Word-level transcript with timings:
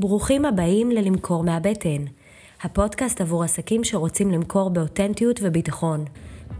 ברוכים 0.00 0.44
הבאים 0.44 0.90
ללמכור 0.90 1.44
מהבטן, 1.44 2.04
הפודקאסט 2.62 3.20
עבור 3.20 3.44
עסקים 3.44 3.84
שרוצים 3.84 4.30
למכור 4.30 4.70
באותנטיות 4.70 5.40
וביטחון. 5.42 6.04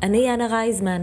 אני 0.03 0.19
יאנה 0.19 0.47
רייזמן, 0.47 1.03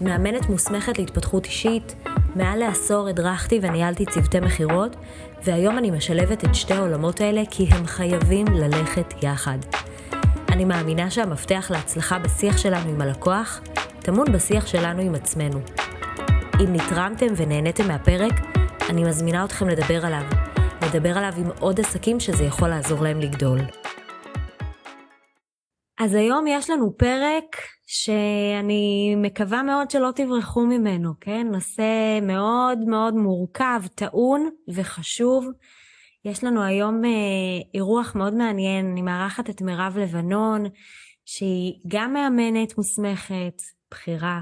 מאמנת 0.00 0.48
מוסמכת 0.48 0.98
להתפתחות 0.98 1.44
אישית, 1.44 1.94
מעל 2.36 2.58
לעשור 2.58 3.08
הדרכתי 3.08 3.58
וניהלתי 3.62 4.06
צוותי 4.06 4.40
מכירות, 4.40 4.96
והיום 5.44 5.78
אני 5.78 5.90
משלבת 5.90 6.44
את 6.44 6.54
שתי 6.54 6.74
העולמות 6.74 7.20
האלה 7.20 7.42
כי 7.50 7.66
הם 7.70 7.86
חייבים 7.86 8.46
ללכת 8.46 9.14
יחד. 9.22 9.58
אני 10.48 10.64
מאמינה 10.64 11.10
שהמפתח 11.10 11.70
להצלחה 11.70 12.18
בשיח 12.18 12.58
שלנו 12.58 12.90
עם 12.90 13.00
הלקוח 13.00 13.60
טמון 13.98 14.32
בשיח 14.32 14.66
שלנו 14.66 15.02
עם 15.02 15.14
עצמנו. 15.14 15.60
אם 16.60 16.72
נתרמתם 16.72 17.26
ונהניתם 17.36 17.88
מהפרק, 17.88 18.32
אני 18.90 19.04
מזמינה 19.04 19.44
אתכם 19.44 19.68
לדבר 19.68 20.06
עליו. 20.06 20.43
לדבר 20.94 21.18
עליו 21.18 21.32
עם 21.38 21.50
עוד 21.60 21.80
עסקים 21.80 22.20
שזה 22.20 22.44
יכול 22.44 22.68
לעזור 22.68 23.02
להם 23.02 23.20
לגדול. 23.20 23.58
אז 26.00 26.14
היום 26.14 26.46
יש 26.46 26.70
לנו 26.70 26.96
פרק 26.96 27.56
שאני 27.86 29.14
מקווה 29.16 29.62
מאוד 29.62 29.90
שלא 29.90 30.10
תברחו 30.14 30.60
ממנו, 30.60 31.12
כן? 31.20 31.46
נושא 31.52 32.18
מאוד 32.22 32.78
מאוד 32.78 33.14
מורכב, 33.14 33.82
טעון 33.94 34.50
וחשוב. 34.74 35.46
יש 36.24 36.44
לנו 36.44 36.62
היום 36.62 37.04
אה, 37.04 37.10
אירוח 37.74 38.14
מאוד 38.16 38.34
מעניין, 38.34 38.90
אני 38.90 39.02
מארחת 39.02 39.50
את 39.50 39.62
מירב 39.62 39.98
לבנון, 39.98 40.64
שהיא 41.24 41.72
גם 41.88 42.12
מאמנת 42.12 42.78
מוסמכת, 42.78 43.62
בכירה, 43.90 44.40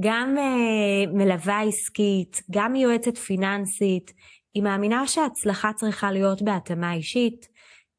גם 0.00 0.38
אה, 0.38 1.12
מלווה 1.12 1.62
עסקית, 1.62 2.42
גם 2.50 2.76
יועצת 2.76 3.16
פיננסית, 3.16 4.12
היא 4.58 4.64
מאמינה 4.64 5.06
שההצלחה 5.06 5.72
צריכה 5.72 6.12
להיות 6.12 6.42
בהתאמה 6.42 6.94
אישית, 6.94 7.48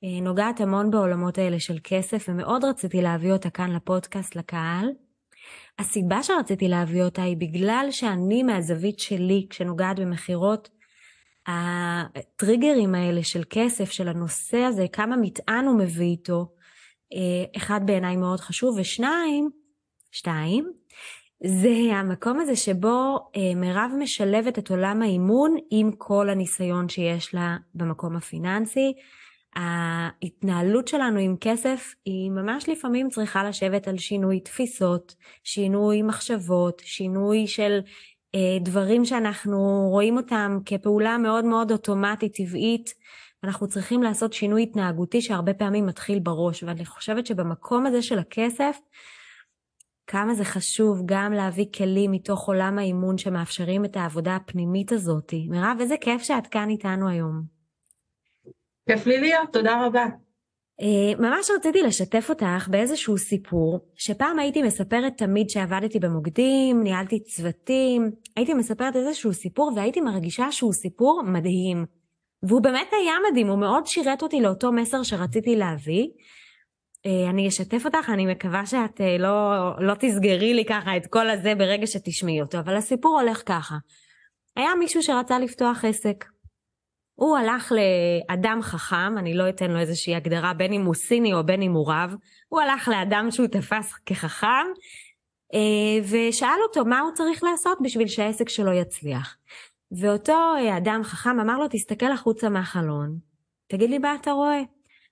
אה, 0.04 0.22
נוגעת 0.22 0.62
המון 0.62 0.92
בעולמות 0.92 1.38
האלה 1.38 1.60
של 1.60 1.78
כסף, 1.84 2.26
ומאוד 2.30 2.66
רציתי 2.66 3.02
להביא 3.02 3.32
אותה 3.32 3.50
כאן 3.50 3.72
לפודקאסט 3.72 4.36
לקהל. 4.36 4.90
הסיבה 5.80 6.24
שרציתי 6.24 6.68
להביא 6.68 7.04
אותה 7.04 7.24
היא 7.24 7.38
בגלל 7.38 7.88
שאני 7.92 8.44
מהזווית 8.44 9.00
שלי, 9.00 9.48
כשנוגעת 9.50 10.00
במכירות, 10.00 10.70
הטריגרים 11.48 12.96
האלה 12.96 13.24
של 13.24 13.44
כסף, 13.50 13.92
של 13.92 14.08
הנושא 14.08 14.58
הזה, 14.58 14.86
כמה 14.94 15.18
מטען 15.18 15.66
הוא 15.66 15.80
מביא 15.80 16.12
איתו, 16.12 16.52
אה, 17.14 17.58
אחד 17.58 17.82
בעיניי 17.86 18.16
מאוד 18.16 18.40
חשוב, 18.40 18.78
ושניים, 18.80 19.50
שתיים, 20.12 20.72
זה 21.44 21.96
המקום 21.96 22.40
הזה 22.40 22.56
שבו 22.56 23.18
אה, 23.36 23.56
מירב 23.56 23.92
משלבת 24.00 24.60
את 24.60 24.70
עולם 24.70 25.02
האימון 25.02 25.56
עם 25.72 25.92
כל 25.98 26.30
הניסיון 26.30 26.90
שיש 26.90 27.36
לה 27.36 27.58
במקום 27.76 28.16
הפיננסי. 28.16 28.94
ההתנהלות 29.56 30.88
שלנו 30.88 31.20
עם 31.20 31.36
כסף 31.42 31.94
היא 32.06 32.32
ממש 32.32 32.70
לפעמים 32.70 33.10
צריכה 33.10 33.44
לשבת 33.44 33.88
על 33.88 33.98
שינוי 33.98 34.40
תפיסות, 34.40 35.16
שינוי 35.44 36.02
מחשבות, 36.02 36.82
שינוי 36.86 37.48
של 37.48 37.80
אה, 38.36 38.58
דברים 38.62 39.06
שאנחנו 39.06 39.88
רואים 39.92 40.18
אותם 40.18 40.60
כפעולה 40.66 41.18
מאוד 41.18 41.46
מאוד 41.46 41.72
אוטומטית, 41.72 42.34
טבעית. 42.36 42.94
אנחנו 43.44 43.68
צריכים 43.68 44.04
לעשות 44.04 44.34
שינוי 44.34 44.64
התנהגותי 44.64 45.22
שהרבה 45.22 45.54
פעמים 45.54 45.86
מתחיל 45.86 46.20
בראש, 46.20 46.64
ואני 46.64 46.86
חושבת 46.86 47.26
שבמקום 47.26 47.86
הזה 47.86 48.02
של 48.02 48.20
הכסף, 48.20 48.78
כמה 50.12 50.34
זה 50.34 50.44
חשוב 50.44 51.02
גם 51.06 51.34
להביא 51.34 51.66
כלים 51.78 52.12
מתוך 52.12 52.48
עולם 52.48 52.80
האימון 52.80 53.18
שמאפשרים 53.18 53.86
את 53.86 53.98
העבודה 53.98 54.36
הפנימית 54.36 54.92
הזאת. 54.92 55.34
מירב, 55.50 55.78
איזה 55.80 55.96
כיף 56.02 56.22
שאת 56.22 56.48
כאן 56.48 56.70
איתנו 56.70 57.10
היום. 57.10 57.42
כיף 58.90 59.06
לי 59.08 59.22
להיות, 59.22 59.54
תודה 59.54 59.86
רבה. 59.86 60.06
Uh, 60.82 61.22
ממש 61.22 61.50
רציתי 61.58 61.82
לשתף 61.82 62.30
אותך 62.30 62.68
באיזשהו 62.72 63.18
סיפור, 63.18 63.80
שפעם 63.96 64.40
הייתי 64.40 64.62
מספרת 64.62 65.18
תמיד 65.18 65.50
שעבדתי 65.50 66.00
במוקדים, 66.00 66.84
ניהלתי 66.84 67.24
צוותים, 67.24 68.12
הייתי 68.36 68.54
מספרת 68.54 68.96
איזשהו 68.96 69.34
סיפור 69.34 69.72
והייתי 69.76 70.02
מרגישה 70.02 70.52
שהוא 70.52 70.74
סיפור 70.74 71.22
מדהים. 71.26 71.86
והוא 72.44 72.62
באמת 72.62 72.88
היה 72.92 73.14
מדהים, 73.32 73.48
הוא 73.48 73.60
מאוד 73.60 73.88
שירת 73.88 74.22
אותי 74.22 74.42
לאותו 74.42 74.72
מסר 74.72 75.04
שרציתי 75.04 75.56
להביא. 75.56 76.08
אה, 77.06 77.30
אני 77.30 77.48
אשתף 77.48 77.86
אותך, 77.86 78.10
אני 78.10 78.26
מקווה 78.26 78.66
שאת 78.66 79.02
אה, 79.02 79.18
לא, 79.18 79.72
לא 79.80 79.94
תסגרי 80.00 80.54
לי 80.54 80.66
ככה 80.66 80.98
את 80.98 81.08
כל 81.08 81.30
הזה 81.30 81.56
ברגע 81.56 81.88
שתשמעי 81.88 82.42
אותו, 82.42 82.60
אבל 82.60 82.76
הסיפור 82.76 83.20
הולך 83.22 83.42
ככה. 83.46 83.76
היה 84.56 84.76
מישהו 84.80 85.04
שרצה 85.04 85.40
לפתוח 85.40 85.86
עסק. 85.86 86.26
הוא 87.16 87.38
הלך 87.38 87.72
לאדם 87.72 88.60
חכם, 88.62 89.18
אני 89.18 89.34
לא 89.34 89.50
אתן 89.50 89.72
לו 89.72 89.80
איזושהי 89.80 90.16
הגדרה 90.16 90.54
בין 90.54 90.74
אם 90.74 90.86
הוא 90.86 90.96
סיני 90.96 91.34
או 91.34 91.44
בין 91.46 91.62
אם 91.62 91.72
הוא 91.72 91.92
רב, 91.92 92.16
הוא 92.48 92.62
הלך 92.62 92.88
לאדם 92.88 93.32
שהוא 93.32 93.48
תפס 93.48 93.94
כחכם, 94.06 94.68
אה, 95.54 96.06
ושאל 96.10 96.58
אותו 96.68 96.86
מה 96.86 97.00
הוא 97.00 97.12
צריך 97.14 97.44
לעשות 97.44 97.78
בשביל 97.84 98.08
שהעסק 98.08 98.50
שלו 98.50 98.74
יצליח. 98.74 99.38
ואותו 99.92 100.54
אדם 100.78 101.02
חכם 101.04 101.40
אמר 101.40 101.58
לו, 101.58 101.66
תסתכל 101.70 102.12
החוצה 102.12 102.50
מהחלון, 102.50 103.18
תגיד 103.68 103.90
לי 103.90 103.98
מה 103.98 104.16
אתה 104.16 104.32
רואה. 104.32 104.62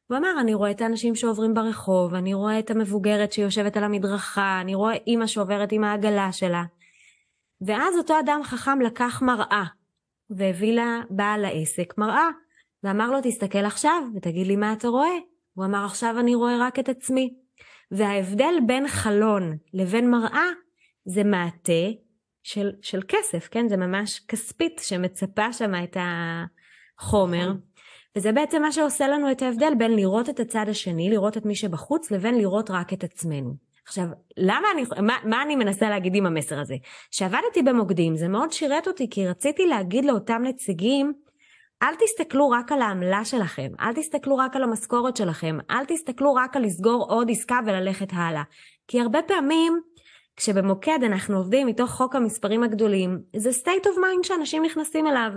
הוא 0.07 0.17
אמר, 0.17 0.31
אני 0.39 0.53
רואה 0.53 0.71
את 0.71 0.81
האנשים 0.81 1.15
שעוברים 1.15 1.53
ברחוב, 1.53 2.13
אני 2.13 2.33
רואה 2.33 2.59
את 2.59 2.71
המבוגרת 2.71 3.31
שיושבת 3.31 3.77
על 3.77 3.83
המדרכה, 3.83 4.61
אני 4.61 4.75
רואה 4.75 4.93
אימא 5.07 5.27
שעוברת 5.27 5.71
עם 5.71 5.83
העגלה 5.83 6.31
שלה. 6.31 6.63
ואז 7.61 7.97
אותו 7.97 8.19
אדם 8.19 8.41
חכם 8.43 8.81
לקח 8.81 9.21
מראה, 9.21 9.63
והביא 10.29 10.73
לה 10.73 11.01
בעל 11.09 11.45
העסק 11.45 11.93
מראה, 11.97 12.29
ואמר 12.83 13.11
לו, 13.11 13.17
תסתכל 13.23 13.65
עכשיו 13.65 14.03
ותגיד 14.15 14.47
לי 14.47 14.55
מה 14.55 14.73
אתה 14.73 14.87
רואה. 14.87 15.17
הוא 15.53 15.65
אמר, 15.65 15.85
עכשיו 15.85 16.19
אני 16.19 16.35
רואה 16.35 16.57
רק 16.59 16.79
את 16.79 16.89
עצמי. 16.89 17.33
וההבדל 17.91 18.53
בין 18.67 18.87
חלון 18.87 19.57
לבין 19.73 20.11
מראה 20.11 20.47
זה 21.05 21.23
מעטה 21.23 21.91
של, 22.43 22.71
של 22.81 23.01
כסף, 23.07 23.47
כן? 23.51 23.67
זה 23.67 23.77
ממש 23.77 24.19
כספית 24.19 24.81
שמצפה 24.83 25.53
שם 25.53 25.71
את 25.83 25.97
החומר. 26.99 27.51
וזה 28.17 28.31
בעצם 28.31 28.61
מה 28.61 28.71
שעושה 28.71 29.07
לנו 29.07 29.31
את 29.31 29.41
ההבדל 29.41 29.73
בין 29.77 29.95
לראות 29.95 30.29
את 30.29 30.39
הצד 30.39 30.65
השני, 30.69 31.09
לראות 31.09 31.37
את 31.37 31.45
מי 31.45 31.55
שבחוץ, 31.55 32.11
לבין 32.11 32.37
לראות 32.37 32.71
רק 32.71 32.93
את 32.93 33.03
עצמנו. 33.03 33.53
עכשיו, 33.85 34.05
למה 34.37 34.67
אני, 34.73 34.83
מה, 35.01 35.17
מה 35.23 35.41
אני 35.41 35.55
מנסה 35.55 35.89
להגיד 35.89 36.15
עם 36.15 36.25
המסר 36.25 36.59
הזה? 36.59 36.75
כשעבדתי 37.11 37.63
במוקדים, 37.65 38.15
זה 38.15 38.27
מאוד 38.27 38.51
שירת 38.51 38.87
אותי, 38.87 39.09
כי 39.09 39.27
רציתי 39.27 39.65
להגיד 39.65 40.05
לאותם 40.05 40.41
נציגים, 40.43 41.13
אל 41.83 41.95
תסתכלו 41.99 42.49
רק 42.49 42.71
על 42.71 42.81
העמלה 42.81 43.25
שלכם, 43.25 43.71
אל 43.79 43.93
תסתכלו 43.93 44.37
רק 44.37 44.55
על 44.55 44.63
המשכורת 44.63 45.17
שלכם, 45.17 45.57
אל 45.69 45.85
תסתכלו 45.85 46.33
רק 46.33 46.55
על 46.55 46.63
לסגור 46.63 47.05
עוד 47.09 47.31
עסקה 47.31 47.59
וללכת 47.65 48.09
הלאה. 48.11 48.43
כי 48.87 49.01
הרבה 49.01 49.21
פעמים, 49.21 49.79
כשבמוקד 50.35 50.99
אנחנו 51.03 51.37
עובדים 51.37 51.67
מתוך 51.67 51.89
חוק 51.89 52.15
המספרים 52.15 52.63
הגדולים, 52.63 53.19
זה 53.35 53.49
state 53.49 53.85
of 53.85 53.97
mind 53.97 54.27
שאנשים 54.27 54.63
נכנסים 54.63 55.07
אליו. 55.07 55.31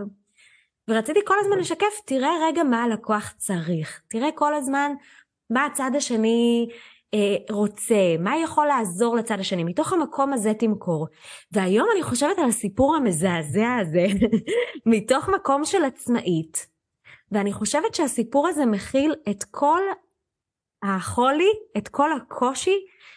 ורציתי 0.91 1.21
כל 1.25 1.35
הזמן 1.41 1.59
לשקף, 1.59 2.01
תראה 2.05 2.31
רגע 2.43 2.63
מה 2.63 2.83
הלקוח 2.83 3.35
צריך, 3.37 4.03
תראה 4.09 4.33
כל 4.35 4.55
הזמן 4.55 4.93
מה 5.51 5.65
הצד 5.65 5.91
השני 5.97 6.69
אה, 7.15 7.37
רוצה, 7.51 8.17
מה 8.19 8.37
יכול 8.37 8.67
לעזור 8.67 9.17
לצד 9.17 9.41
השני, 9.41 9.65
מתוך 9.65 9.93
המקום 9.93 10.33
הזה 10.33 10.55
תמכור. 10.55 11.07
והיום 11.53 11.89
אני 11.93 12.03
חושבת 12.03 12.39
על 12.39 12.49
הסיפור 12.49 12.97
המזעזע 12.97 13.77
הזה, 13.81 14.07
מתוך 14.87 15.29
מקום 15.29 15.65
של 15.65 15.85
עצמאית, 15.85 16.67
ואני 17.33 17.53
חושבת 17.53 17.95
שהסיפור 17.95 18.49
הזה 18.49 18.67
מכיל 18.67 19.15
את 19.31 19.45
כל 19.45 19.83
החולי, 20.83 21.51
את 21.77 21.89
כל 21.89 22.13
הקושי 22.13 22.77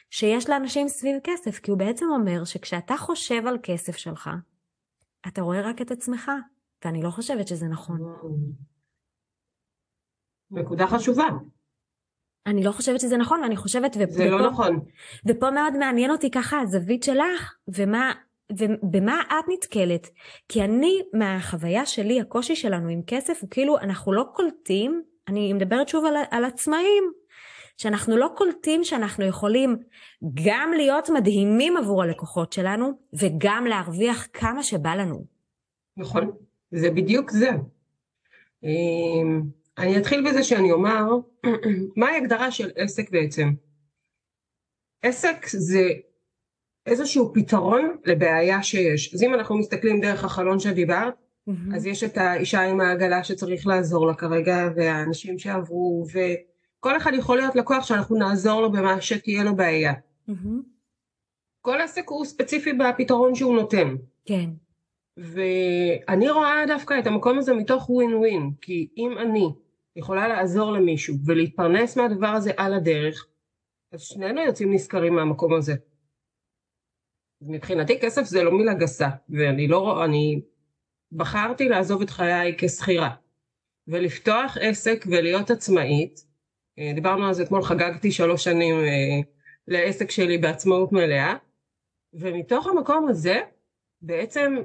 שיש 0.09 0.50
לאנשים 0.50 0.88
סביב 0.88 1.16
כסף, 1.23 1.59
כי 1.59 1.72
הוא 1.72 1.79
בעצם 1.79 2.05
אומר 2.09 2.45
שכשאתה 2.45 2.97
חושב 2.97 3.47
על 3.47 3.57
כסף 3.63 3.97
שלך, 3.97 4.29
אתה 5.28 5.41
רואה 5.41 5.61
רק 5.61 5.81
את 5.81 5.91
עצמך. 5.91 6.31
ואני 6.86 7.04
לא 7.04 7.10
חושבת 7.10 7.48
שזה 7.48 7.68
נכון. 7.68 8.00
נקודה 10.52 10.88
חשובה. 10.88 11.28
אני 12.46 12.64
לא 12.64 12.72
חושבת 12.72 13.00
שזה 13.00 13.18
נכון, 13.18 13.41
ואני 13.41 13.58
חושבת... 13.58 13.97
ופ... 14.00 14.09
זה 14.09 14.26
לא 14.26 14.35
ופה, 14.35 14.44
לא 14.44 14.52
נכון. 14.52 14.80
ופה 15.26 15.52
מאוד 15.52 15.78
מעניין 15.78 16.12
אותי 16.12 16.32
ככה 16.32 16.59
הזווית 16.59 17.03
שלך, 17.03 17.56
ומה, 17.68 18.12
ובמה 18.52 19.22
את 19.22 19.46
נתקלת. 19.53 20.09
כי 20.50 20.64
אני, 20.64 21.02
מהחוויה 21.14 21.85
שלי, 21.85 22.22
הקושי 22.22 22.56
שלנו 22.56 22.90
עם 22.90 23.02
כסף 23.08 23.41
הוא 23.41 23.50
כאילו, 23.50 23.78
אנחנו 23.78 24.14
לא 24.14 24.26
קולטים, 24.34 25.03
אני 25.28 25.53
מדברת 25.53 25.90
שוב 25.90 26.06
על, 26.06 26.16
על 26.32 26.46
עצמאים, 26.46 27.03
שאנחנו 27.78 28.18
לא 28.18 28.29
קולטים 28.36 28.84
שאנחנו 28.84 29.26
יכולים 29.26 29.78
גם 30.46 30.72
להיות 30.76 31.09
מדהימים 31.09 31.78
עבור 31.78 32.03
הלקוחות 32.03 32.53
שלנו, 32.53 32.91
וגם 33.14 33.66
להרוויח 33.66 34.28
כמה 34.34 34.64
שבא 34.64 34.96
לנו. 34.96 35.26
נכון. 35.97 36.32
זה 36.73 36.90
בדיוק 36.90 37.31
זה. 37.31 37.49
אמ, 38.64 39.41
אני 39.78 39.97
אתחיל 39.97 40.29
בזה 40.29 40.43
שאני 40.43 40.72
אומר, 40.72 41.03
מהי 41.97 42.17
הגדרה 42.17 42.52
של 42.52 42.72
עסק 42.75 43.09
בעצם? 43.09 43.49
עסק 45.02 45.46
זה 45.47 45.90
איזשהו 46.85 47.34
פתרון 47.34 47.97
לבעיה 48.05 48.64
שיש. 48.64 49.14
אז 49.14 49.23
אם 49.23 49.34
אנחנו 49.34 49.58
מסתכלים 49.58 50.02
דרך 50.02 50.23
החלון 50.23 50.59
שדיברת, 50.59 51.14
מהמם. 51.47 51.75
אז 51.75 51.85
יש 51.85 52.03
את 52.03 52.17
האישה 52.17 52.61
עם 52.61 52.81
העגלה 52.81 53.23
שצריך 53.23 53.67
לעזור 53.67 54.08
לה 54.08 54.14
כרגע, 54.14 54.69
והאנשים 54.76 55.40
שעברו, 55.40 56.05
וכל 56.14 56.97
אחד 56.97 57.11
יכול 57.14 57.37
להיות 57.37 57.55
לקוח 57.55 57.84
שאנחנו 57.84 58.17
נעזור 58.17 58.61
לו 58.61 58.72
במה 58.72 59.02
שתהיה 59.02 59.43
לו 59.43 59.55
בעיה. 59.55 59.93
מהמם. 60.28 60.61
כל 61.61 61.81
עסק 61.81 62.09
הוא 62.09 62.26
ספציפי 62.26 62.73
בפתרון 62.73 63.35
שהוא 63.35 63.55
נותן. 63.55 63.96
כן. 64.26 64.49
ואני 65.18 66.30
רואה 66.30 66.64
דווקא 66.68 67.00
את 67.00 67.08
המקום 67.08 67.38
הזה 67.38 67.54
מתוך 67.54 67.90
ווין 67.90 68.14
ווין, 68.14 68.52
כי 68.62 68.88
אם 68.98 69.18
אני 69.18 69.50
יכולה 69.96 70.28
לעזור 70.28 70.72
למישהו 70.72 71.16
ולהתפרנס 71.26 71.98
מהדבר 71.98 72.28
הזה 72.28 72.52
על 72.58 72.74
הדרך, 72.74 73.28
אז 73.92 74.02
שנינו 74.02 74.42
יוצאים 74.42 74.74
נשכרים 74.74 75.16
מהמקום 75.16 75.54
הזה. 75.54 75.74
מבחינתי 77.42 78.00
כסף 78.00 78.24
זה 78.24 78.44
לא 78.44 78.52
מילה 78.52 78.74
גסה, 78.74 79.10
ואני 79.30 79.68
לא 79.68 79.80
רואה, 79.80 80.06
אני 80.06 80.42
בחרתי 81.12 81.70
לעזוב 81.70 82.02
את 82.02 82.10
חיי 82.10 82.56
כשכירה, 82.58 83.16
ולפתוח 83.88 84.58
עסק 84.62 85.06
ולהיות 85.12 85.52
עצמאית. 85.52 86.26
אה, 86.80 86.92
דיברנו 86.96 87.28
על 87.28 87.34
זה 87.34 87.44
אתמול, 87.44 87.64
חגגתי 87.64 88.12
שלוש 88.12 88.44
שנים 88.44 88.76
אה, 88.76 89.20
לעסק 89.68 90.12
שלי 90.12 90.38
בעצמאות 90.38 90.92
מלאה, 90.92 91.36
ומתוך 92.14 92.68
המקום 92.68 93.08
הזה 93.10 93.42
בעצם 94.02 94.56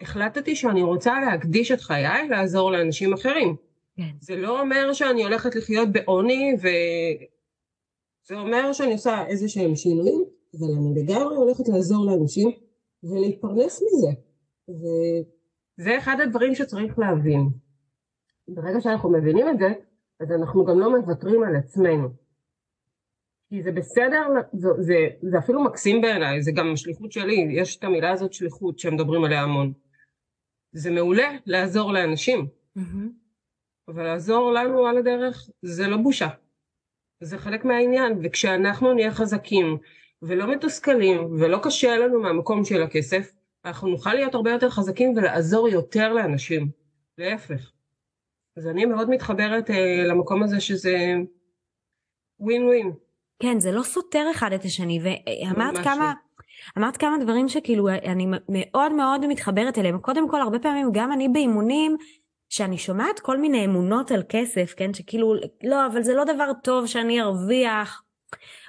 החלטתי 0.00 0.56
שאני 0.56 0.82
רוצה 0.82 1.20
להקדיש 1.20 1.72
את 1.72 1.80
חיי 1.80 2.28
לעזור 2.28 2.72
לאנשים 2.72 3.12
אחרים. 3.12 3.56
כן. 3.96 4.10
זה 4.20 4.36
לא 4.36 4.60
אומר 4.60 4.92
שאני 4.92 5.24
הולכת 5.24 5.54
לחיות 5.54 5.88
בעוני, 5.92 6.52
וזה 6.58 8.40
אומר 8.40 8.72
שאני 8.72 8.92
עושה 8.92 9.26
איזה 9.26 9.48
שהם 9.48 9.76
שינויים, 9.76 10.24
אבל 10.58 10.68
אני 10.78 11.02
לגמרי 11.02 11.36
הולכת 11.36 11.68
לעזור 11.68 12.06
לאנשים 12.06 12.50
ולהתפרנס 13.02 13.82
מזה. 13.82 14.12
וזה 14.68 15.98
אחד 15.98 16.16
הדברים 16.20 16.54
שצריך 16.54 16.98
להבין. 16.98 17.48
ברגע 18.48 18.80
שאנחנו 18.80 19.12
מבינים 19.12 19.48
את 19.48 19.58
זה, 19.58 19.68
אז 20.20 20.32
אנחנו 20.32 20.64
גם 20.64 20.80
לא 20.80 20.98
מוותרים 20.98 21.42
על 21.42 21.56
עצמנו. 21.56 22.08
כי 23.48 23.62
זה 23.62 23.72
בסדר, 23.72 24.22
זה, 24.52 24.68
זה, 24.78 24.94
זה 25.22 25.38
אפילו 25.38 25.64
מקסים 25.64 26.00
בעיניי, 26.00 26.42
זה 26.42 26.52
גם 26.52 26.76
שליחות 26.76 27.12
שלי, 27.12 27.46
יש 27.50 27.76
את 27.76 27.84
המילה 27.84 28.10
הזאת 28.10 28.32
שליחות 28.32 28.78
שמדברים 28.78 29.24
עליה 29.24 29.42
המון. 29.42 29.72
זה 30.74 30.90
מעולה 30.90 31.30
לעזור 31.46 31.92
לאנשים. 31.92 32.46
אבל 33.88 34.02
לעזור 34.02 34.52
לנו 34.52 34.86
על 34.86 34.98
הדרך 34.98 35.50
זה 35.62 35.88
לא 35.88 35.96
בושה. 35.96 36.28
זה 37.20 37.38
חלק 37.38 37.64
מהעניין, 37.64 38.18
וכשאנחנו 38.22 38.94
נהיה 38.94 39.10
חזקים 39.10 39.78
ולא 40.22 40.52
מתוסכלים 40.52 41.20
ולא 41.40 41.58
קשה 41.62 41.96
לנו 41.96 42.20
מהמקום 42.22 42.64
של 42.64 42.82
הכסף, 42.82 43.32
אנחנו 43.64 43.88
נוכל 43.88 44.14
להיות 44.14 44.34
הרבה 44.34 44.50
יותר 44.50 44.70
חזקים 44.70 45.12
ולעזור 45.16 45.68
יותר 45.68 46.12
לאנשים, 46.12 46.70
להפך. 47.18 47.72
אז 48.56 48.66
אני 48.66 48.86
מאוד 48.86 49.10
מתחברת 49.10 49.70
אה, 49.70 50.04
למקום 50.08 50.42
הזה 50.42 50.60
שזה 50.60 51.14
ווין 52.40 52.64
ווין. 52.64 52.92
כן, 53.42 53.60
זה 53.60 53.72
לא 53.72 53.82
סותר 53.82 54.26
אחד 54.30 54.52
את 54.52 54.64
השני, 54.64 55.00
ואמרת 55.02 55.78
כמה, 55.84 56.12
אמרת 56.78 56.96
כמה 56.96 57.16
דברים 57.20 57.48
שכאילו 57.48 57.88
אני 57.88 58.26
מאוד 58.48 58.92
מאוד 58.92 59.26
מתחברת 59.26 59.78
אליהם. 59.78 59.98
קודם 59.98 60.28
כל, 60.28 60.40
הרבה 60.40 60.58
פעמים 60.58 60.90
גם 60.92 61.12
אני 61.12 61.28
באימונים, 61.28 61.96
שאני 62.48 62.78
שומעת 62.78 63.20
כל 63.20 63.38
מיני 63.38 63.64
אמונות 63.64 64.10
על 64.10 64.22
כסף, 64.28 64.74
כן, 64.76 64.94
שכאילו, 64.94 65.34
לא, 65.64 65.86
אבל 65.86 66.02
זה 66.02 66.14
לא 66.14 66.24
דבר 66.24 66.50
טוב 66.62 66.86
שאני 66.86 67.20
ארוויח, 67.20 68.02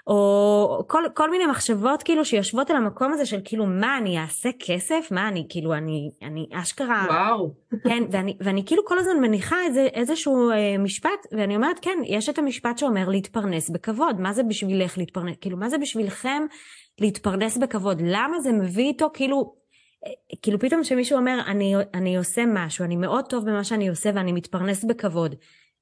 או 0.07 0.83
כל, 0.87 1.03
כל 1.13 1.31
מיני 1.31 1.45
מחשבות 1.45 2.03
כאילו 2.03 2.25
שיושבות 2.25 2.69
על 2.69 2.77
המקום 2.77 3.13
הזה 3.13 3.25
של 3.25 3.39
כאילו, 3.43 3.65
מה, 3.65 3.97
אני 3.97 4.19
אעשה 4.19 4.49
כסף? 4.59 5.07
מה, 5.11 5.27
אני 5.27 5.45
כאילו, 5.49 5.73
אני, 5.73 6.11
אני 6.21 6.47
אשכרה... 6.53 7.05
וואו. 7.09 7.53
כן, 7.83 8.03
ואני, 8.11 8.37
ואני 8.39 8.65
כאילו 8.65 8.85
כל 8.85 8.99
הזמן 8.99 9.21
מניחה 9.21 9.55
איזה, 9.65 9.87
איזשהו 9.93 10.49
אה, 10.51 10.77
משפט, 10.77 11.27
ואני 11.31 11.55
אומרת, 11.55 11.79
כן, 11.81 11.99
יש 12.05 12.29
את 12.29 12.37
המשפט 12.37 12.77
שאומר 12.77 13.09
להתפרנס 13.09 13.69
בכבוד. 13.69 14.21
מה 14.21 14.33
זה 14.33 14.43
בשבילך 14.43 14.97
להתפרנס? 14.97 15.35
כאילו, 15.41 15.57
מה 15.57 15.69
זה 15.69 15.77
בשבילכם 15.77 16.43
להתפרנס 17.01 17.57
בכבוד? 17.57 18.01
למה 18.05 18.39
זה 18.39 18.51
מביא 18.51 18.87
איתו, 18.87 19.09
כאילו, 19.13 19.55
אה, 20.05 20.11
כאילו 20.41 20.59
פתאום 20.59 20.83
שמישהו 20.83 21.17
אומר, 21.17 21.39
אני, 21.47 21.73
אני 21.93 22.17
עושה 22.17 22.43
משהו, 22.47 22.85
אני 22.85 22.95
מאוד 22.95 23.25
טוב 23.29 23.45
במה 23.45 23.63
שאני 23.63 23.87
עושה 23.89 24.09
ואני 24.15 24.31
מתפרנס 24.31 24.83
בכבוד. 24.83 25.35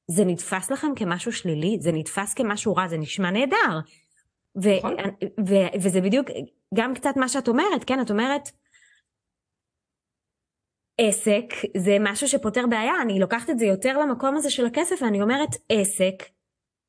זה 0.07 0.25
נתפס 0.25 0.71
לכם 0.71 0.87
כמשהו 0.95 1.31
שלילי? 1.31 1.77
זה 1.79 1.91
נתפס 1.91 2.33
כמשהו 2.33 2.75
רע? 2.75 2.87
זה 2.87 2.97
נשמע 2.97 3.31
נהדר. 3.31 3.79
ו, 4.63 4.69
נכון. 4.77 4.95
ו, 5.47 5.53
וזה 5.81 6.01
בדיוק 6.01 6.27
גם 6.73 6.93
קצת 6.93 7.13
מה 7.15 7.29
שאת 7.29 7.47
אומרת, 7.47 7.83
כן? 7.87 8.01
את 8.01 8.11
אומרת, 8.11 8.49
עסק 10.97 11.53
זה 11.77 11.97
משהו 11.99 12.27
שפותר 12.27 12.63
בעיה, 12.69 12.93
אני 13.01 13.19
לוקחת 13.19 13.49
את 13.49 13.59
זה 13.59 13.65
יותר 13.65 13.97
למקום 13.97 14.35
הזה 14.35 14.49
של 14.49 14.65
הכסף 14.65 15.01
ואני 15.01 15.21
אומרת 15.21 15.49
עסק 15.69 16.23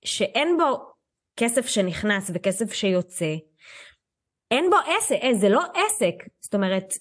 שאין 0.05 0.57
בו 0.57 0.95
כסף 1.37 1.67
שנכנס 1.67 2.31
וכסף 2.35 2.73
שיוצא, 2.73 3.35
אין 4.51 4.71
בו 4.71 4.77
עסק, 4.77 5.15
אין, 5.15 5.39
זה 5.39 5.49
לא 5.49 5.63
עסק, 5.75 6.15
זאת 6.41 6.55
אומרת, 6.55 6.93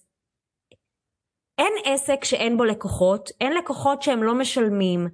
אין 1.58 1.74
עסק 1.86 2.24
שאין 2.24 2.58
בו 2.58 2.64
לקוחות, 2.64 3.30
אין 3.42 3.54
לקוחות 3.54 4.02
שהם 4.02 4.24
לא 4.24 4.36
משלמים, 4.36 5.08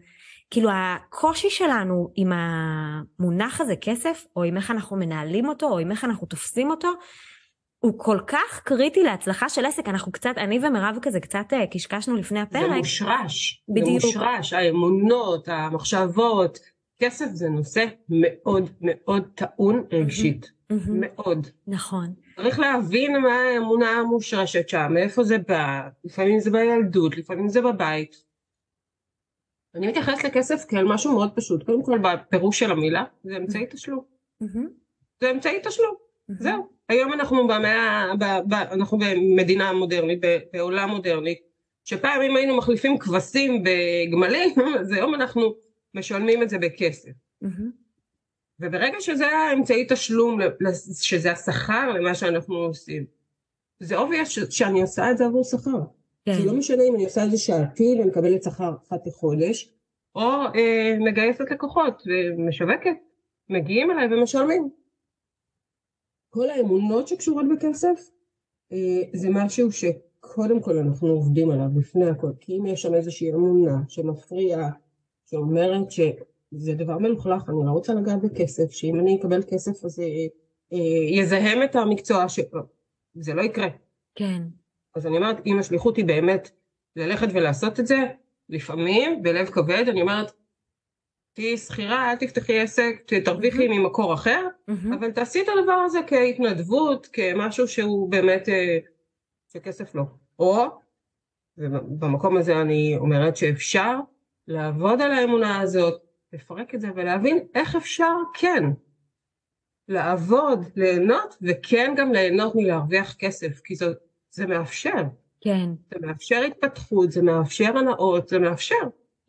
כאילו 0.52 0.70
הקושי 0.74 1.50
שלנו 1.50 2.10
עם 2.16 2.32
המונח 2.34 3.62
הזה 3.62 3.76
כסף, 3.76 4.26
או 4.36 4.44
עם 4.44 4.58
איך 4.58 4.72
אנחנו 4.72 4.98
מנהלים 4.98 5.48
אותו, 5.48 5.66
או 5.70 5.80
עם 5.80 5.92
איך 5.92 6.06
אנחנו 6.06 6.28
תופסים 6.28 6.72
אותו, 6.72 6.90
הוא 7.80 7.94
כל 7.98 8.20
כך 8.28 8.62
קריטי 8.64 9.04
להצלחה 9.04 9.50
של 9.50 9.66
עסק, 9.66 9.88
אנחנו 9.88 10.12
קצת, 10.12 10.34
אני 10.38 10.60
ומירב 10.60 10.98
כזה 11.02 11.20
קצת 11.20 11.54
אה, 11.54 11.68
קשקשנו 11.68 12.16
לפני 12.16 12.40
זה 12.40 12.44
הפרק. 12.44 12.78
מושרש, 12.78 13.64
בדיוק. 13.70 14.02
זה 14.02 14.08
מושרש, 14.08 14.54
האמונות, 14.54 15.48
המחשבות, 15.48 16.60
כסף 17.00 17.26
זה 17.34 17.50
נושא 17.50 17.86
מאוד 18.10 18.70
מאוד 18.82 19.24
טעון 19.36 19.84
רגשית, 19.92 20.52
מהמם, 20.70 21.00
מאוד. 21.02 21.48
נכון, 21.68 22.14
צריך 22.36 22.60
להבין 22.60 23.22
מה 23.22 23.34
האמונה 23.34 23.90
המושרשת 23.90 24.70
שם, 24.70 24.88
מאיפה 24.94 25.24
זה 25.24 25.38
בא, 25.38 25.90
לפעמים 26.04 26.40
זה 26.40 26.52
בילדות, 26.52 27.18
לפעמים 27.18 27.50
זה 27.50 27.62
בבית. 27.62 28.24
אני 29.76 29.88
מתייחסת 29.88 30.24
לכסף 30.24 30.66
כאל 30.68 30.84
משהו 30.84 31.14
מאוד 31.14 31.36
פשוט, 31.36 31.64
קודם 31.66 31.84
כל 31.84 32.00
בפירוש 32.00 32.60
של 32.60 32.72
המילה, 32.72 33.04
זה 33.24 33.38
אמצעי 33.38 33.66
תשלום, 33.70 34.04
מהמם, 34.42 34.68
זה 35.22 35.32
אמצעי 35.32 35.60
תשלום, 35.64 35.96
מהמם. 36.30 36.42
זהו. 36.42 36.70
היום 36.90 37.14
אנחנו 37.14 37.48
במאה, 37.48 38.16
ב, 38.20 38.24
ב, 38.48 38.54
אנחנו 38.54 38.98
במדינה 38.98 39.74
מודרנית, 39.74 40.20
בעולם 40.54 40.90
מודרני, 40.90 41.36
שפעם 41.86 42.22
אם 42.22 42.36
היינו 42.36 42.58
מחליפים 42.58 42.98
כבשים 42.98 43.64
בגמלים, 43.64 44.56
אז 44.80 44.92
היום 44.92 45.16
אנחנו 45.16 45.56
משלמים 45.94 46.44
את 46.44 46.50
זה 46.50 46.58
בכסף. 46.58 47.12
מהמם, 47.42 47.72
וברגע 48.60 48.98
שזה 49.00 49.28
האמצעי 49.28 49.86
תשלום, 49.90 50.40
שזה 51.02 51.32
השכר 51.32 51.92
למה 51.94 52.16
שאנחנו 52.16 52.56
עושים, 52.56 53.06
זה 53.80 54.00
obvious 54.00 54.26
ש- 54.26 54.40
שאני 54.40 54.82
עושה 54.82 55.12
את 55.12 55.18
זה 55.18 55.26
עבור 55.26 55.44
שכר. 55.44 55.80
כן, 56.26 56.34
זה 56.34 56.46
לא 56.46 56.54
משנה 56.54 56.84
אם 56.90 56.96
אני 56.96 57.04
עושה 57.06 57.26
את 57.26 57.32
זה 57.32 57.38
שעתי 57.38 57.96
ומקבלת 58.00 58.44
שכר 58.44 58.74
אחת 58.88 59.08
לחודש, 59.08 59.74
או 60.16 60.22
אה, 60.56 60.96
מגייסת 61.00 61.52
לקוחות 61.52 62.04
ומשווקת, 62.08 62.96
מגיעים 63.50 63.92
אליי 63.92 64.08
ומשלמים. 64.14 64.70
כל 66.30 66.50
האמונות 66.50 67.08
שקשורות 67.08 67.46
בכסף, 67.56 68.10
אה, 68.72 69.02
זה 69.14 69.28
משהו 69.32 69.72
שקודם 69.72 70.62
כל 70.62 70.78
אנחנו 70.78 71.08
עובדים 71.08 71.52
עליו 71.52 71.80
לפני 71.80 72.10
הכל, 72.10 72.32
כי 72.40 72.58
אם 72.58 72.66
יש 72.66 72.82
שם 72.82 72.94
איזושהי 72.94 73.34
אמונה 73.34 73.78
שמפריעה, 73.88 74.70
שאומרת 75.26 75.92
שזה 76.54 76.74
דבר 76.74 76.98
מלוכלך, 76.98 77.44
אני 77.50 77.58
לא 77.66 77.72
רוצה 77.72 77.94
לגעת 77.94 78.22
בכסף, 78.22 78.72
שאם 78.72 79.00
אני 79.00 79.18
אקבל 79.20 79.44
כסף 79.50 79.86
אז 79.86 80.00
אה, 80.00 80.06
אה, 80.74 81.20
יזהם 81.20 81.64
את 81.64 81.76
המקצוע, 81.76 82.30
ש... 82.30 82.40
זה 83.14 83.34
לא 83.34 83.42
יקרה. 83.42 83.68
כן, 84.16 84.42
אז 84.96 85.08
אני 85.08 85.18
אומרת, 85.18 85.38
אם 85.46 85.60
השליחות 85.60 85.98
היא 85.98 86.06
באמת 86.06 86.52
ללכת 86.96 87.28
ולעשות 87.34 87.80
את 87.80 87.88
זה, 87.88 87.98
לפעמים 88.50 89.24
בלב 89.24 89.50
כבד, 89.50 89.84
אני 89.90 90.02
אומרת, 90.02 90.32
תהיי 91.34 91.58
שכירה, 91.58 92.12
אל 92.12 92.16
תפתחי 92.16 92.60
עסק, 92.60 93.14
תרוויחי 93.26 93.68
ממקור 93.68 94.14
אחר, 94.14 94.48
מהמם, 94.68 94.94
אבל 94.94 95.12
תעשי 95.12 95.42
את 95.42 95.48
הדבר 95.60 95.74
הזה 95.86 96.00
כהתנדבות, 96.08 97.08
כמשהו 97.14 97.68
שהוא 97.68 98.12
באמת, 98.12 98.50
אה, 98.50 98.78
שכסף 99.54 99.96
לא. 99.96 100.04
או, 100.40 100.66
ובמקום 101.58 102.38
הזה 102.38 102.62
אני 102.62 102.98
אומרת 102.98 103.38
שאפשר 103.38 104.00
לעבוד 104.48 105.02
על 105.02 105.12
האמונה 105.12 105.62
הזאת, 105.62 106.09
לפרק 106.34 106.76
את 106.76 106.82
זה 106.82 106.88
ולהבין 106.96 107.40
איך 107.56 107.76
אפשר 107.76 108.16
כן 108.34 108.64
לעבוד, 109.88 110.66
ליהנות, 110.76 111.38
וכן 111.42 111.94
גם 111.98 112.14
ליהנות 112.14 112.56
מלהרוויח 112.56 113.14
כסף, 113.14 113.62
כי 113.64 113.76
זה, 113.76 113.86
זה 114.32 114.48
מאפשר. 114.48 115.04
כן, 115.42 115.70
זה 115.94 116.08
מאפשר 116.08 116.42
התפתחות, 116.48 117.12
זה 117.12 117.22
מאפשר 117.22 117.78
הנאות, 117.78 118.28
זה 118.28 118.40
מאפשר. 118.40 118.76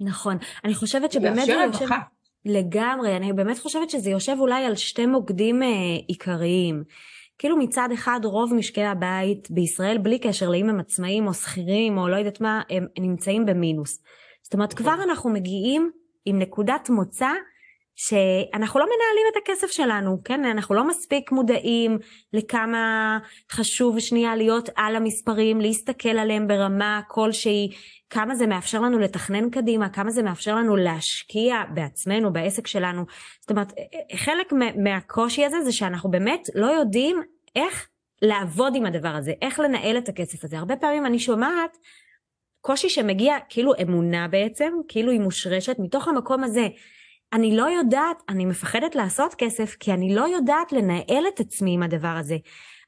נכון. 0.00 0.36
אני 0.64 0.74
חושבת 0.74 1.12
שבאמת 1.12 1.36
מאפשר 1.36 1.56
זה 1.58 1.64
יושב... 1.64 1.78
רווחה. 1.78 1.98
לגמרי, 2.44 3.16
אני 3.16 3.32
באמת 3.32 3.58
חושבת 3.58 3.90
שזה 3.90 4.10
יושב 4.10 4.36
אולי 4.38 4.64
על 4.64 4.76
שתי 4.76 5.06
מוקדים 5.06 5.62
אה, 5.62 5.68
עיקריים. 6.06 6.84
כאילו 7.38 7.56
מצד 7.56 7.88
אחד 7.94 8.20
רוב 8.24 8.54
משקי 8.54 8.84
הבית 8.84 9.50
בישראל, 9.50 9.98
בלי 9.98 10.18
קשר 10.18 10.48
לאם 10.48 10.68
הם 10.68 10.80
עצמאים 10.80 11.26
או 11.26 11.34
שכירים 11.34 11.98
או 11.98 12.08
לא 12.08 12.16
יודעת 12.16 12.40
מה, 12.40 12.62
הם 12.70 12.86
נמצאים 12.98 13.46
במינוס. 13.46 14.02
זאת 14.42 14.54
אומרת, 14.54 14.74
כבר 14.74 14.96
אנחנו 15.04 15.30
מגיעים 15.30 15.90
עם 16.24 16.38
נקודת 16.38 16.90
מוצא 16.90 17.30
שאנחנו 17.96 18.80
לא 18.80 18.86
מנהלים 18.86 19.26
את 19.32 19.42
הכסף 19.42 19.70
שלנו, 19.70 20.18
כן? 20.24 20.44
אנחנו 20.44 20.74
לא 20.74 20.88
מספיק 20.88 21.32
מודעים 21.32 21.98
לכמה 22.32 23.18
חשוב 23.50 24.00
שנייה 24.00 24.36
להיות 24.36 24.68
על 24.76 24.96
המספרים, 24.96 25.60
להסתכל 25.60 26.08
עליהם 26.08 26.48
ברמה 26.48 27.00
כלשהי, 27.08 27.68
כמה 28.10 28.34
זה 28.34 28.46
מאפשר 28.46 28.80
לנו 28.80 28.98
לתכנן 28.98 29.50
קדימה, 29.50 29.88
כמה 29.88 30.10
זה 30.10 30.22
מאפשר 30.22 30.54
לנו 30.54 30.76
להשקיע 30.76 31.62
בעצמנו, 31.74 32.32
בעסק 32.32 32.66
שלנו. 32.66 33.04
זאת 33.40 33.50
אומרת, 33.50 33.72
חלק 34.16 34.52
מהקושי 34.84 35.44
הזה 35.44 35.60
זה 35.60 35.72
שאנחנו 35.72 36.10
באמת 36.10 36.48
לא 36.54 36.66
יודעים 36.66 37.22
איך 37.56 37.88
לעבוד 38.22 38.74
עם 38.76 38.86
הדבר 38.86 39.08
הזה, 39.08 39.32
איך 39.42 39.60
לנהל 39.60 39.98
את 39.98 40.08
הכסף 40.08 40.44
הזה. 40.44 40.58
הרבה 40.58 40.76
פעמים 40.76 41.06
אני 41.06 41.18
שומעת 41.18 41.76
קושי 42.60 42.88
שמגיע 42.88 43.36
כאילו 43.48 43.72
אמונה 43.82 44.28
בעצם, 44.28 44.72
כאילו 44.88 45.12
היא 45.12 45.20
מושרשת 45.20 45.76
מתוך 45.78 46.08
המקום 46.08 46.44
הזה. 46.44 46.68
אני 47.32 47.56
לא 47.56 47.62
יודעת, 47.62 48.22
אני 48.28 48.44
מפחדת 48.44 48.94
לעשות 48.94 49.34
כסף 49.34 49.76
כי 49.80 49.92
אני 49.92 50.14
לא 50.14 50.28
יודעת 50.28 50.72
לנהל 50.72 51.24
את 51.34 51.40
עצמי 51.40 51.74
עם 51.74 51.82
הדבר 51.82 52.16
הזה. 52.18 52.36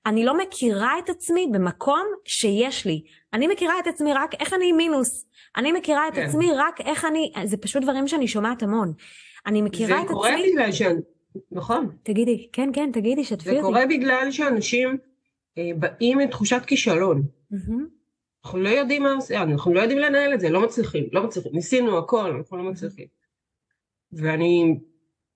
אני 0.06 0.24
לא 0.24 0.38
מכירה 0.38 0.98
את 0.98 1.10
עצמי 1.10 1.46
במקום 1.52 2.06
שיש 2.24 2.86
לי. 2.86 3.02
אני 3.32 3.46
מכירה 3.46 3.74
את 3.78 3.86
עצמי 3.86 4.12
רק 4.12 4.34
איך 4.40 4.52
אני 4.52 4.72
מינוס. 4.72 5.26
אני 5.56 5.72
מכירה 5.72 6.08
את 6.08 6.14
כן. 6.14 6.22
עצמי 6.22 6.52
רק 6.56 6.80
איך 6.80 7.04
אני, 7.04 7.32
זה 7.44 7.56
פשוט 7.56 7.82
דברים 7.82 8.08
שאני 8.08 8.28
שומעת 8.28 8.62
המון. 8.62 8.92
אני 9.46 9.62
מכירה 9.62 10.02
את 10.02 10.04
עצמי... 10.04 10.06
זה 10.06 10.14
קורה 10.14 10.36
בגלל 10.52 10.72
ש... 10.72 10.82
נכון. 11.52 11.88
תגידי, 12.02 12.48
כן, 12.52 12.70
כן, 12.72 12.90
תגידי, 12.92 13.24
שתפי 13.24 13.48
אותי. 13.48 13.60
זה 13.60 13.66
קורה 13.66 13.86
בגלל 13.86 14.30
שאנשים 14.30 14.96
אה, 15.58 15.70
באים 15.76 16.18
עם 16.18 16.28
תחושת 16.28 16.62
כישלון. 16.66 17.22
Mm-hmm. 17.52 18.01
אנחנו 18.44 18.58
לא 18.58 18.68
יודעים 18.68 19.02
מה 19.02 19.12
עושה, 19.12 19.42
אנחנו 19.42 19.74
לא 19.74 19.80
יודעים 19.80 19.98
לנהל 19.98 20.34
את 20.34 20.40
זה, 20.40 20.50
לא 20.50 20.64
מצליחים, 20.64 21.04
לא 21.12 21.26
מצליחים. 21.26 21.52
ניסינו 21.54 21.98
הכל, 21.98 22.30
אנחנו 22.36 22.56
לא 22.56 22.70
מצליחים. 22.70 23.06
ואני 24.12 24.78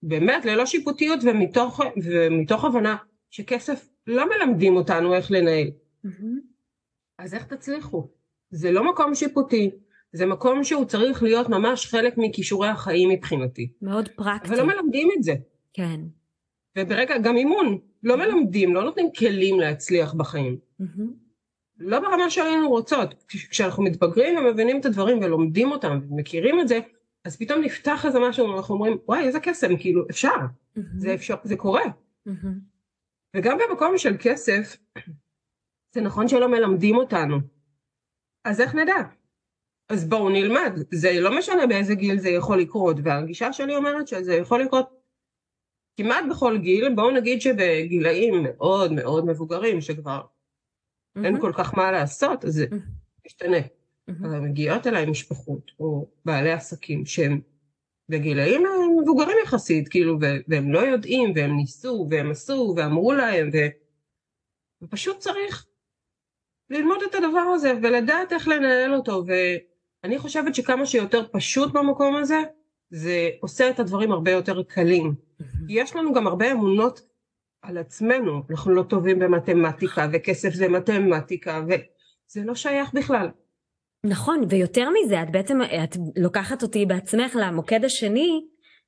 באמת 0.02 0.44
ללא 0.44 0.66
שיפוטיות 0.66 1.20
ומתוך, 1.22 1.80
ומתוך 2.04 2.64
הבנה 2.64 2.96
שכסף 3.30 3.88
לא 4.06 4.24
מלמדים 4.28 4.76
אותנו 4.76 5.14
איך 5.14 5.30
לנהל. 5.30 5.68
Mm-hmm. 6.06 6.10
אז 7.18 7.34
איך 7.34 7.44
תצליחו? 7.44 8.08
זה 8.50 8.72
לא 8.72 8.90
מקום 8.90 9.14
שיפוטי, 9.14 9.70
זה 10.12 10.26
מקום 10.26 10.64
שהוא 10.64 10.84
צריך 10.84 11.22
להיות 11.22 11.48
ממש 11.48 11.86
חלק 11.86 12.14
מכישורי 12.16 12.68
החיים 12.68 13.08
מבחינתי. 13.08 13.72
מאוד 13.82 14.08
פרקטי. 14.08 14.48
אבל 14.48 14.58
לא 14.58 14.66
מלמדים 14.66 15.08
את 15.18 15.22
זה. 15.22 15.34
כן. 15.72 16.00
וברגע, 16.78 17.18
גם 17.18 17.36
אימון, 17.36 17.78
לא 18.02 18.14
mm-hmm. 18.14 18.16
מלמדים, 18.16 18.74
לא 18.74 18.84
נותנים 18.84 19.08
כלים 19.18 19.60
להצליח 19.60 20.14
בחיים. 20.14 20.56
Mm-hmm. 20.80 21.25
לא 21.78 22.00
ברמה 22.00 22.30
שהיינו 22.30 22.68
רוצות. 22.68 23.24
כשאנחנו 23.28 23.82
מתבגרים 23.82 24.38
ומבינים 24.38 24.80
את 24.80 24.84
הדברים 24.86 25.18
ולומדים 25.18 25.70
אותם 25.72 26.00
ומכירים 26.10 26.60
את 26.60 26.68
זה, 26.68 26.80
אז 27.26 27.36
פתאום 27.36 27.60
נפתח 27.60 28.06
איזה 28.06 28.18
משהו 28.20 28.48
ואנחנו 28.48 28.74
אומרים 28.74 28.98
וואי 29.06 29.26
איזה 29.26 29.40
קסם 29.40 29.76
כאילו 29.76 30.04
אפשר 30.10 30.34
mm-hmm. 30.34 30.80
זה 30.96 31.14
אפשר 31.14 31.34
זה 31.44 31.56
קורה 31.56 31.82
mm-hmm. 31.84 32.46
וגם 33.36 33.58
במקום 33.58 33.98
של 33.98 34.16
כסף 34.20 34.76
זה 35.94 36.00
נכון 36.00 36.28
שלא 36.28 36.48
מלמדים 36.48 36.96
אותנו 36.96 37.36
אז 38.44 38.60
איך 38.60 38.74
נדע 38.74 38.96
אז 39.88 40.08
בואו 40.08 40.28
נלמד 40.28 40.72
זה 40.90 41.20
לא 41.20 41.38
משנה 41.38 41.66
באיזה 41.66 41.94
גיל 41.94 42.18
זה 42.18 42.28
יכול 42.28 42.60
לקרות 42.60 42.96
והגישה 43.04 43.52
שלי 43.52 43.76
אומרת 43.76 44.08
שזה 44.08 44.34
יכול 44.34 44.62
לקרות 44.62 44.88
כמעט 45.96 46.24
בכל 46.30 46.58
גיל 46.58 46.94
בואו 46.94 47.10
נגיד 47.10 47.40
שבגילאים 47.40 48.42
מאוד 48.42 48.92
מאוד 48.92 49.26
מבוגרים 49.26 49.80
שכבר. 49.80 50.20
אין 51.24 51.40
כל 51.40 51.52
כך 51.54 51.74
מה 51.74 51.92
לעשות 51.92 52.44
אז 52.44 52.54
זה 52.54 52.66
משתנה. 53.26 53.56
אבל 54.08 54.40
מגיעות 54.40 54.86
אליי 54.86 55.06
משפחות 55.06 55.70
או 55.80 56.08
בעלי 56.24 56.52
עסקים 56.52 57.06
שהם 57.06 57.40
בגילאים 58.08 58.62
מבוגרים 59.02 59.36
יחסית, 59.44 59.88
כאילו, 59.88 60.18
והם 60.48 60.72
לא 60.72 60.78
יודעים, 60.78 61.32
והם 61.36 61.56
ניסו, 61.56 62.06
והם 62.10 62.30
עשו, 62.30 62.74
ואמרו 62.76 63.12
להם, 63.12 63.50
ו... 63.52 63.56
ופשוט 64.82 65.18
צריך 65.18 65.66
ללמוד 66.70 66.98
את 67.10 67.14
הדבר 67.14 67.38
הזה, 67.54 67.72
ולדעת 67.82 68.32
איך 68.32 68.48
לנהל 68.48 68.94
אותו, 68.94 69.24
ואני 69.26 70.18
חושבת 70.18 70.54
שכמה 70.54 70.86
שיותר 70.86 71.26
פשוט 71.32 71.72
במקום 71.72 72.16
הזה, 72.16 72.42
זה 72.90 73.28
עושה 73.40 73.70
את 73.70 73.80
הדברים 73.80 74.12
הרבה 74.12 74.30
יותר 74.30 74.62
קלים. 74.62 75.14
יש 75.68 75.96
לנו 75.96 76.14
גם 76.14 76.26
הרבה 76.26 76.52
אמונות 76.52 77.00
על 77.68 77.78
עצמנו, 77.78 78.42
אנחנו 78.50 78.72
לא 78.72 78.82
טובים 78.82 79.18
במתמטיקה, 79.18 80.08
וכסף 80.12 80.54
זה 80.54 80.68
מתמטיקה, 80.68 81.60
וזה 81.66 82.44
לא 82.44 82.54
שייך 82.54 82.94
בכלל. 82.94 83.28
נכון, 84.04 84.42
ויותר 84.48 84.88
מזה, 84.90 85.22
את 85.22 85.30
בעצם, 85.30 85.58
את 85.62 85.96
לוקחת 86.16 86.62
אותי 86.62 86.86
בעצמך 86.86 87.36
למוקד 87.40 87.84
השני, 87.84 88.40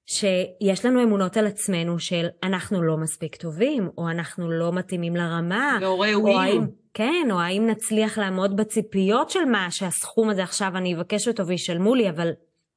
שיש 0.06 0.85
לנו 0.85 1.02
אמונות 1.02 1.37
על 1.37 1.47
עצמנו 1.47 1.99
של 1.99 2.26
אנחנו 2.42 2.82
לא 2.82 2.97
מספיק 2.97 3.37
טובים, 3.37 3.88
או 3.99 4.11
אנחנו 4.11 4.50
לא 4.50 4.73
מתאימים 4.73 5.16
לרמה. 5.16 5.78
לא 5.80 6.02
ראויים. 6.02 6.66
כן, 6.94 7.28
או 7.30 7.40
האם 7.40 7.66
נצליח 7.66 8.18
לעמוד 8.18 8.56
בציפיות 8.56 9.30
של 9.30 9.44
מה 9.44 9.70
שהסכום 9.70 10.30
הזה 10.30 10.42
עכשיו 10.42 10.73
אני 10.76 10.94
אבקש 10.94 11.28
אותו 11.28 11.47
וישלמו 11.47 11.94
לי, 11.94 12.11
אבל 12.11 12.30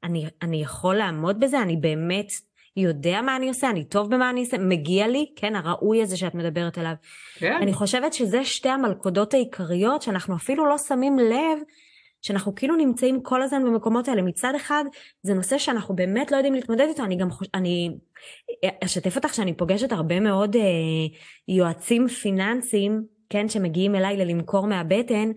אני, 0.03 0.25
אני 0.41 0.62
יכול 0.62 0.96
לעמוד 0.96 1.39
בזה? 1.39 1.62
אני 1.62 1.77
באמת 1.77 2.31
יודע 2.75 3.22
מה 3.22 3.36
אני 3.36 3.48
עושה? 3.48 3.70
אני 3.70 3.86
טוב 3.86 4.16
במה 4.16 4.30
אני 4.30 4.40
עושה? 4.40 4.58
מגיע 4.58 5.08
לי? 5.08 5.25
כן, 5.36 5.56
הראוי 5.56 6.01
הזה 6.01 6.18
שאת 6.18 6.36
מדברת 6.36 6.78
עליו. 6.78 6.94
כן. 7.36 7.58
אני 7.62 7.74
חושבת 7.74 8.13
שזה 8.13 8.46
שתי 8.46 8.70
המלכודות 8.70 9.34
העיקריות 9.34 10.01
שאנחנו 10.01 10.36
אפילו 10.36 10.66
לא 10.66 10.78
שמים 10.78 11.20
לב 11.20 11.60
שאנחנו 12.22 12.56
כאילו 12.56 12.75
נמצאים 12.75 13.24
כל 13.24 13.42
הזמן 13.42 13.63
במקומות 13.63 14.08
האלה. 14.08 14.22
מצד 14.22 14.54
אחד, 14.56 14.84
זה 15.24 15.34
נושא 15.34 15.58
שאנחנו 15.58 15.96
באמת 15.96 16.32
לא 16.32 16.38
יודעים 16.38 16.54
להתמודד 16.54 16.86
איתו. 16.90 17.04
אני 17.04 17.16
גם 17.16 17.32
חוש... 17.32 17.48
אני 17.54 17.98
אשתף 18.84 19.16
אותך 19.16 19.34
שאני 19.34 19.54
פוגשת 19.54 19.92
הרבה 19.92 20.20
מאוד 20.20 20.56
אה, 20.56 20.62
יועצים 21.48 22.08
פיננסיים, 22.08 23.04
כן, 23.30 23.50
שמגיעים 23.50 23.96
אליי 23.96 24.18
ללמכור 24.18 24.68
מהבטן, 24.68 25.32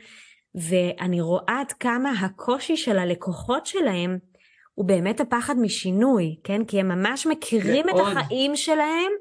ואני 0.54 1.20
רואה 1.20 1.60
עד 1.60 1.72
כמה 1.72 2.10
הקושי 2.10 2.76
של 2.76 2.98
הלקוחות 2.98 3.66
שלהם 3.66 4.18
הוא 4.74 4.86
באמת 4.86 5.20
הפחד 5.20 5.58
משינוי, 5.58 6.36
כן? 6.44 6.64
כי 6.64 6.80
הם 6.80 6.88
ממש 6.88 7.26
מכירים 7.26 7.86
מאוד. 7.86 8.00
את 8.00 8.16
החיים 8.16 8.56
שלהם 8.56 9.12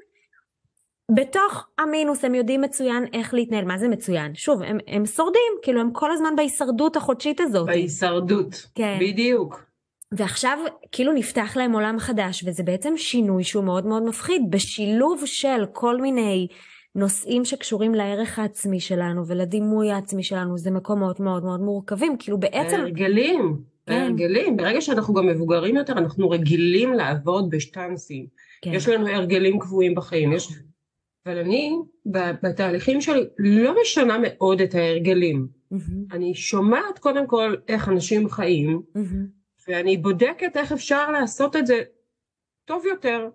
בתוך 1.11 1.67
המינוס 1.79 2.25
הם 2.25 2.35
יודעים 2.35 2.61
מצוין 2.61 3.05
איך 3.13 3.33
להתנהל, 3.33 3.65
מה 3.65 3.77
זה 3.77 3.87
מצוין? 3.87 4.35
שוב, 4.35 4.63
הם, 4.63 4.77
הם 4.87 5.05
שורדים, 5.05 5.53
כאילו 5.61 5.81
הם 5.81 5.91
כל 5.91 6.11
הזמן 6.11 6.35
בהישרדות 6.35 6.95
החודשית 6.95 7.41
הזאת. 7.41 7.65
בהישרדות, 7.67 8.67
כן. 8.75 8.97
בדיוק. 9.01 9.63
ועכשיו 10.11 10.57
כאילו 10.91 11.13
נפתח 11.13 11.57
להם 11.57 11.73
עולם 11.73 11.99
חדש, 11.99 12.43
וזה 12.47 12.63
בעצם 12.63 12.97
שינוי 12.97 13.43
שהוא 13.43 13.63
מאוד 13.63 13.85
מאוד 13.85 14.03
מפחיד, 14.03 14.41
בשילוב 14.49 15.25
של 15.25 15.65
כל 15.71 16.01
מיני 16.01 16.47
נושאים 16.95 17.45
שקשורים 17.45 17.93
לערך 17.93 18.39
העצמי 18.39 18.79
שלנו 18.79 19.27
ולדימוי 19.27 19.91
העצמי 19.91 20.23
שלנו, 20.23 20.57
זה 20.57 20.71
מקומות 20.71 21.19
מאוד 21.19 21.43
מאוד 21.43 21.61
מורכבים, 21.61 22.17
כאילו 22.17 22.39
בעצם... 22.39 22.79
הרגלים. 22.79 23.72
הרגלים, 23.87 24.57
ברגע 24.57 24.81
שאנחנו 24.81 25.13
גם 25.13 25.27
מבוגרים 25.27 25.75
יותר, 25.75 25.93
אנחנו 25.93 26.29
רגילים 26.29 26.93
לעבוד 26.93 27.49
בשטנסים. 27.49 28.27
כן. 28.61 28.73
יש 28.73 28.89
לנו 28.89 29.07
הרגלים 29.07 29.59
קבועים 29.59 29.95
בחיים, 29.95 30.33
יש 30.33 30.53
אבל 31.25 31.37
אני 31.37 31.75
בתהליכים 32.41 33.01
שלי 33.01 33.23
לא 33.37 33.75
משנה 33.81 34.17
מאוד 34.21 34.61
את 34.61 34.75
ההרגלים. 34.75 35.47
Mm-hmm. 35.73 36.15
אני 36.15 36.35
שומעת 36.35 36.99
קודם 36.99 37.27
כל 37.27 37.55
איך 37.67 37.89
אנשים 37.89 38.29
חיים, 38.29 38.81
mm-hmm. 38.95 39.67
ואני 39.67 39.97
בודקת 39.97 40.57
איך 40.57 40.71
אפשר 40.71 41.11
לעשות 41.11 41.55
את 41.55 41.67
זה 41.67 41.81
טוב 42.65 42.85
יותר, 42.85 43.29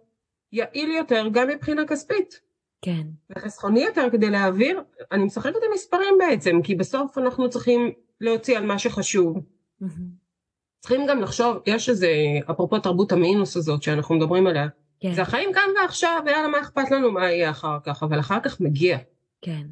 יעיל 0.53 0.91
יותר, 0.91 1.29
גם 1.33 1.49
מבחינה 1.49 1.87
כספית. 1.87 2.41
כן. 2.83 3.07
וחסכוני 3.31 3.81
יותר 3.81 4.09
כדי 4.13 4.31
להעביר, 4.31 4.81
אני 5.13 5.25
משחקת 5.25 5.57
את 5.57 5.63
המספרים 5.71 6.15
בעצם, 6.19 6.63
כי 6.63 6.75
בסוף 6.75 7.19
אנחנו 7.19 7.51
צריכים 7.51 7.93
להוציא 8.21 8.59
על 8.59 8.67
מה 8.67 8.79
שחשוב. 8.79 9.37
Mm-hmm. 9.37 10.18
צריכים 10.81 11.07
גם 11.07 11.21
לחשוב, 11.21 11.57
יש 11.67 11.89
איזה, 11.89 12.09
אפרופו 12.51 12.79
תרבות 12.79 13.13
המינוס 13.13 13.57
הזאת 13.57 13.83
שאנחנו 13.83 14.15
מדברים 14.15 14.47
עליה, 14.47 14.67
כן. 15.01 15.13
זה 15.13 15.23
החיים 15.23 15.53
כאן 15.53 15.63
ועכשיו, 15.83 16.23
ויאללה, 16.27 16.49
מה 16.49 16.61
אכפת 16.61 16.91
לנו 16.91 17.13
מה 17.13 17.31
יהיה 17.31 17.51
אחר 17.51 17.79
כך, 17.85 18.03
אבל 18.03 18.21
אחר 18.21 18.41
כך 18.41 18.61
מגיע. 18.61 18.99
כן. 19.43 19.63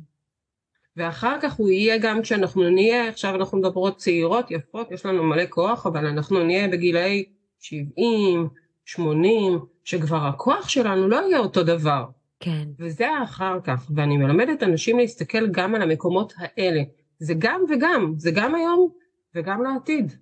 ואחר 0.97 1.37
כך 1.43 1.53
הוא 1.53 1.69
יהיה 1.69 1.99
גם 1.99 2.23
כשאנחנו 2.23 2.71
נהיה, 2.71 3.09
עכשיו 3.09 3.35
אנחנו 3.35 3.59
מדברות 3.59 3.97
צעירות, 3.97 4.51
יפות, 4.51 4.91
יש 4.91 5.07
לנו 5.07 5.25
מלא 5.25 5.43
כוח, 5.49 5.87
אבל 5.87 6.07
אנחנו 6.07 6.45
נהיה 6.45 6.69
בגילאי 6.69 7.25
70, 7.61 8.49
80, 8.85 9.59
שכבר 9.85 10.27
הכוח 10.27 10.69
שלנו 10.69 11.09
לא 11.09 11.17
יהיה 11.17 11.39
אותו 11.39 11.63
דבר. 11.63 12.05
כן. 12.41 12.69
וזה 12.79 13.07
אחר 13.25 13.59
כך, 13.65 13.87
ואני 13.95 14.17
מלמדת 14.17 14.63
אנשים 14.63 14.99
להסתכל 14.99 15.47
גם 15.47 15.75
על 15.75 15.83
המקומות 15.83 16.33
האלה. 16.37 16.83
זה 17.19 17.35
גם 17.39 17.61
וגם, 17.71 18.15
זה 18.17 18.31
גם 18.31 18.55
היום 18.55 18.89
וגם 19.35 19.63
לעתיד. 19.63 20.13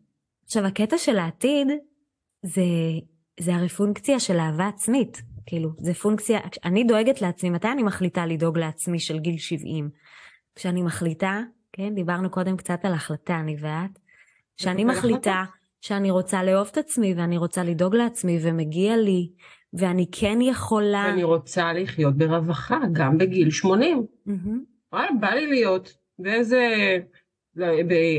עכשיו, 0.44 0.64
הקטע 0.66 0.98
של 0.98 1.18
העתיד, 1.18 1.68
זה 2.42 2.62
זה 3.40 3.54
הרי 3.54 3.68
פונקציה 3.68 4.20
של 4.20 4.38
אהבה 4.38 4.68
עצמית. 4.68 5.22
כאילו, 5.46 5.70
זה 5.78 5.94
פונקציה, 5.94 6.40
אני 6.64 6.84
דואגת 6.84 7.22
לעצמי, 7.22 7.50
מתי 7.50 7.68
אני 7.68 7.82
מחליטה 7.82 8.26
לדאוג 8.26 8.58
לעצמי 8.58 8.98
של 8.98 9.18
גיל 9.18 9.38
70? 9.38 9.90
כשאני 10.54 10.82
מחליטה, 10.82 11.40
כן, 11.72 11.94
דיברנו 11.94 12.30
קודם 12.30 12.56
קצת 12.56 12.84
על 12.84 12.92
החלטה, 12.92 13.40
אני 13.40 13.56
ואת, 13.60 13.98
שאני 14.56 14.84
מחליטה 14.84 15.44
שאני 15.80 16.10
רוצה 16.10 16.42
לאהוב 16.42 16.68
את 16.72 16.78
עצמי 16.78 17.14
ואני 17.14 17.38
רוצה 17.38 17.62
לדאוג 17.62 17.94
לעצמי 17.94 18.38
ומגיע 18.42 18.96
לי, 18.96 19.30
ואני 19.72 20.06
כן 20.12 20.38
יכולה... 20.40 21.10
אני 21.12 21.24
רוצה 21.24 21.72
לחיות 21.72 22.16
ברווחה, 22.16 22.78
גם 22.92 23.18
בגיל 23.18 23.50
80. 23.50 24.06
וואלה, 24.92 25.08
בא 25.20 25.28
לי 25.28 25.46
להיות 25.46 25.96
באיזה... 26.18 26.60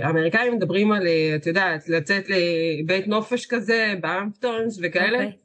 האמריקאים 0.03 0.53
מדברים 0.53 0.91
על, 0.91 1.07
את 1.35 1.47
יודעת, 1.47 1.89
לצאת 1.89 2.25
לבית 2.29 3.07
נופש 3.07 3.45
כזה, 3.45 3.93
באמפטונס 4.01 4.79
וכאלה. 4.83 5.19
Okay. 5.19 5.23
אוקיי. 5.25 5.37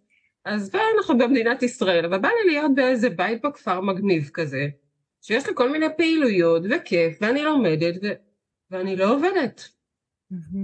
אז 0.45 0.73
אנחנו 0.99 1.19
במדינת 1.19 1.63
ישראל, 1.63 2.05
אבל 2.05 2.19
בא 2.19 2.29
לי 2.29 2.53
להיות 2.53 2.75
באיזה 2.75 3.11
בית 3.11 3.43
בכפר 3.43 3.81
מגניב 3.81 4.31
כזה, 4.35 4.69
שיש 5.23 5.47
לי 5.47 5.53
כל 5.55 5.73
מיני 5.73 5.87
פעילויות 5.97 6.63
וכיף, 6.71 7.19
ואני 7.21 7.43
לומדת, 7.43 7.95
ו... 8.03 8.07
ואני 8.71 8.97
לא 8.97 9.15
עובדת. 9.15 9.69
Mm-hmm. 10.33 10.57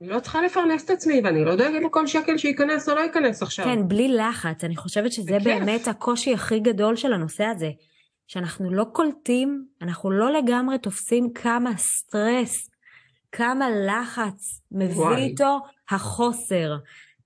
אני 0.00 0.08
לא 0.08 0.20
צריכה 0.20 0.42
לפרנס 0.42 0.84
את 0.84 0.90
עצמי, 0.90 1.20
ואני 1.24 1.44
לא 1.44 1.56
דואגת 1.56 1.82
לכל 1.86 2.06
שקל 2.06 2.38
שייכנס 2.38 2.88
או 2.88 2.94
לא 2.94 3.00
ייכנס 3.00 3.42
עכשיו. 3.42 3.64
כן, 3.64 3.88
בלי 3.88 4.08
לחץ. 4.08 4.64
אני 4.64 4.76
חושבת 4.76 5.12
שזה 5.12 5.36
בכיף. 5.36 5.44
באמת 5.44 5.88
הקושי 5.88 6.34
הכי 6.34 6.60
גדול 6.60 6.96
של 6.96 7.12
הנושא 7.12 7.44
הזה. 7.44 7.70
שאנחנו 8.26 8.74
לא 8.74 8.84
קולטים, 8.92 9.64
אנחנו 9.82 10.10
לא 10.10 10.32
לגמרי 10.32 10.78
תופסים 10.78 11.32
כמה 11.32 11.76
סטרס, 11.76 12.67
כמה 13.32 13.66
לחץ 13.86 14.62
מביא 14.72 14.96
וואי. 14.96 15.22
איתו 15.22 15.58
החוסר. 15.90 16.76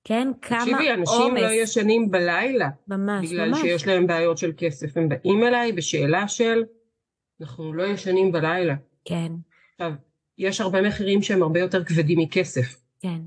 כן, 0.04 0.28
כמה 0.42 0.58
עומס. 0.58 0.72
תקשיבי, 0.72 0.92
אנשים 0.92 1.36
לא 1.36 1.50
ישנים 1.50 2.10
בלילה. 2.10 2.68
ממש, 2.88 3.30
בגלל 3.30 3.48
ממש. 3.48 3.58
בגלל 3.58 3.70
שיש 3.70 3.86
להם 3.86 4.06
בעיות 4.06 4.38
של 4.38 4.52
כסף. 4.56 4.96
הם 4.96 5.08
באים 5.08 5.44
אליי 5.44 5.72
בשאלה 5.72 6.28
של, 6.28 6.64
אנחנו 7.40 7.72
לא 7.72 7.82
ישנים 7.82 8.32
בלילה. 8.32 8.74
כן. 9.04 9.32
עכשיו, 9.72 9.92
יש 10.38 10.60
הרבה 10.60 10.82
מחירים 10.82 11.22
שהם 11.22 11.42
הרבה 11.42 11.60
יותר 11.60 11.84
כבדים 11.84 12.18
מכסף. 12.18 12.76
כן. 13.00 13.20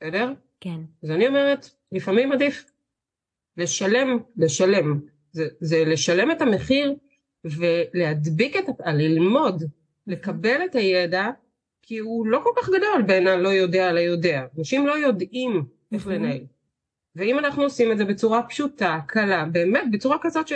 בסדר? 0.00 0.32
כן. 0.60 0.80
אז 1.02 1.10
אני 1.10 1.28
אומרת, 1.28 1.70
לפעמים 1.92 2.32
עדיף 2.32 2.64
לשלם, 3.56 4.18
לשלם. 4.36 5.00
זה, 5.32 5.48
זה 5.60 5.84
לשלם 5.84 6.30
את 6.30 6.42
המחיר 6.42 6.94
ולהדביק 7.44 8.56
את, 8.56 8.64
ללמוד, 8.86 9.62
לקבל 10.06 10.60
את 10.64 10.74
הידע, 10.74 11.26
כי 11.90 11.98
הוא 11.98 12.26
לא 12.26 12.40
כל 12.44 12.50
כך 12.56 12.68
גדול 12.68 13.02
בין 13.06 13.26
הלא 13.26 13.48
יודע 13.48 13.92
ליודע. 13.92 14.46
אנשים 14.58 14.86
לא 14.86 14.98
יודעים 14.98 15.64
איך 15.92 16.06
לנהל. 16.06 16.40
ואם 17.16 17.38
אנחנו 17.38 17.62
עושים 17.62 17.92
את 17.92 17.98
זה 17.98 18.04
בצורה 18.04 18.42
פשוטה, 18.42 18.98
קלה, 19.06 19.44
באמת, 19.44 19.84
בצורה 19.92 20.16
כזאת 20.20 20.48
ש... 20.48 20.52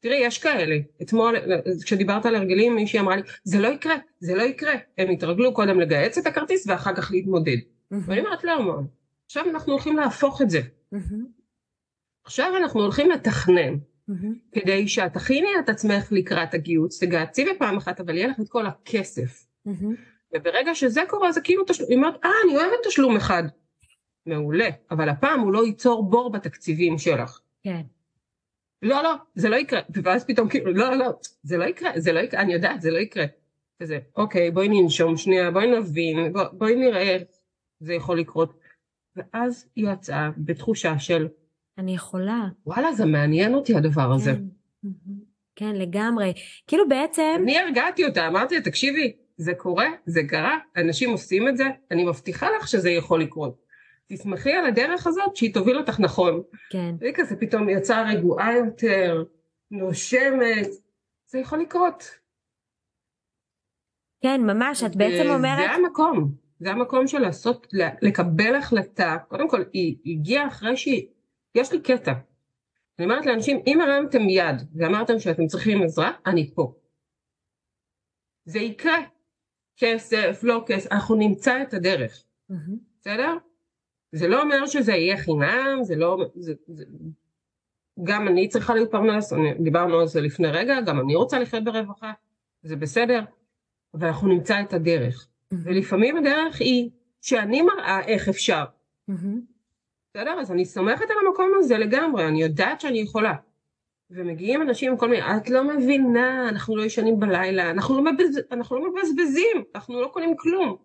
תראי, 0.00 0.16
יש 0.16 0.38
כאלה. 0.38 0.76
אתמול, 1.02 1.36
כשדיברת 1.84 2.26
על 2.26 2.34
הרגלים, 2.34 2.74
מישהי 2.74 3.00
אמרה 3.00 3.16
לי, 3.16 3.22
זה 3.44 3.60
לא 3.60 3.68
יקרה, 3.68 3.94
זה 4.18 4.34
לא 4.34 4.42
יקרה. 4.42 4.74
הם 4.98 5.10
התרגלו 5.10 5.54
קודם 5.54 5.80
לגהץ 5.80 6.18
את 6.18 6.26
הכרטיס 6.26 6.66
ואחר 6.68 6.94
כך 6.94 7.10
להתמודד. 7.12 7.56
ואני 7.90 8.20
אומרת, 8.20 8.44
לא, 8.44 8.62
מה? 8.62 8.82
עכשיו 9.26 9.44
אנחנו 9.50 9.72
הולכים 9.72 9.96
להפוך 9.96 10.42
את 10.42 10.50
זה. 10.50 10.60
עכשיו 12.24 12.52
אנחנו 12.56 12.80
הולכים 12.80 13.10
לתכנן. 13.10 13.74
כדי 14.52 14.88
שאת 14.88 15.12
תכיני 15.12 15.48
את 15.64 15.68
עצמך 15.68 16.12
לקראת 16.12 16.54
הגיוץ, 16.54 17.04
תגהצי 17.04 17.44
בפעם 17.44 17.76
אחת, 17.76 18.00
אבל 18.00 18.16
יהיה 18.16 18.28
לך 18.28 18.40
את 18.40 18.48
כל 18.48 18.66
הכסף. 18.66 19.46
וברגע 20.34 20.74
שזה 20.74 21.00
קורה, 21.08 21.32
זה 21.32 21.40
כאילו 21.40 21.64
תשלום, 21.66 21.88
היא 21.88 21.96
אומרת, 21.96 22.24
אה, 22.24 22.30
אני 22.44 22.56
אוהבת 22.56 22.86
תשלום 22.86 23.16
אחד. 23.16 23.42
מעולה, 24.26 24.68
אבל 24.90 25.08
הפעם 25.08 25.40
הוא 25.40 25.52
לא 25.52 25.66
ייצור 25.66 26.10
בור 26.10 26.30
בתקציבים 26.30 26.98
שלך. 26.98 27.40
כן. 27.62 27.80
לא, 28.82 29.02
לא, 29.02 29.14
זה 29.34 29.48
לא 29.48 29.56
יקרה. 29.56 29.80
ואז 30.04 30.24
פתאום 30.24 30.48
כאילו, 30.48 30.72
לא, 30.72 30.94
לא, 30.94 31.10
זה 31.42 31.56
לא 31.56 31.64
יקרה, 31.64 31.90
זה 31.96 32.12
לא 32.12 32.20
יקרה, 32.20 32.40
אני 32.40 32.52
יודעת, 32.52 32.80
זה 32.80 32.90
לא 32.90 32.98
יקרה. 32.98 33.24
כזה, 33.82 33.98
אוקיי, 34.16 34.50
בואי 34.50 34.68
ננשום 34.68 35.16
שנייה, 35.16 35.50
בואי 35.50 35.66
נבין, 35.78 36.32
בוא, 36.32 36.42
בואי 36.52 36.76
נראה 36.76 37.02
איך 37.02 37.22
זה 37.80 37.94
יכול 37.94 38.18
לקרות. 38.18 38.60
ואז 39.16 39.68
היא 39.76 39.88
יצאה 39.92 40.30
בתחושה 40.36 40.98
של... 40.98 41.28
אני 41.78 41.94
יכולה. 41.94 42.48
וואלה, 42.66 42.92
זה 42.92 43.06
מעניין 43.06 43.54
אותי 43.54 43.76
הדבר 43.76 44.06
כן. 44.06 44.12
הזה. 44.12 44.32
כן, 45.56 45.74
לגמרי. 45.74 46.32
כאילו 46.66 46.88
בעצם... 46.88 47.40
אני 47.42 47.58
הרגעתי 47.58 48.04
אותה, 48.04 48.26
אמרתי 48.28 48.54
לה, 48.54 48.60
תקשיבי, 48.60 49.16
זה 49.40 49.54
קורה, 49.54 49.86
זה 50.06 50.20
קרה, 50.28 50.58
אנשים 50.76 51.10
עושים 51.10 51.48
את 51.48 51.56
זה, 51.56 51.64
אני 51.90 52.04
מבטיחה 52.04 52.46
לך 52.50 52.68
שזה 52.68 52.90
יכול 52.90 53.22
לקרות. 53.22 53.64
תסמכי 54.06 54.52
על 54.52 54.66
הדרך 54.66 55.06
הזאת 55.06 55.36
שהיא 55.36 55.54
תוביל 55.54 55.78
אותך 55.78 56.00
נכון. 56.00 56.42
כן. 56.70 56.94
והיא 57.00 57.12
כזה 57.14 57.36
פתאום 57.36 57.68
יצאה 57.68 58.10
רגועה 58.12 58.56
יותר, 58.56 59.24
נושמת, 59.70 60.68
זה 61.26 61.38
יכול 61.38 61.58
לקרות. 61.58 62.10
כן, 64.22 64.40
ממש, 64.40 64.84
את 64.84 64.96
בעצם 64.96 65.30
אומרת... 65.30 65.58
זה 65.58 65.70
המקום, 65.70 66.34
זה 66.60 66.70
המקום 66.70 67.06
של 67.06 67.18
לעשות, 67.18 67.66
לקבל 68.02 68.54
החלטה, 68.54 69.16
קודם 69.28 69.48
כל 69.48 69.62
היא 69.72 69.96
הגיעה 70.06 70.48
אחרי 70.48 70.76
שהיא, 70.76 71.06
יש 71.54 71.72
לי 71.72 71.80
קטע. 71.80 72.12
אני 72.98 73.04
אומרת 73.04 73.26
לאנשים, 73.26 73.60
אם 73.66 73.80
הרמתם 73.80 74.28
יד 74.28 74.56
ואמרתם 74.74 75.18
שאתם 75.18 75.46
צריכים 75.46 75.82
עזרה, 75.82 76.12
אני 76.26 76.50
פה. 76.54 76.74
זה 78.44 78.58
יקרה. 78.58 78.98
כסף, 79.80 80.40
לא 80.42 80.64
כסף, 80.66 80.92
אנחנו 80.92 81.14
נמצא 81.14 81.62
את 81.62 81.74
הדרך. 81.74 82.22
בסדר? 83.00 83.36
זה 84.12 84.28
לא 84.28 84.42
אומר 84.42 84.66
שזה 84.66 84.92
יהיה 84.92 85.16
חינם, 85.16 85.78
זה 85.82 85.96
לא... 85.96 86.24
זה, 86.34 86.54
זה, 86.66 86.84
גם 88.02 88.28
אני 88.28 88.48
צריכה 88.48 88.74
להתפרנס, 88.74 89.32
דיברנו 89.60 90.00
על 90.00 90.06
זה 90.06 90.20
לפני 90.20 90.48
רגע, 90.48 90.80
גם 90.80 91.00
אני 91.00 91.14
רוצה 91.14 91.38
לחיות 91.38 91.64
ברווחה, 91.64 92.12
זה 92.62 92.76
בסדר, 92.76 93.20
אבל 93.94 94.06
אנחנו 94.06 94.28
נמצא 94.28 94.60
את 94.60 94.72
הדרך. 94.72 95.28
ולפעמים 95.52 96.16
הדרך 96.16 96.60
היא 96.60 96.90
שאני 97.20 97.62
מראה 97.62 98.00
איך 98.00 98.28
אפשר. 98.28 98.64
בסדר? 100.10 100.40
אז 100.40 100.52
אני 100.52 100.64
סומכת 100.64 101.10
על 101.10 101.26
המקום 101.26 101.50
הזה 101.58 101.78
לגמרי, 101.78 102.28
אני 102.28 102.42
יודעת 102.42 102.80
שאני 102.80 102.98
יכולה. 102.98 103.34
ומגיעים 104.10 104.62
אנשים 104.62 104.92
עם 104.92 104.98
כל 104.98 105.08
מיני, 105.08 105.36
את 105.36 105.50
לא 105.50 105.64
מבינה, 105.64 106.48
אנחנו 106.48 106.76
לא 106.76 106.82
ישנים 106.82 107.20
בלילה, 107.20 107.70
אנחנו 107.70 108.02
לא, 108.02 108.12
מבז... 108.12 108.40
אנחנו 108.52 108.76
לא 108.76 108.92
מבזבזים, 108.92 109.64
אנחנו 109.74 110.00
לא 110.02 110.08
קונים 110.12 110.36
כלום. 110.36 110.76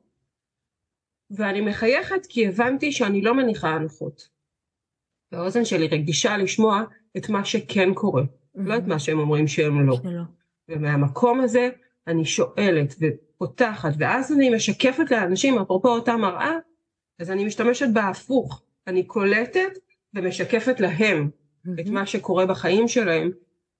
ואני 1.32 1.62
מחייכת 1.62 2.26
כי 2.30 2.48
הבנתי 2.48 2.92
שאני 2.92 3.22
לא 3.22 3.34
מניחה 3.34 3.70
הנחות. 3.70 4.30
והאוזן 5.32 5.66
שלי 5.66 5.88
רגישה 5.88 6.38
לשמוע 6.38 6.84
את 7.18 7.30
מה 7.30 7.46
שכן 7.46 7.94
קורה, 7.94 8.22
mm-hmm. 8.22 8.62
לא 8.62 8.78
את 8.78 8.84
מה 8.88 9.00
שהם 9.00 9.20
אומרים 9.20 9.48
שהם 9.48 9.88
לא. 9.88 9.96
שלא. 9.96 10.22
ומהמקום 10.70 11.42
הזה 11.42 11.70
אני 12.08 12.26
שואלת 12.26 12.96
ופותחת, 13.02 13.94
ואז 14.00 14.32
אני 14.32 14.50
משקפת 14.50 15.12
לאנשים, 15.12 15.60
אפרופו 15.60 15.90
אותה 15.90 16.18
מראה, 16.18 16.58
אז 17.20 17.32
אני 17.32 17.46
משתמשת 17.46 17.88
בהפוך. 17.94 18.62
אני 18.88 19.04
קולטת 19.04 19.78
ומשקפת 20.14 20.80
להם. 20.80 21.30
את 21.80 21.88
מה 21.88 22.06
שקורה 22.06 22.45
בחיים 22.45 22.88
שלהם. 22.88 23.32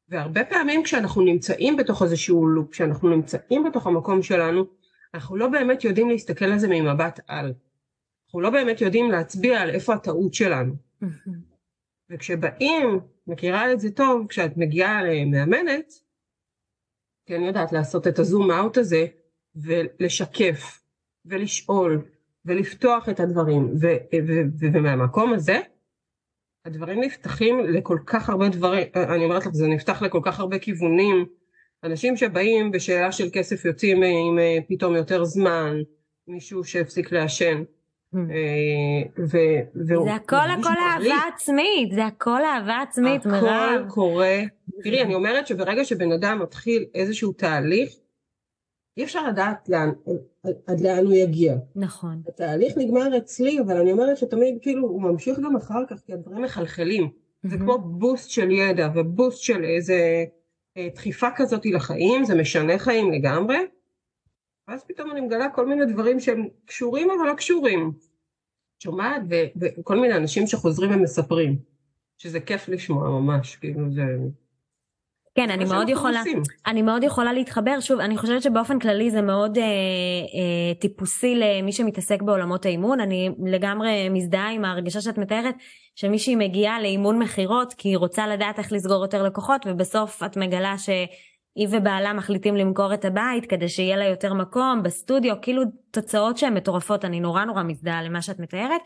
והרבה 0.10 0.46
פעמים 0.46 0.84
כשאנחנו 0.84 1.22
נמצאים 1.22 1.78
בתוך 1.78 2.04
איזשהו 2.04 2.48
לופ, 2.48 2.72
כשאנחנו 2.72 3.10
נמצאים 3.10 3.64
בתוך 3.64 3.88
המקום 3.88 4.22
שלנו, 4.22 4.66
אנחנו 5.14 5.36
לא 5.36 5.48
באמת 5.48 5.84
יודעים 5.84 6.10
להסתכל 6.10 6.46
על 6.46 6.60
זה 6.60 6.68
ממבט 6.68 7.20
על. 7.28 7.54
אנחנו 8.26 8.42
לא 8.42 8.50
באמת 8.50 8.82
יודעים 8.82 9.12
להצביע 9.12 9.62
על 9.62 9.70
איפה 9.70 9.94
הטעות 9.94 10.34
שלנו. 10.34 10.74
וכשבאים, 12.10 13.00
מכירה 13.28 13.74
את 13.74 13.80
זה 13.80 13.92
טוב, 13.92 14.28
כשאת 14.28 14.58
מגיעה 14.58 15.04
למאמנת, 15.04 15.94
אני 17.30 17.48
יודעת 17.48 17.72
לעשות 17.72 18.08
את 18.08 18.20
הזום 18.20 18.52
אאוט 18.52 18.78
הזה, 18.78 19.06
ולשקף, 19.56 20.82
ולשאול, 21.26 22.06
ולפתוח 22.46 23.10
את 23.10 23.20
הדברים, 23.20 23.74
ומהמקום 24.60 25.34
הזה, 25.34 25.60
הדברים 26.66 27.02
נפתחים 27.04 27.60
לכל 27.60 27.98
כך 28.06 28.30
הרבה 28.30 28.50
דברים, 28.50 28.88
אני 28.96 29.26
אומרת 29.26 29.46
לך, 29.46 29.54
זה 29.54 29.68
נפתח 29.68 30.02
לכל 30.02 30.20
כך 30.24 30.40
הרבה 30.40 30.60
כיוונים, 30.60 31.26
אנשים 31.84 32.18
שבאים 32.18 32.72
בשאלה 32.72 33.12
של 33.12 33.28
כסף 33.34 33.66
יוצאים 33.66 34.04
עם 34.04 34.40
אה, 34.40 34.58
פתאום 34.68 34.96
יותר 34.96 35.24
זמן, 35.24 35.78
מישהו 36.28 36.64
שהפסיק 36.64 37.12
לעשן. 37.12 37.64
Hmm. 38.14 38.18
אה, 38.18 39.26
זה 39.74 40.14
הכל 40.14 40.36
הכל 40.60 40.70
אהבה 40.70 41.16
עצמית, 41.34 41.92
זה 41.92 42.06
הכל 42.06 42.44
אהבה 42.44 42.82
עצמית, 42.82 43.26
מירב. 43.26 43.44
הכל 43.44 43.90
קורה. 43.90 44.40
תראי, 44.84 45.02
אני 45.02 45.16
אומרת 45.16 45.48
שברגע 45.48 45.86
שבן 45.86 46.12
אדם 46.12 46.40
מתחיל 46.42 46.86
איזשהו 46.96 47.34
תהליך, 47.34 47.90
אי 48.98 49.04
אפשר 49.04 49.28
לדעת 49.28 49.70
לאן, 49.70 49.90
עד 50.68 50.80
לאן 50.80 51.06
הוא 51.06 51.14
יגיע. 51.14 51.56
נכון. 51.76 52.22
התהליך 52.28 52.78
נגמר 52.78 53.18
אצלי, 53.18 53.60
אבל 53.60 53.78
אני 53.78 53.92
אומרת 53.92 54.18
שתמיד 54.18 54.58
כאילו 54.62 54.88
הוא 54.88 55.02
ממשיך 55.02 55.40
גם 55.40 55.56
אחר 55.56 55.84
כך, 55.90 56.00
כי 56.06 56.14
הדברים 56.14 56.44
מחלחלים. 56.44 57.10
זה 57.44 57.58
כמו 57.58 57.78
בוסט 57.78 58.30
של 58.30 58.52
ידע 58.52 58.90
ובוסט 58.96 59.42
של 59.42 59.64
איזה 59.64 60.26
אה, 60.78 60.88
דחיפה 60.96 61.28
כזאת 61.36 61.66
לחיים, 61.66 62.26
זה 62.26 62.36
משנה 62.36 62.80
חיים 62.80 63.12
לגמרי, 63.12 63.58
ואז 64.68 64.84
פתאום 64.84 65.12
אני 65.12 65.22
מגלה 65.22 65.50
כל 65.50 65.68
מיני 65.68 65.86
דברים 65.86 66.20
שהם 66.20 66.48
קשורים 66.66 67.08
אבל 67.12 67.30
לא 67.30 67.34
קשורים. 67.34 67.92
שומעת? 68.80 69.22
וכל 69.62 70.00
מיני 70.00 70.16
אנשים 70.18 70.48
שחוזרים 70.48 70.92
ומספרים. 70.92 71.60
שזה 72.18 72.40
כיף 72.40 72.70
לשמוע 72.70 73.10
ממש, 73.10 73.56
כאילו 73.56 73.92
זה... 73.92 74.02
כן, 75.36 75.50
אני 75.50 75.66
מאוד 75.66 75.90
יכולה. 75.90 76.24
אני 76.68 76.82
מאוד 76.82 77.04
יכולה 77.04 77.34
להתחבר. 77.34 77.80
שוב, 77.80 78.00
אני 78.00 78.18
חושבת 78.18 78.42
שבאופן 78.42 78.80
כללי 78.80 79.12
זה 79.12 79.22
מאוד 79.22 79.58
אה, 79.58 79.64
אה, 79.64 80.74
טיפוסי 80.80 81.36
למי 81.36 81.72
שמתעסק 81.72 82.22
בעולמות 82.22 82.66
האימון. 82.66 83.00
אני 83.00 83.30
לגמרי 83.46 84.10
מזדהה 84.10 84.52
עם 84.52 84.66
ההרגשה 84.66 85.02
שאת 85.02 85.18
מתארת, 85.18 85.56
שמישהי 85.96 86.36
מגיעה 86.36 86.82
לאימון 86.82 87.20
מכירות 87.20 87.74
כי 87.74 87.90
היא 87.90 87.98
רוצה 87.98 88.28
לדעת 88.28 88.60
איך 88.60 88.72
לסגור 88.72 89.02
יותר 89.02 89.24
לקוחות, 89.24 89.66
ובסוף 89.66 90.24
את 90.24 90.38
מגלה 90.38 90.78
שהיא 90.78 91.68
ובעלה 91.72 92.14
מחליטים 92.14 92.56
למכור 92.56 92.94
את 92.94 93.06
הבית 93.06 93.46
כדי 93.46 93.70
שיהיה 93.70 93.98
לה 93.98 94.06
יותר 94.06 94.34
מקום 94.34 94.84
בסטודיו, 94.84 95.36
כאילו 95.42 95.64
תוצאות 95.92 96.38
שהן 96.38 96.54
מטורפות, 96.54 97.06
אני 97.06 97.20
נורא 97.20 97.46
נורא 97.46 97.64
מזדהה 97.64 98.04
למה 98.04 98.22
שאת 98.22 98.40
מתארת. 98.40 98.82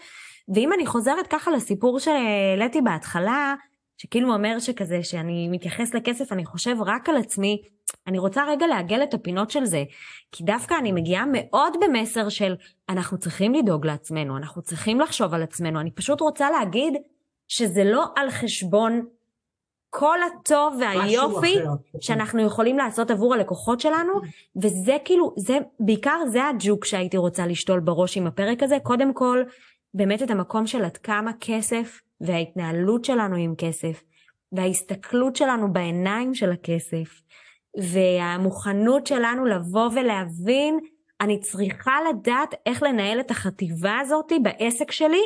ואם 0.55 0.73
אני 0.73 0.85
חוזרת 0.85 1.27
ככה 1.27 1.51
לסיפור 1.51 1.99
שהעליתי 1.99 2.81
בהתחלה, 2.81 3.55
שכאילו 4.01 4.33
אומר 4.33 4.59
שכזה, 4.59 5.03
שאני 5.03 5.47
מתייחס 5.47 5.93
לכסף, 5.93 6.31
אני 6.31 6.45
חושב 6.45 6.75
רק 6.85 7.09
על 7.09 7.17
עצמי, 7.17 7.61
אני 8.07 8.19
רוצה 8.19 8.43
רגע 8.47 8.67
לעגל 8.67 9.03
את 9.03 9.13
הפינות 9.13 9.51
של 9.51 9.65
זה. 9.65 9.83
כי 10.31 10.43
דווקא 10.43 10.75
אני 10.79 10.91
מגיעה 10.91 11.25
מאוד 11.31 11.73
במסר 11.81 12.29
של, 12.29 12.55
אנחנו 12.89 13.17
צריכים 13.17 13.53
לדאוג 13.53 13.85
לעצמנו, 13.85 14.37
אנחנו 14.37 14.61
צריכים 14.61 14.99
לחשוב 14.99 15.33
על 15.33 15.43
עצמנו. 15.43 15.79
אני 15.79 15.91
פשוט 15.91 16.21
רוצה 16.21 16.51
להגיד 16.51 16.93
שזה 17.47 17.83
לא 17.83 18.05
על 18.15 18.31
חשבון 18.31 19.05
כל 19.89 20.17
הטוב 20.23 20.77
והיופי 20.79 21.55
שאנחנו 22.01 22.41
יכולים 22.41 22.77
לעשות 22.77 23.11
עבור 23.11 23.33
הלקוחות 23.33 23.79
שלנו, 23.79 24.13
וזה 24.61 24.97
כאילו, 25.05 25.33
זה, 25.37 25.57
בעיקר 25.79 26.19
זה 26.27 26.47
הג'וק 26.47 26.85
שהייתי 26.85 27.17
רוצה 27.17 27.47
לשתול 27.47 27.79
בראש 27.79 28.17
עם 28.17 28.27
הפרק 28.27 28.63
הזה. 28.63 28.77
קודם 28.83 29.13
כל, 29.13 29.43
באמת 29.93 30.23
את 30.23 30.31
המקום 30.31 30.67
של 30.67 30.85
עד 30.85 30.97
כמה 30.97 31.31
כסף 31.39 32.01
וההתנהלות 32.21 33.05
שלנו 33.05 33.35
עם 33.35 33.53
כסף, 33.57 34.03
וההסתכלות 34.51 35.35
שלנו 35.35 35.73
בעיניים 35.73 36.33
של 36.33 36.51
הכסף, 36.51 37.21
והמוכנות 37.77 39.07
שלנו 39.07 39.45
לבוא 39.45 39.89
ולהבין, 39.95 40.79
אני 41.21 41.39
צריכה 41.39 41.95
לדעת 42.09 42.55
איך 42.65 42.83
לנהל 42.83 43.19
את 43.19 43.31
החטיבה 43.31 43.99
הזאת 43.99 44.31
בעסק 44.43 44.91
שלי, 44.91 45.21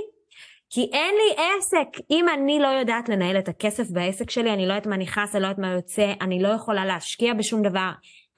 כי 0.69 0.89
אין 0.93 1.15
לי 1.15 1.43
עסק. 1.57 1.87
אם 2.11 2.25
אני 2.29 2.59
לא 2.59 2.67
יודעת 2.67 3.09
לנהל 3.09 3.39
את 3.39 3.49
הכסף 3.49 3.89
בעסק 3.89 4.29
שלי, 4.29 4.53
אני 4.53 4.67
לא 4.67 4.73
יודעת 4.73 4.87
מה 4.87 4.97
נכנס, 4.97 5.35
אני 5.35 5.41
לא 5.43 5.47
יודעת 5.47 5.59
מה 5.59 5.71
יוצא, 5.71 6.13
אני 6.21 6.43
לא 6.43 6.47
יכולה 6.47 6.85
להשקיע 6.85 7.33
בשום 7.33 7.61
דבר, 7.61 7.89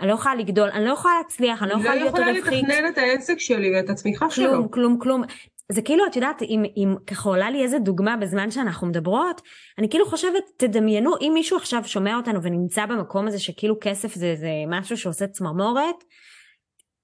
אני 0.02 0.08
לא 0.10 0.13
יכולה 0.13 0.36
לגדול, 0.36 0.70
אני 0.70 0.86
לא 0.86 0.94
יכולה 0.94 1.13
להצליח, 1.24 1.63
אני 1.63 1.70
לא 1.70 1.76
יכולה 1.76 1.96
להיות 1.96 2.13
רווחית. 2.13 2.28
אני 2.28 2.34
לא 2.34 2.39
יכולה 2.39 2.62
לתכנן 2.62 2.88
את 2.88 2.98
העסק 2.98 3.39
שלי 3.39 3.76
ואת 3.76 3.89
הצמיחה 3.89 4.30
שלו. 4.30 4.50
כלום, 4.50 4.68
כלום, 4.68 5.00
כלום. 5.00 5.22
זה 5.71 5.82
כאילו, 5.82 6.06
את 6.06 6.15
יודעת, 6.15 6.41
אם, 6.41 6.63
אם 6.78 6.95
ככה 7.08 7.30
עולה 7.30 7.49
לי 7.49 7.63
איזה 7.63 7.80
דוגמה 7.80 8.17
בזמן 8.17 8.51
שאנחנו 8.51 8.88
מדברות, 8.88 9.41
אני 9.78 9.89
כאילו 9.89 10.06
חושבת, 10.06 10.43
תדמיינו, 10.58 11.12
אם 11.21 11.32
מישהו 11.34 11.58
עכשיו 11.58 11.84
שומע 11.86 12.15
אותנו 12.15 12.43
ונמצא 12.43 12.86
במקום 12.86 13.28
הזה 13.28 13.39
שכאילו 13.39 13.75
כסף 13.82 14.15
זה, 14.15 14.36
זה 14.36 14.49
משהו 14.67 14.97
שעושה 14.97 15.28
צמרמורת, 15.28 16.04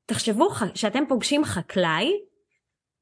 תחשבו 0.06 0.50
שאתם 0.76 1.04
פוגשים 1.08 1.44
חקלאי, 1.44 2.12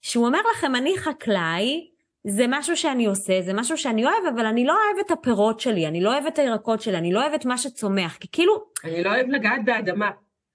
שהוא 0.01 0.25
אומר 0.25 0.39
לכם, 0.51 0.75
אני 0.75 0.97
חקלאי, 0.97 1.89
זה 2.27 2.45
משהו 2.47 2.77
שאני 2.77 3.05
עושה, 3.05 3.41
זה 3.41 3.53
משהו 3.53 3.77
שאני 3.77 4.05
אוהב, 4.05 4.25
אבל 4.35 4.45
אני 4.45 4.65
לא 4.65 4.73
אוהב 4.73 5.05
את 5.05 5.11
הפירות 5.11 5.59
שלי, 5.59 5.87
אני 5.87 6.01
לא 6.01 6.13
אוהב 6.13 6.25
את 6.25 6.39
הירקות 6.39 6.81
שלי, 6.81 6.97
אני 6.97 7.13
לא 7.13 7.21
אוהב 7.21 7.33
את 7.33 7.45
מה 7.45 7.57
שצומח, 7.57 8.17
כי 8.17 8.27
כאילו... 8.31 8.53
אני 8.83 9.03
לא 9.03 9.09
אוהב 9.09 9.27
לגעת 9.27 9.65
באדמה. 9.65 10.09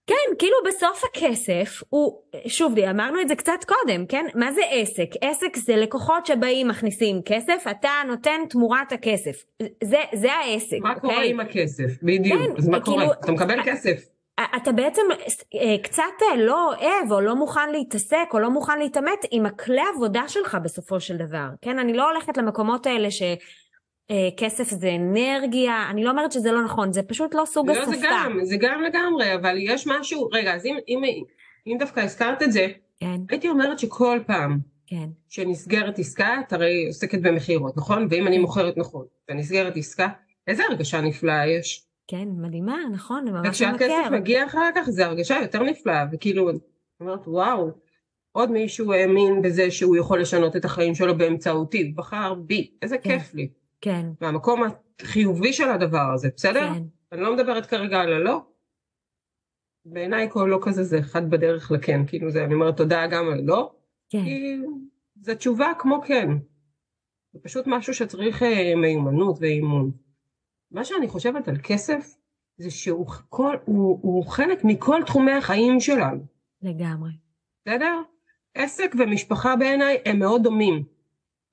כן, 0.06 0.36
כאילו 0.38 0.56
בסוף 0.66 1.04
הכסף 1.04 1.82
הוא, 1.88 2.20
שוב, 2.46 2.78
אמרנו 2.78 3.20
את 3.20 3.28
זה 3.28 3.34
קצת 3.34 3.64
קודם, 3.66 4.06
כן? 4.06 4.26
מה 4.34 4.52
זה 4.52 4.60
עסק? 4.70 5.08
עסק 5.20 5.56
זה 5.56 5.76
לקוחות 5.76 6.26
שבאים, 6.26 6.68
מכניסים 6.68 7.22
כסף, 7.22 7.64
אתה 7.70 7.90
נותן 8.06 8.40
תמורת 8.50 8.92
הכסף. 8.92 9.44
זה, 9.84 9.98
זה 10.12 10.32
העסק. 10.32 10.78
מה 10.80 10.94
קורה 11.00 11.14
אוקיי? 11.14 11.30
עם 11.30 11.40
הכסף? 11.40 12.02
בדיוק. 12.02 12.42
כן, 12.42 12.56
אז 12.58 12.68
מה 12.68 12.80
כאילו, 12.80 12.96
קורה? 12.96 13.12
אתה 13.20 13.32
מקבל 13.32 13.62
כסף. 13.64 14.08
אתה 14.56 14.72
בעצם 14.72 15.02
אה, 15.54 15.76
קצת 15.82 16.02
אה, 16.22 16.36
לא 16.36 16.68
אוהב 16.68 17.12
או 17.12 17.20
לא 17.20 17.36
מוכן 17.36 17.72
להתעסק 17.72 18.28
או 18.32 18.38
לא 18.38 18.50
מוכן 18.50 18.78
להתעמת 18.78 19.24
עם 19.30 19.46
הכלי 19.46 19.82
עבודה 19.94 20.28
שלך 20.28 20.56
בסופו 20.64 21.00
של 21.00 21.16
דבר, 21.16 21.46
כן? 21.62 21.78
אני 21.78 21.92
לא 21.92 22.10
הולכת 22.10 22.36
למקומות 22.36 22.86
האלה 22.86 23.10
ש... 23.10 23.22
אה, 24.10 24.28
כסף 24.36 24.70
זה 24.70 24.90
אנרגיה, 24.94 25.90
אני 25.90 26.04
לא 26.04 26.10
אומרת 26.10 26.32
שזה 26.32 26.52
לא 26.52 26.64
נכון, 26.64 26.92
זה 26.92 27.02
פשוט 27.02 27.34
לא 27.34 27.44
סוג 27.44 27.70
לא, 27.70 27.72
השפה. 27.72 27.90
זה 27.90 28.06
גם, 28.10 28.38
זה 28.42 28.56
גם 28.60 28.82
לגמרי, 28.82 29.34
אבל 29.34 29.56
יש 29.58 29.86
משהו, 29.86 30.28
רגע, 30.32 30.54
אז 30.54 30.66
אם, 30.66 30.76
אם, 30.88 31.02
אם 31.66 31.76
דווקא 31.78 32.00
הזכרת 32.00 32.42
את 32.42 32.52
זה, 32.52 32.66
כן. 33.00 33.20
הייתי 33.30 33.48
אומרת 33.48 33.78
שכל 33.78 34.18
פעם 34.26 34.58
כן. 34.86 35.08
שנסגרת 35.28 35.98
עסקה, 35.98 36.36
את 36.46 36.52
הרי 36.52 36.86
עוסקת 36.86 37.18
במכירות, 37.22 37.76
נכון? 37.76 38.06
ואם 38.10 38.26
אני 38.26 38.38
מוכרת 38.38 38.76
נכון, 38.76 39.06
ונסגרת 39.30 39.76
עסקה, 39.76 40.08
איזה 40.46 40.62
הרגשה 40.70 41.00
נפלאה 41.00 41.46
יש. 41.46 41.86
כן, 42.08 42.28
מדהימה, 42.36 42.78
נכון, 42.92 43.24
ממש 43.28 43.48
וכשהכסף 43.48 44.10
מגיע 44.12 44.46
אחר 44.46 44.70
כך, 44.74 44.90
זו 44.90 45.02
הרגשה 45.02 45.38
יותר 45.42 45.62
נפלאה, 45.62 46.04
וכאילו, 46.12 46.50
אומרת, 47.00 47.20
וואו, 47.26 47.70
עוד 48.32 48.50
מישהו 48.50 48.92
האמין 48.92 49.42
בזה 49.42 49.70
שהוא 49.70 49.96
יכול 49.96 50.20
לשנות 50.20 50.56
את 50.56 50.64
החיים 50.64 50.94
שלו 50.94 51.18
באמצעותי, 51.18 51.84
בחר 51.96 52.34
בי, 52.34 52.70
איזה 52.82 52.98
כן. 52.98 53.18
כיף 53.18 53.34
לי. 53.34 53.48
כן. 53.84 54.06
מהמקום 54.20 54.62
החיובי 55.00 55.52
של 55.52 55.68
הדבר 55.68 56.10
הזה, 56.14 56.28
בסדר? 56.36 56.74
כן. 56.74 56.82
אני 57.12 57.20
לא 57.20 57.34
מדברת 57.34 57.66
כרגע 57.66 58.00
על 58.00 58.12
הלא. 58.12 58.40
בעיניי 59.84 60.28
כל 60.30 60.46
לא 60.50 60.58
כזה 60.62 60.82
זה 60.82 60.98
אחד 60.98 61.30
בדרך 61.30 61.70
לכן, 61.70 62.06
כאילו 62.06 62.30
זה, 62.30 62.44
אני 62.44 62.54
אומרת 62.54 62.76
תודה 62.76 63.06
גם 63.06 63.28
על 63.28 63.40
לא. 63.44 63.74
כן. 64.10 64.24
כי 64.24 64.56
זו 65.20 65.34
תשובה 65.34 65.72
כמו 65.78 66.00
כן. 66.06 66.28
זה 67.32 67.38
פשוט 67.42 67.66
משהו 67.66 67.94
שצריך 67.94 68.42
אה, 68.42 68.76
מיומנות 68.76 69.36
ואימון. 69.40 69.90
מה 70.70 70.84
שאני 70.84 71.08
חושבת 71.08 71.48
על 71.48 71.56
כסף, 71.62 72.14
זה 72.56 72.70
שהוא 72.70 73.06
כל, 73.28 73.56
הוא, 73.64 73.98
הוא 74.02 74.26
חלק 74.26 74.64
מכל 74.64 75.00
תחומי 75.06 75.32
החיים 75.32 75.80
שלנו. 75.80 76.24
לגמרי. 76.62 77.10
בסדר? 77.66 78.02
עסק 78.54 78.94
ומשפחה 78.98 79.56
בעיניי 79.56 79.98
הם 80.04 80.18
מאוד 80.18 80.42
דומים. 80.42 80.93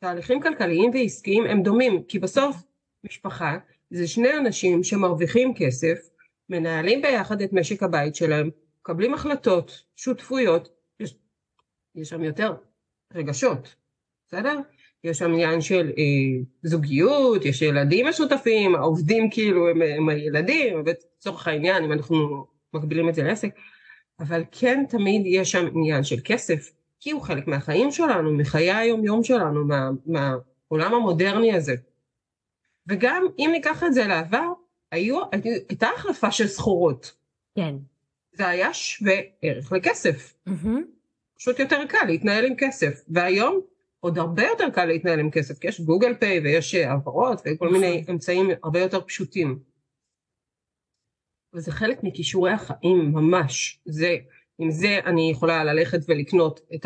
תהליכים 0.01 0.41
כלכליים 0.41 0.91
ועסקיים 0.93 1.45
הם 1.45 1.63
דומים, 1.63 2.03
כי 2.03 2.19
בסוף 2.19 2.55
משפחה 3.03 3.57
זה 3.89 4.07
שני 4.07 4.37
אנשים 4.37 4.83
שמרוויחים 4.83 5.53
כסף, 5.55 6.09
מנהלים 6.49 7.01
ביחד 7.01 7.41
את 7.41 7.53
משק 7.53 7.83
הבית 7.83 8.15
שלהם, 8.15 8.49
מקבלים 8.81 9.13
החלטות, 9.13 9.83
שותפויות, 9.95 10.69
יש, 10.99 11.15
יש 11.95 12.09
שם 12.09 12.23
יותר 12.23 12.53
רגשות, 13.13 13.75
בסדר? 14.27 14.59
יש 15.03 15.17
שם 15.17 15.31
עניין 15.31 15.61
של 15.61 15.91
אה, 15.97 16.43
זוגיות, 16.63 17.45
יש 17.45 17.61
ילדים 17.61 18.07
משותפים, 18.07 18.75
העובדים 18.75 19.29
כאילו 19.31 19.69
הם, 19.69 19.81
הם 19.81 20.09
הילדים, 20.09 20.83
לצורך 20.85 21.47
העניין 21.47 21.83
אם 21.83 21.91
אנחנו 21.91 22.45
מקבילים 22.73 23.09
את 23.09 23.15
זה 23.15 23.23
לעסק, 23.23 23.49
אבל 24.19 24.43
כן 24.51 24.83
תמיד 24.89 25.21
יש 25.25 25.51
שם 25.51 25.67
עניין 25.75 26.03
של 26.03 26.17
כסף, 26.25 26.71
כי 27.01 27.11
הוא 27.11 27.21
חלק 27.21 27.47
מהחיים 27.47 27.91
שלנו, 27.91 28.33
מחיי 28.33 28.71
היום 28.71 29.05
יום 29.05 29.23
שלנו, 29.23 29.65
מה, 29.65 29.89
מהעולם 30.05 30.93
המודרני 30.93 31.53
הזה. 31.53 31.75
וגם 32.87 33.25
אם 33.39 33.49
ניקח 33.51 33.83
את 33.83 33.93
זה 33.93 34.07
לעבר, 34.07 34.47
היו, 34.91 35.21
הייתה 35.69 35.87
החלפה 35.95 36.31
של 36.31 36.47
סחורות. 36.47 37.15
כן. 37.55 37.75
זה 38.33 38.47
היה 38.47 38.73
שווה 38.73 39.15
ערך 39.41 39.71
לכסף. 39.71 40.33
Mm-hmm. 40.49 40.77
פשוט 41.37 41.59
יותר 41.59 41.85
קל 41.89 42.05
להתנהל 42.07 42.45
עם 42.45 42.53
כסף. 42.57 43.03
והיום 43.07 43.61
עוד 43.99 44.17
הרבה 44.17 44.43
יותר 44.43 44.69
קל 44.73 44.85
להתנהל 44.85 45.19
עם 45.19 45.31
כסף, 45.31 45.59
כי 45.59 45.67
יש 45.67 45.81
גוגל 45.81 46.15
פיי 46.15 46.39
ויש 46.39 46.75
העברות 46.75 47.41
וכל 47.45 47.69
מיני 47.69 48.05
אמצעים 48.09 48.49
הרבה 48.63 48.79
יותר 48.79 49.01
פשוטים. 49.01 49.59
וזה 51.53 51.71
חלק 51.71 52.03
מכישורי 52.03 52.51
החיים 52.51 53.11
ממש. 53.11 53.79
זה 53.85 54.17
עם 54.61 54.71
זה 54.71 54.99
אני 55.05 55.31
יכולה 55.31 55.63
ללכת 55.63 55.99
ולקנות 56.07 56.59
את 56.75 56.85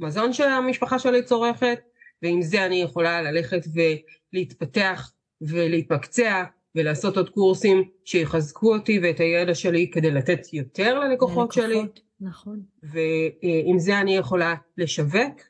המזון 0.00 0.32
שהמשפחה 0.32 0.98
שלי 0.98 1.22
צורכת, 1.22 1.78
ועם 2.22 2.42
זה 2.42 2.66
אני 2.66 2.82
יכולה 2.82 3.22
ללכת 3.22 3.60
ולהתפתח 3.74 5.12
ולהתמקצע 5.40 6.44
ולעשות 6.74 7.16
עוד 7.16 7.30
קורסים 7.30 7.88
שיחזקו 8.04 8.74
אותי 8.74 9.00
ואת 9.02 9.20
הידע 9.20 9.54
שלי 9.54 9.90
כדי 9.90 10.10
לתת 10.10 10.52
יותר 10.52 10.98
ללקוחות 10.98 11.52
שלי. 11.52 11.80
נכון. 12.20 12.60
ועם 12.82 13.78
זה 13.78 14.00
אני 14.00 14.16
יכולה 14.16 14.54
לשווק, 14.78 15.40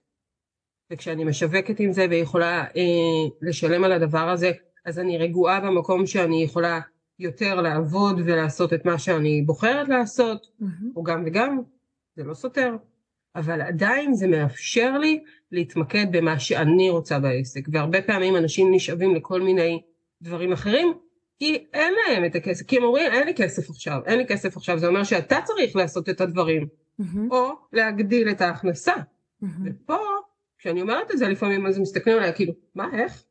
וכשאני 0.93 1.25
משווקת 1.25 1.81
עם 1.81 1.93
זה 1.93 2.07
ויכולה 2.11 2.65
אה, 2.77 3.29
לשלם 3.43 3.85
על 3.85 3.93
הדבר 3.93 4.29
הזה, 4.29 4.53
אז 4.85 4.99
אני 4.99 5.19
רגועה 5.19 5.61
במקום 5.61 6.07
שאני 6.07 6.43
יכולה 6.43 6.81
יותר 7.21 7.61
לעבוד 7.61 8.21
ולעשות 8.25 8.73
את 8.73 8.85
מה 8.85 8.99
שאני 8.99 9.43
בוחרת 9.43 9.89
לעשות, 9.89 10.47
mm-hmm. 10.47 10.85
או 10.97 11.03
גם 11.03 11.23
וגם, 11.27 11.61
זה 12.17 12.25
לא 12.25 12.35
סותר, 12.35 12.77
אבל 13.37 13.61
עדיין 13.61 14.15
זה 14.15 14.27
מאפשר 14.27 14.99
לי 14.99 15.23
להתמקד 15.53 16.07
במה 16.11 16.39
שאני 16.39 16.91
רוצה 16.91 17.19
בעסק, 17.19 17.61
והרבה 17.73 18.03
פעמים 18.03 18.37
אנשים 18.37 18.75
נשאבים 18.75 19.15
לכל 19.15 19.41
מיני 19.41 19.83
דברים 20.23 20.53
אחרים, 20.53 20.93
כי 21.39 21.67
אין 21.75 21.95
להם 21.95 22.25
את 22.25 22.35
הכסף, 22.35 22.67
כי 22.67 22.77
הם 22.77 22.83
אומרים 22.83 23.13
אין 23.13 23.27
לי 23.27 23.35
כסף 23.35 23.71
עכשיו, 23.71 24.01
אין 24.07 24.19
לי 24.19 24.27
כסף 24.27 24.57
עכשיו, 24.57 24.79
זה 24.79 24.87
אומר 24.87 25.05
שאתה 25.05 25.39
צריך 25.45 25.77
לעשות 25.77 26.09
את 26.09 26.21
הדברים, 26.21 26.67
mm-hmm. 27.01 27.19
או 27.31 27.53
להגדיל 27.73 28.31
את 28.31 28.41
ההכנסה. 28.41 28.95
Mm-hmm. 28.95 29.47
ופה, 29.65 29.99
כשאני 30.59 30.83
אומרת 30.83 31.11
את 31.11 31.19
זה 31.19 31.29
לפעמים 31.29 31.67
אז 31.67 31.79
מסתכלים 31.79 32.17
עליי 32.17 32.35
כאילו, 32.35 32.53
מה, 32.75 32.89
איך? 32.93 33.25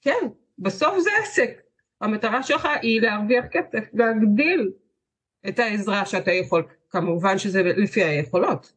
כן, 0.00 0.28
בסוף 0.58 0.98
זה 0.98 1.10
עסק. 1.22 1.63
המטרה 2.00 2.42
שלך 2.42 2.68
היא 2.82 3.00
להרוויח 3.00 3.44
כסף, 3.50 3.84
להגדיל 3.94 4.72
את 5.48 5.58
העזרה 5.58 6.06
שאתה 6.06 6.32
יכול. 6.32 6.62
כמובן 6.90 7.38
שזה 7.38 7.62
לפי 7.62 8.02
היכולות. 8.04 8.72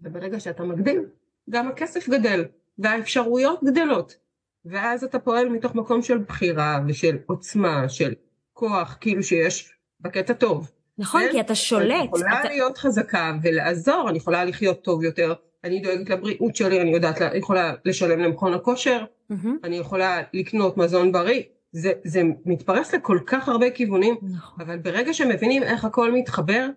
וברגע 0.00 0.40
שאתה 0.40 0.62
מגדיל, 0.62 1.00
גם 1.50 1.68
הכסף 1.68 2.08
גדל, 2.08 2.44
והאפשרויות 2.78 3.64
גדלות. 3.64 4.16
ואז 4.64 5.04
אתה 5.04 5.18
פועל 5.18 5.48
מתוך 5.48 5.74
מקום 5.74 6.02
של 6.02 6.18
בחירה 6.18 6.80
ושל 6.88 7.18
עוצמה, 7.26 7.88
של 7.88 8.14
כוח, 8.52 8.96
כאילו 9.00 9.22
שיש 9.22 9.72
בקטע 10.00 10.32
טוב. 10.32 10.70
נכון, 10.98 11.20
כן? 11.22 11.28
כי 11.32 11.40
אתה 11.40 11.54
שולט. 11.54 11.90
אני 11.96 12.04
יכולה 12.04 12.40
אתה... 12.40 12.48
להיות 12.48 12.78
חזקה 12.78 13.32
ולעזור, 13.42 14.06
אני 14.10 14.18
יכולה 14.18 14.44
לחיות 14.44 14.82
טוב 14.84 15.02
יותר, 15.04 15.34
אני 15.64 15.80
דואגת 15.80 16.10
לבריאות 16.10 16.56
שלי, 16.56 16.80
אני 16.80 16.90
יודעת, 16.90 17.20
לה- 17.20 17.36
יכולה 17.36 17.74
לשלם 17.84 18.18
למכון 18.20 18.54
הכושר, 18.54 19.04
מהמם, 19.30 19.58
אני 19.64 19.76
יכולה 19.76 20.22
לקנות 20.32 20.76
מזון 20.76 21.12
בריא, 21.12 21.42
זה, 21.72 21.92
זה 22.04 22.22
מתפרס 22.44 22.94
לכל 22.94 23.18
כך 23.26 23.48
הרבה 23.48 23.70
כיוונים, 23.70 24.14
נכון. 24.22 24.60
אבל 24.60 24.78
ברגע 24.78 25.14
שמבינים 25.14 25.62
איך 25.62 25.84
הכל 25.84 26.12
מתחבר, 26.12 26.68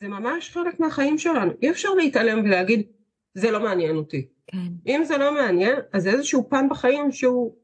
זה 0.00 0.08
ממש 0.08 0.50
חלק 0.50 0.80
מהחיים 0.80 1.18
שלנו. 1.18 1.52
אי 1.62 1.70
אפשר 1.70 1.94
להתעלם 1.94 2.44
ולהגיד, 2.44 2.86
זה 3.34 3.50
לא 3.50 3.60
מעניין 3.60 3.96
אותי. 3.96 4.28
כן. 4.46 4.58
אם 4.86 5.04
זה 5.04 5.18
לא 5.18 5.34
מעניין, 5.34 5.76
אז 5.92 6.02
זה 6.02 6.10
איזשהו 6.10 6.48
פן 6.50 6.68
בחיים 6.70 7.12
שהוא 7.12 7.56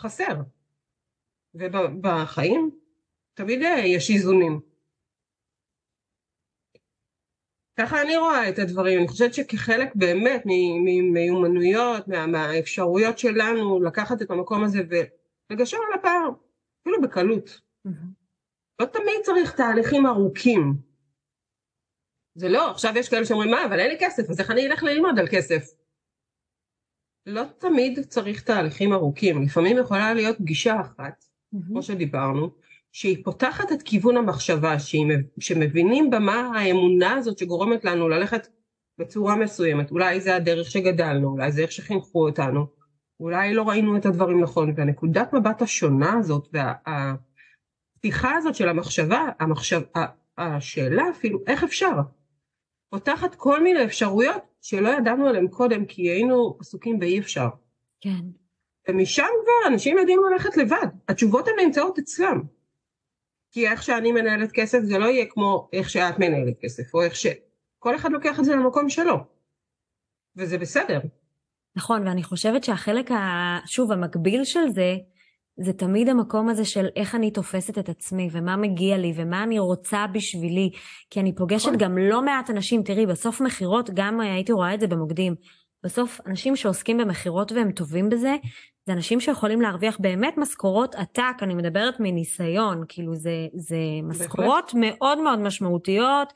חסר. 0.00 0.40
ובחיים 1.54 2.70
תמיד 3.34 3.62
אה, 3.62 3.78
יש 3.78 4.10
איזונים. 4.10 4.60
ככה 7.78 8.02
אני 8.02 8.16
רואה 8.16 8.48
את 8.48 8.58
הדברים, 8.58 8.98
אני 8.98 9.08
חושבת 9.08 9.34
שכחלק 9.34 9.94
באמת 9.94 10.42
ממיומנויות, 10.46 12.08
מה, 12.08 12.26
מהאפשרויות 12.26 13.18
שלנו 13.18 13.80
לקחת 13.82 14.22
את 14.22 14.30
המקום 14.30 14.64
הזה 14.64 14.82
ולגשר 15.50 15.76
על 15.76 15.98
הפער, 15.98 16.30
אפילו 16.82 17.02
בקלות. 17.02 17.60
לא 18.80 18.86
תמיד 18.86 19.20
צריך 19.22 19.52
תהליכים 19.56 20.06
ארוכים. 20.06 20.74
זה 22.34 22.48
לא, 22.48 22.70
עכשיו 22.70 22.92
יש 22.96 23.08
כאלה 23.08 23.24
שאומרים, 23.24 23.50
מה, 23.50 23.66
אבל 23.66 23.80
אין 23.80 23.90
לי 23.90 23.96
כסף, 24.00 24.30
אז 24.30 24.40
איך 24.40 24.50
אני 24.50 24.66
אלך 24.66 24.82
ללמוד 24.82 25.18
על 25.18 25.26
כסף? 25.30 25.62
לא 27.26 27.42
תמיד 27.58 27.98
צריך 28.08 28.42
תהליכים 28.42 28.92
ארוכים, 28.92 29.42
לפעמים 29.42 29.78
יכולה 29.78 30.14
להיות 30.14 30.38
פגישה 30.38 30.80
אחת. 30.80 31.24
כמו 31.66 31.82
שדיברנו, 31.82 32.50
שהיא 32.92 33.24
פותחת 33.24 33.72
את 33.72 33.82
כיוון 33.82 34.16
המחשבה, 34.16 34.78
שהיא, 34.78 35.06
מב- 35.06 35.40
שמבינים 35.40 36.10
בה 36.10 36.18
מה 36.18 36.50
האמונה 36.54 37.14
הזאת 37.14 37.38
שגורמת 37.38 37.84
לנו 37.84 38.08
ללכת 38.08 38.48
בצורה 38.98 39.36
מסוימת, 39.36 39.90
אולי 39.90 40.20
זה 40.20 40.36
הדרך 40.36 40.70
שגדלנו, 40.70 41.28
אולי 41.28 41.52
זה 41.52 41.62
איך 41.62 41.72
שחינכו 41.72 42.26
אותנו, 42.26 42.66
אולי 43.20 43.54
לא 43.54 43.62
ראינו 43.68 43.96
את 43.96 44.06
הדברים 44.06 44.42
נכון, 44.42 44.72
והנקודת 44.76 45.32
מבט 45.32 45.62
השונה 45.62 46.18
הזאת, 46.18 46.48
והפתיחה 46.52 48.36
הזאת 48.36 48.54
של 48.54 48.68
המחשבה, 48.68 49.28
המחשב, 49.40 49.80
השאלה 50.38 51.02
אפילו, 51.10 51.38
איך 51.46 51.64
אפשר? 51.64 51.92
פותחת 52.90 53.34
כל 53.34 53.62
מיני 53.62 53.84
אפשרויות 53.84 54.42
שלא 54.62 54.88
ידענו 54.88 55.26
עליהן 55.26 55.48
קודם, 55.48 55.84
כי 55.86 56.02
היינו 56.02 56.56
עסוקים 56.60 56.98
באי 56.98 57.18
אפשר. 57.18 57.48
כן. 58.00 58.20
ומשם 58.88 59.26
כבר 59.42 59.72
אנשים 59.72 59.98
יודעים 59.98 60.20
ללכת 60.32 60.56
לבד, 60.56 60.86
התשובות 61.08 61.48
הן 61.48 61.54
נמצאות 61.66 61.98
אצלם. 61.98 62.42
כי 63.52 63.68
איך 63.68 63.82
שאני 63.82 64.12
מנהלת 64.12 64.52
כסף 64.52 64.78
זה 64.82 64.98
לא 64.98 65.04
יהיה 65.04 65.26
כמו 65.26 65.68
איך 65.72 65.90
שאת 65.90 66.18
מנהלת 66.18 66.54
כסף, 66.60 66.94
או 66.94 67.02
איך 67.02 67.16
ש... 67.16 67.26
כל 67.78 67.96
אחד 67.96 68.12
לוקח 68.12 68.38
את 68.40 68.44
זה 68.44 68.52
למקום 68.52 68.88
שלו. 68.88 69.16
וזה 70.36 70.58
בסדר. 70.58 71.00
נכון, 71.76 72.08
ואני 72.08 72.22
חושבת 72.22 72.64
שהחלק, 72.64 73.10
ה... 73.10 73.58
שוב, 73.66 73.92
המקביל 73.92 74.44
של 74.44 74.68
זה, 74.68 74.96
זה 75.60 75.72
תמיד 75.72 76.08
המקום 76.08 76.48
הזה 76.48 76.64
של 76.64 76.86
איך 76.96 77.14
אני 77.14 77.30
תופסת 77.30 77.78
את 77.78 77.88
עצמי, 77.88 78.28
ומה 78.32 78.56
מגיע 78.56 78.98
לי, 78.98 79.12
ומה 79.16 79.42
אני 79.42 79.58
רוצה 79.58 80.06
בשבילי. 80.12 80.70
כי 81.10 81.20
אני 81.20 81.34
פוגשת 81.34 81.66
נכון. 81.66 81.78
גם 81.78 81.98
לא 81.98 82.22
מעט 82.22 82.50
אנשים, 82.50 82.82
תראי, 82.82 83.06
בסוף 83.06 83.40
מכירות, 83.40 83.90
גם 83.94 84.20
הייתי 84.20 84.52
רואה 84.52 84.74
את 84.74 84.80
זה 84.80 84.86
במוקדים. 84.86 85.34
בסוף, 85.84 86.20
אנשים 86.26 86.56
שעוסקים 86.56 86.98
במכירות 86.98 87.52
והם 87.52 87.72
טובים 87.72 88.08
בזה, 88.08 88.36
זה 88.86 88.92
אנשים 88.92 89.20
שיכולים 89.20 89.60
להרוויח 89.60 89.98
באמת 90.00 90.34
משכורות 90.36 90.94
עתק, 90.94 91.34
אני 91.42 91.54
מדברת 91.54 92.00
מניסיון, 92.00 92.84
כאילו 92.88 93.14
זה, 93.14 93.46
זה 93.54 93.76
משכורות 94.02 94.72
מאוד 94.74 95.20
מאוד 95.20 95.38
משמעותיות, 95.38 96.32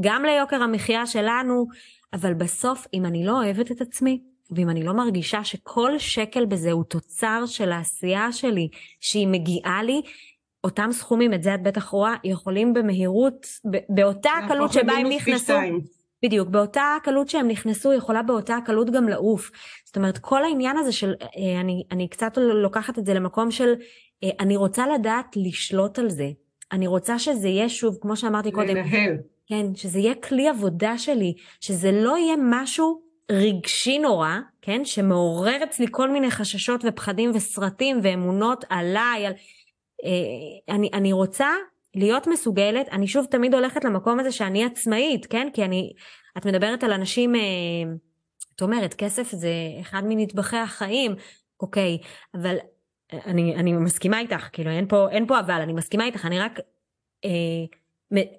גם 0.00 0.24
ליוקר 0.24 0.62
המחיה 0.62 1.06
שלנו, 1.06 1.66
אבל 2.12 2.34
בסוף, 2.34 2.86
אם 2.94 3.06
אני 3.06 3.24
לא 3.24 3.42
אוהבת 3.42 3.72
את 3.72 3.80
עצמי, 3.80 4.22
ואם 4.56 4.70
אני 4.70 4.82
לא 4.82 4.92
מרגישה 4.92 5.44
שכל 5.44 5.98
שקל 5.98 6.44
בזה 6.44 6.72
הוא 6.72 6.84
תוצר 6.84 7.42
של 7.46 7.72
העשייה 7.72 8.32
שלי, 8.32 8.68
שהיא 9.00 9.28
מגיעה 9.28 9.82
לי, 9.82 10.02
אותם 10.64 10.88
סכומים, 10.92 11.34
את 11.34 11.42
זה 11.42 11.54
את 11.54 11.62
בטח 11.62 11.88
רואה, 11.88 12.14
יכולים 12.24 12.74
במהירות, 12.74 13.46
באותה 13.88 14.30
הקלות 14.44 14.72
שבה 14.72 14.92
הם 14.92 15.06
נכנסו. 15.06 15.52
בדיוק, 16.24 16.48
באותה 16.48 16.96
הקלות 17.00 17.28
שהם 17.28 17.48
נכנסו, 17.48 17.92
יכולה 17.92 18.22
באותה 18.22 18.56
הקלות 18.56 18.90
גם 18.90 19.08
לעוף. 19.08 19.50
זאת 19.84 19.96
אומרת, 19.96 20.18
כל 20.18 20.44
העניין 20.44 20.76
הזה 20.76 20.92
של, 20.92 21.14
אה, 21.20 21.60
אני, 21.60 21.82
אני 21.90 22.08
קצת 22.08 22.38
לוקחת 22.38 22.98
את 22.98 23.06
זה 23.06 23.14
למקום 23.14 23.50
של, 23.50 23.74
אה, 24.24 24.30
אני 24.40 24.56
רוצה 24.56 24.86
לדעת 24.86 25.36
לשלוט 25.36 25.98
על 25.98 26.10
זה. 26.10 26.30
אני 26.72 26.86
רוצה 26.86 27.18
שזה 27.18 27.48
יהיה 27.48 27.68
שוב, 27.68 27.98
כמו 28.00 28.16
שאמרתי 28.16 28.50
קודם, 28.50 28.76
לנהל. 28.76 29.16
כן, 29.46 29.74
שזה 29.74 29.98
יהיה 29.98 30.14
כלי 30.14 30.48
עבודה 30.48 30.98
שלי, 30.98 31.34
שזה 31.60 31.92
לא 31.92 32.18
יהיה 32.18 32.34
משהו 32.38 33.02
רגשי 33.32 33.98
נורא, 33.98 34.38
כן, 34.62 34.84
שמעורר 34.84 35.64
אצלי 35.64 35.86
כל 35.90 36.10
מיני 36.10 36.30
חששות 36.30 36.84
ופחדים 36.84 37.30
וסרטים 37.34 38.00
ואמונות 38.02 38.64
עליי, 38.70 39.26
על... 39.26 39.32
אה, 40.04 40.74
אני, 40.74 40.90
אני 40.92 41.12
רוצה 41.12 41.48
להיות 41.94 42.26
מסוגלת, 42.26 42.88
אני 42.88 43.06
שוב 43.06 43.26
תמיד 43.26 43.54
הולכת 43.54 43.84
למקום 43.84 44.20
הזה 44.20 44.32
שאני 44.32 44.64
עצמאית, 44.64 45.26
כן, 45.26 45.48
כי 45.52 45.64
אני, 45.64 45.92
את 46.38 46.46
מדברת 46.46 46.84
על 46.84 46.92
אנשים, 46.92 47.34
אה, 47.34 47.40
את 48.56 48.62
אומרת, 48.62 48.94
כסף 48.94 49.30
זה 49.30 49.52
אחד 49.80 50.02
מנדבכי 50.04 50.56
החיים, 50.56 51.14
אוקיי, 51.60 51.98
אבל 52.34 52.56
אני, 53.12 53.54
אני 53.54 53.72
מסכימה 53.72 54.20
איתך, 54.20 54.48
כאילו 54.52 54.70
אין 54.70 54.88
פה, 54.88 55.10
אין 55.10 55.26
פה 55.26 55.40
אבל, 55.40 55.60
אני 55.60 55.72
מסכימה 55.72 56.04
איתך, 56.04 56.26
אני 56.26 56.40
רק 56.40 56.60
אה, 57.24 57.64
מ- 58.14 58.32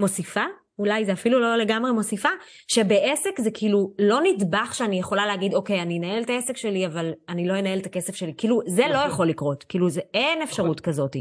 מוסיפה, 0.00 0.44
אולי 0.80 1.04
זה 1.04 1.12
אפילו 1.12 1.40
לא 1.40 1.56
לגמרי 1.56 1.92
מוסיפה, 1.92 2.28
שבעסק 2.68 3.40
זה 3.40 3.50
כאילו 3.54 3.94
לא 3.98 4.20
נדבך 4.22 4.74
שאני 4.74 4.98
יכולה 4.98 5.26
להגיד, 5.26 5.54
אוקיי, 5.54 5.82
אני 5.82 5.98
אנהל 5.98 6.22
את 6.22 6.30
העסק 6.30 6.56
שלי, 6.56 6.86
אבל 6.86 7.12
אני 7.28 7.48
לא 7.48 7.58
אנהל 7.58 7.78
את 7.78 7.86
הכסף 7.86 8.14
שלי. 8.14 8.34
כאילו, 8.36 8.60
זה 8.66 8.82
לא 8.82 8.96
נכון. 8.96 9.10
יכול 9.10 9.28
לקרות, 9.28 9.64
כאילו, 9.68 9.90
זה, 9.90 10.00
אין 10.14 10.42
אפשרות 10.42 10.80
כזאת. 10.80 11.16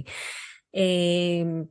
אה, 0.76 1.62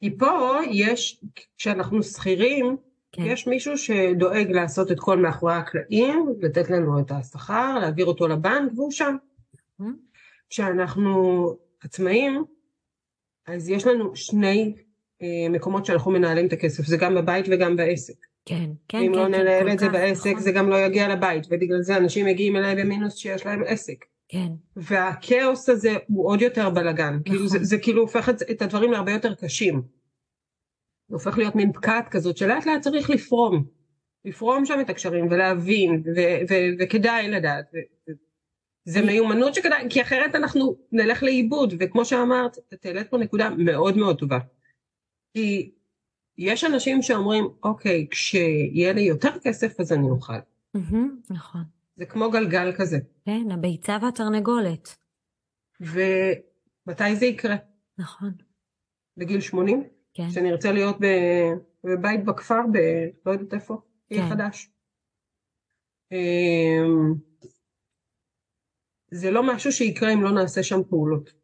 כי 0.00 0.18
פה 0.18 0.58
יש, 0.70 1.24
כשאנחנו 1.58 2.02
שכירים, 2.02 2.76
כן, 3.12 3.22
יש 3.22 3.46
מישהו 3.46 3.78
שדואג 3.78 4.50
לעשות 4.50 4.90
את 4.90 5.00
כל 5.00 5.18
מאחורי 5.18 5.54
הקלעים, 5.54 6.26
לתת 6.40 6.70
לנו 6.70 7.00
את 7.00 7.10
השכר, 7.10 7.78
להעביר 7.80 8.06
אותו 8.06 8.28
לבנק, 8.28 8.72
והוא 8.74 8.90
שם. 8.90 9.16
Mhm. 9.80 9.84
כשאנחנו 10.50 11.46
עצמאים, 11.80 12.44
אז 13.46 13.68
יש 13.68 13.86
לנו 13.86 14.16
שני 14.16 14.74
מקומות 15.50 15.86
שאנחנו 15.86 16.10
מנהלים 16.10 16.46
את 16.46 16.52
הכסף, 16.52 16.84
זה 16.86 16.96
גם 16.96 17.14
בבית 17.14 17.46
וגם 17.50 17.76
בעסק. 17.76 18.26
כן, 18.44 18.70
כן, 18.88 18.98
אם 18.98 19.12
כן, 19.12 19.18
לא 19.18 19.24
כן, 19.24 19.34
ננהל 19.34 19.62
כל 19.62 19.72
את 19.72 19.78
זה 19.78 19.88
בעסק, 19.88 20.30
נכון. 20.30 20.40
זה 20.40 20.52
גם 20.52 20.68
לא 20.68 20.76
יגיע 20.76 21.08
לבית, 21.08 21.46
ובגלל 21.50 21.82
זה 21.82 21.96
אנשים 21.96 22.26
מגיעים 22.26 22.56
אליי 22.56 22.74
במינוס 22.74 23.16
שיש 23.16 23.46
להם 23.46 23.62
עסק. 23.66 24.04
כן, 24.28 24.48
והכאוס 24.76 25.68
הזה 25.68 25.92
הוא 26.06 26.28
עוד 26.28 26.42
יותר 26.42 26.70
בלאגן. 26.70 27.18
כאילו 27.24 27.48
זה, 27.48 27.56
נכון. 27.56 27.64
זה 27.64 27.78
כאילו 27.78 28.02
הופך 28.02 28.28
את, 28.28 28.42
את 28.50 28.62
הדברים 28.62 28.92
להרבה 28.92 29.12
יותר 29.12 29.34
קשים. 29.34 29.82
זה 31.08 31.14
הופך 31.14 31.38
להיות 31.38 31.54
מין 31.54 31.72
פקעת 31.72 32.08
כזאת 32.08 32.36
שלאט 32.36 32.66
לאט 32.66 32.80
צריך 32.80 33.10
לפרום. 33.10 33.64
לפרום 34.24 34.66
שם 34.66 34.80
את 34.80 34.90
הקשרים 34.90 35.26
ולהבין, 35.30 36.02
ו- 36.16 36.50
ו- 36.50 36.74
וכדאי 36.80 37.28
לדעת. 37.28 37.64
ו- 37.74 38.10
ו- 38.10 38.14
זה 38.84 39.02
מיומנות 39.02 39.54
שכדאי, 39.54 39.86
כי 39.90 40.02
אחרת 40.02 40.34
אנחנו 40.34 40.76
נלך 40.92 41.22
לאיבוד, 41.22 41.74
וכמו 41.80 42.04
שאמרת, 42.04 42.56
את 42.74 42.86
העלית 42.86 43.10
פה 43.10 43.18
נקודה 43.18 43.50
מאוד 43.50 43.96
מאוד 43.96 44.18
טובה. 44.18 44.38
כי 45.34 45.70
יש 46.38 46.64
אנשים 46.64 47.02
שאומרים, 47.02 47.44
אוקיי, 47.62 48.06
כשיהיה 48.10 48.92
לי 48.92 49.00
יותר 49.00 49.38
כסף 49.42 49.80
אז 49.80 49.92
אני 49.92 50.10
אוכל. 50.10 50.32
נכון. 51.30 51.62
זה 51.96 52.06
כמו 52.06 52.30
גלגל 52.30 52.72
כזה. 52.78 52.98
כן, 53.24 53.50
הביצה 53.50 53.98
והתרנגולת. 54.02 54.96
ומתי 55.80 57.16
זה 57.16 57.26
יקרה? 57.26 57.56
נכון, 57.98 58.32
בגיל 59.16 59.40
80? 59.40 59.84
כן, 60.14 60.30
שנרצה 60.30 60.72
להיות 60.72 60.96
בבית 61.84 62.24
בכפר, 62.24 62.60
ב... 62.72 62.78
לא 63.26 63.32
יודעת 63.32 63.54
איפה, 63.54 63.76
עיר 64.08 64.22
כן. 64.22 64.28
חדש. 64.30 64.70
אמ, 66.12 67.14
זה 69.10 69.30
לא 69.30 69.54
משהו 69.54 69.72
שיקרה 69.72 70.12
אם 70.12 70.22
לא 70.22 70.32
נעשה 70.32 70.62
שם 70.62 70.80
פעולות. 70.88 71.43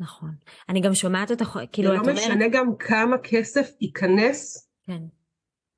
נכון. 0.00 0.30
אני 0.68 0.80
גם 0.80 0.94
שומעת 0.94 1.30
אותך, 1.30 1.58
כאילו, 1.72 1.88
זה 1.88 1.94
את 1.94 2.06
לא 2.06 2.10
אומרת... 2.10 2.24
משנה 2.24 2.48
גם 2.48 2.76
כמה 2.78 3.18
כסף 3.18 3.70
ייכנס, 3.80 4.68
כן, 4.86 5.02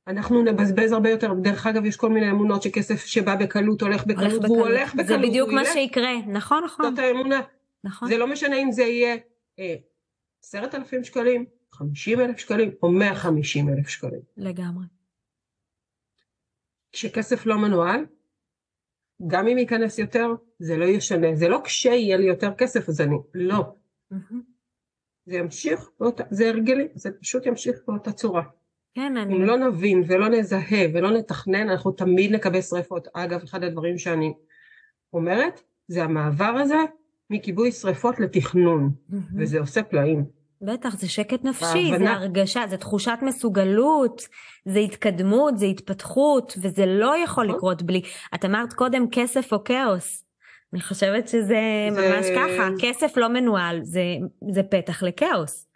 אנחנו 0.07 0.43
נבזבז 0.43 0.93
הרבה 0.93 1.11
יותר. 1.11 1.35
דרך 1.43 1.67
אגב, 1.67 1.85
יש 1.85 1.97
כל 1.97 2.11
מיני 2.11 2.31
אמונות 2.31 2.63
שכסף 2.63 3.05
שבא 3.05 3.37
בקלות 3.37 3.83
הולך 3.83 4.07
בקלות, 4.07 4.33
הולך 4.33 4.45
והוא 4.45 4.57
בקלות. 4.57 4.77
הולך 4.77 4.95
בקלות. 4.95 5.07
זה 5.07 5.19
בדיוק 5.19 5.49
מה 5.49 5.61
ילך. 5.61 5.73
שיקרה. 5.73 6.13
נכון, 6.27 6.65
נכון. 6.65 6.91
זאת 6.91 6.99
האמונה. 6.99 7.41
נכון. 7.85 8.09
זה 8.09 8.19
לא 8.19 8.27
משנה 8.27 8.57
אם 8.57 8.73
זה 8.73 8.83
יהיה 8.83 9.17
אה, 9.59 9.75
עשרת 10.45 10.75
אלפים 10.75 11.05
שקלים, 11.05 11.45
חמישים 11.73 12.21
אלף 12.21 12.39
שקלים 12.39 12.71
או 12.83 12.93
מאה 12.93 13.15
חמישים 13.15 13.69
אלף 13.69 13.89
שקלים. 13.89 14.21
לגמרי. 14.37 14.85
כשכסף 16.93 17.47
לא 17.47 17.59
מנוהל, 17.59 18.07
גם 19.27 19.49
אם 19.49 19.59
ייכנס 19.59 19.99
יותר, 19.99 20.27
זה 20.59 20.77
לא 20.77 20.85
ישנה. 20.85 21.35
זה 21.35 21.49
לא 21.49 21.61
כשיהיה 21.65 22.17
לי 22.17 22.27
יותר 22.27 22.55
כסף 22.59 22.89
אז 22.89 23.01
אני, 23.01 23.17
לא. 23.35 23.75
זה 25.27 25.37
ימשיך, 25.37 25.91
זה 26.31 26.49
הרגלי, 26.49 26.89
זה 26.95 27.11
פשוט 27.21 27.47
ימשיך 27.47 27.77
באותה 27.89 28.13
צורה. 28.13 28.43
כן, 28.95 29.17
אני... 29.17 29.35
אם 29.35 29.43
לא 29.43 29.57
נבין 29.57 30.05
ולא 30.07 30.29
נזהה 30.29 30.87
ולא 30.95 31.11
נתכנן, 31.11 31.71
אנחנו 31.71 31.93
תמיד 31.93 32.33
נקבל 32.33 32.61
שריפות. 32.61 33.09
אגב, 33.13 33.43
אחד 33.43 33.65
הדברים 33.65 33.99
שאני 33.99 34.35
אומרת, 35.13 35.61
זה 35.89 36.05
המעבר 36.05 36.45
הזה 36.61 36.79
מכיבוי 37.31 37.73
שריפות 37.73 38.21
לתכנון. 38.21 38.91
וזה 39.37 39.61
עושה 39.61 39.83
פלאים. 39.83 40.25
בטח, 40.63 40.99
זה 40.99 41.09
שקט 41.09 41.45
נפשי, 41.45 41.85
זה 41.85 41.91
בהבנה. 41.91 42.13
הרגשה, 42.13 42.67
זה 42.71 42.77
תחושת 42.77 43.19
מסוגלות, 43.23 44.29
זה 44.65 44.79
התקדמות, 44.79 45.59
זה 45.59 45.67
התפתחות, 45.67 46.55
וזה 46.63 46.87
לא 46.87 47.17
יכול 47.25 47.45
נכון. 47.45 47.57
לקרות 47.57 47.83
בלי... 47.83 48.03
את 48.35 48.45
אמרת 48.45 48.73
קודם 48.73 49.07
כסף 49.13 49.53
או 49.53 49.65
כאוס. 49.65 50.25
אני 50.73 50.81
חושבת 50.81 51.29
שזה 51.29 51.55
זה- 51.91 52.17
ממש 52.17 52.27
ככה, 52.37 52.69
כסף 52.81 53.17
לא 53.17 53.29
מנוהל, 53.29 53.81
זה, 53.83 54.03
זה 54.51 54.63
פתח 54.63 55.03
לכאוס. 55.03 55.67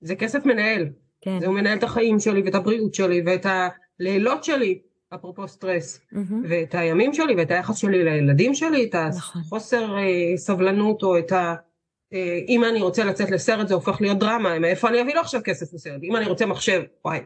זה 0.00 0.14
כסף 0.16 0.46
מנהל. 0.46 0.88
כן. 1.20 1.40
זה 1.40 1.46
הוא 1.46 1.54
מנהל 1.54 1.78
את 1.78 1.82
החיים 1.82 2.20
שלי 2.20 2.42
ואת 2.42 2.54
הבריאות 2.54 2.94
שלי 2.94 3.22
ואת 3.26 3.46
הלילות 4.00 4.44
שלי, 4.44 4.78
אפרופו 5.14 5.48
סטרס, 5.48 6.00
מהמם. 6.12 6.42
ואת 6.48 6.74
הימים 6.74 7.14
שלי 7.14 7.34
ואת 7.36 7.50
היחס 7.50 7.76
שלי 7.76 8.04
לילדים 8.04 8.54
שלי, 8.54 8.84
את 8.84 8.94
נכון. 8.94 9.42
החוסר 9.42 9.96
אה, 9.98 10.36
סבלנות 10.36 11.02
או 11.02 11.18
את 11.18 11.32
ה... 11.32 11.54
אה, 12.12 12.38
אם 12.48 12.64
אני 12.64 12.80
רוצה 12.82 13.04
לצאת 13.04 13.30
לסרט 13.30 13.68
זה 13.68 13.74
הופך 13.74 14.00
להיות 14.00 14.18
דרמה, 14.18 14.58
מאיפה 14.58 14.88
אני 14.88 15.02
אביא 15.02 15.14
לו 15.14 15.20
עכשיו 15.20 15.40
כסף 15.44 15.74
לסרט? 15.74 16.02
אם 16.02 16.16
אני 16.16 16.26
רוצה 16.26 16.46
מחשב, 16.46 16.82
וואי. 17.04 17.20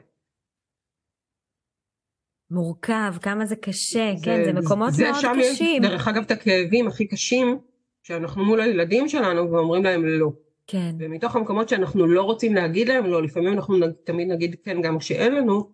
מורכב, 2.50 3.14
כמה 3.22 3.46
זה 3.46 3.56
קשה, 3.56 4.12
כן, 4.22 4.44
זה 4.44 4.52
מקומות 4.52 4.92
זה 4.92 5.10
מאוד 5.10 5.24
קשים. 5.40 5.82
יש, 5.84 5.90
דרך 5.90 6.08
אגב, 6.08 6.22
את 6.22 6.30
הכאבים 6.30 6.88
הכי 6.88 7.06
קשים, 7.06 7.58
שאנחנו 8.02 8.44
מול 8.44 8.60
הילדים 8.60 9.08
שלנו 9.08 9.52
ואומרים 9.52 9.84
להם 9.84 10.04
לא. 10.06 10.30
כן, 10.66 10.94
ומתוך 10.98 11.36
המקומות 11.36 11.68
שאנחנו 11.68 12.06
לא 12.06 12.22
רוצים 12.22 12.54
להגיד 12.54 12.88
להם 12.88 13.06
לא, 13.06 13.22
לפעמים 13.22 13.52
אנחנו 13.52 13.76
נ- 13.76 13.92
תמיד 14.04 14.28
נגיד 14.28 14.56
כן 14.64 14.82
גם 14.82 14.98
כשאין 14.98 15.34
לנו, 15.34 15.70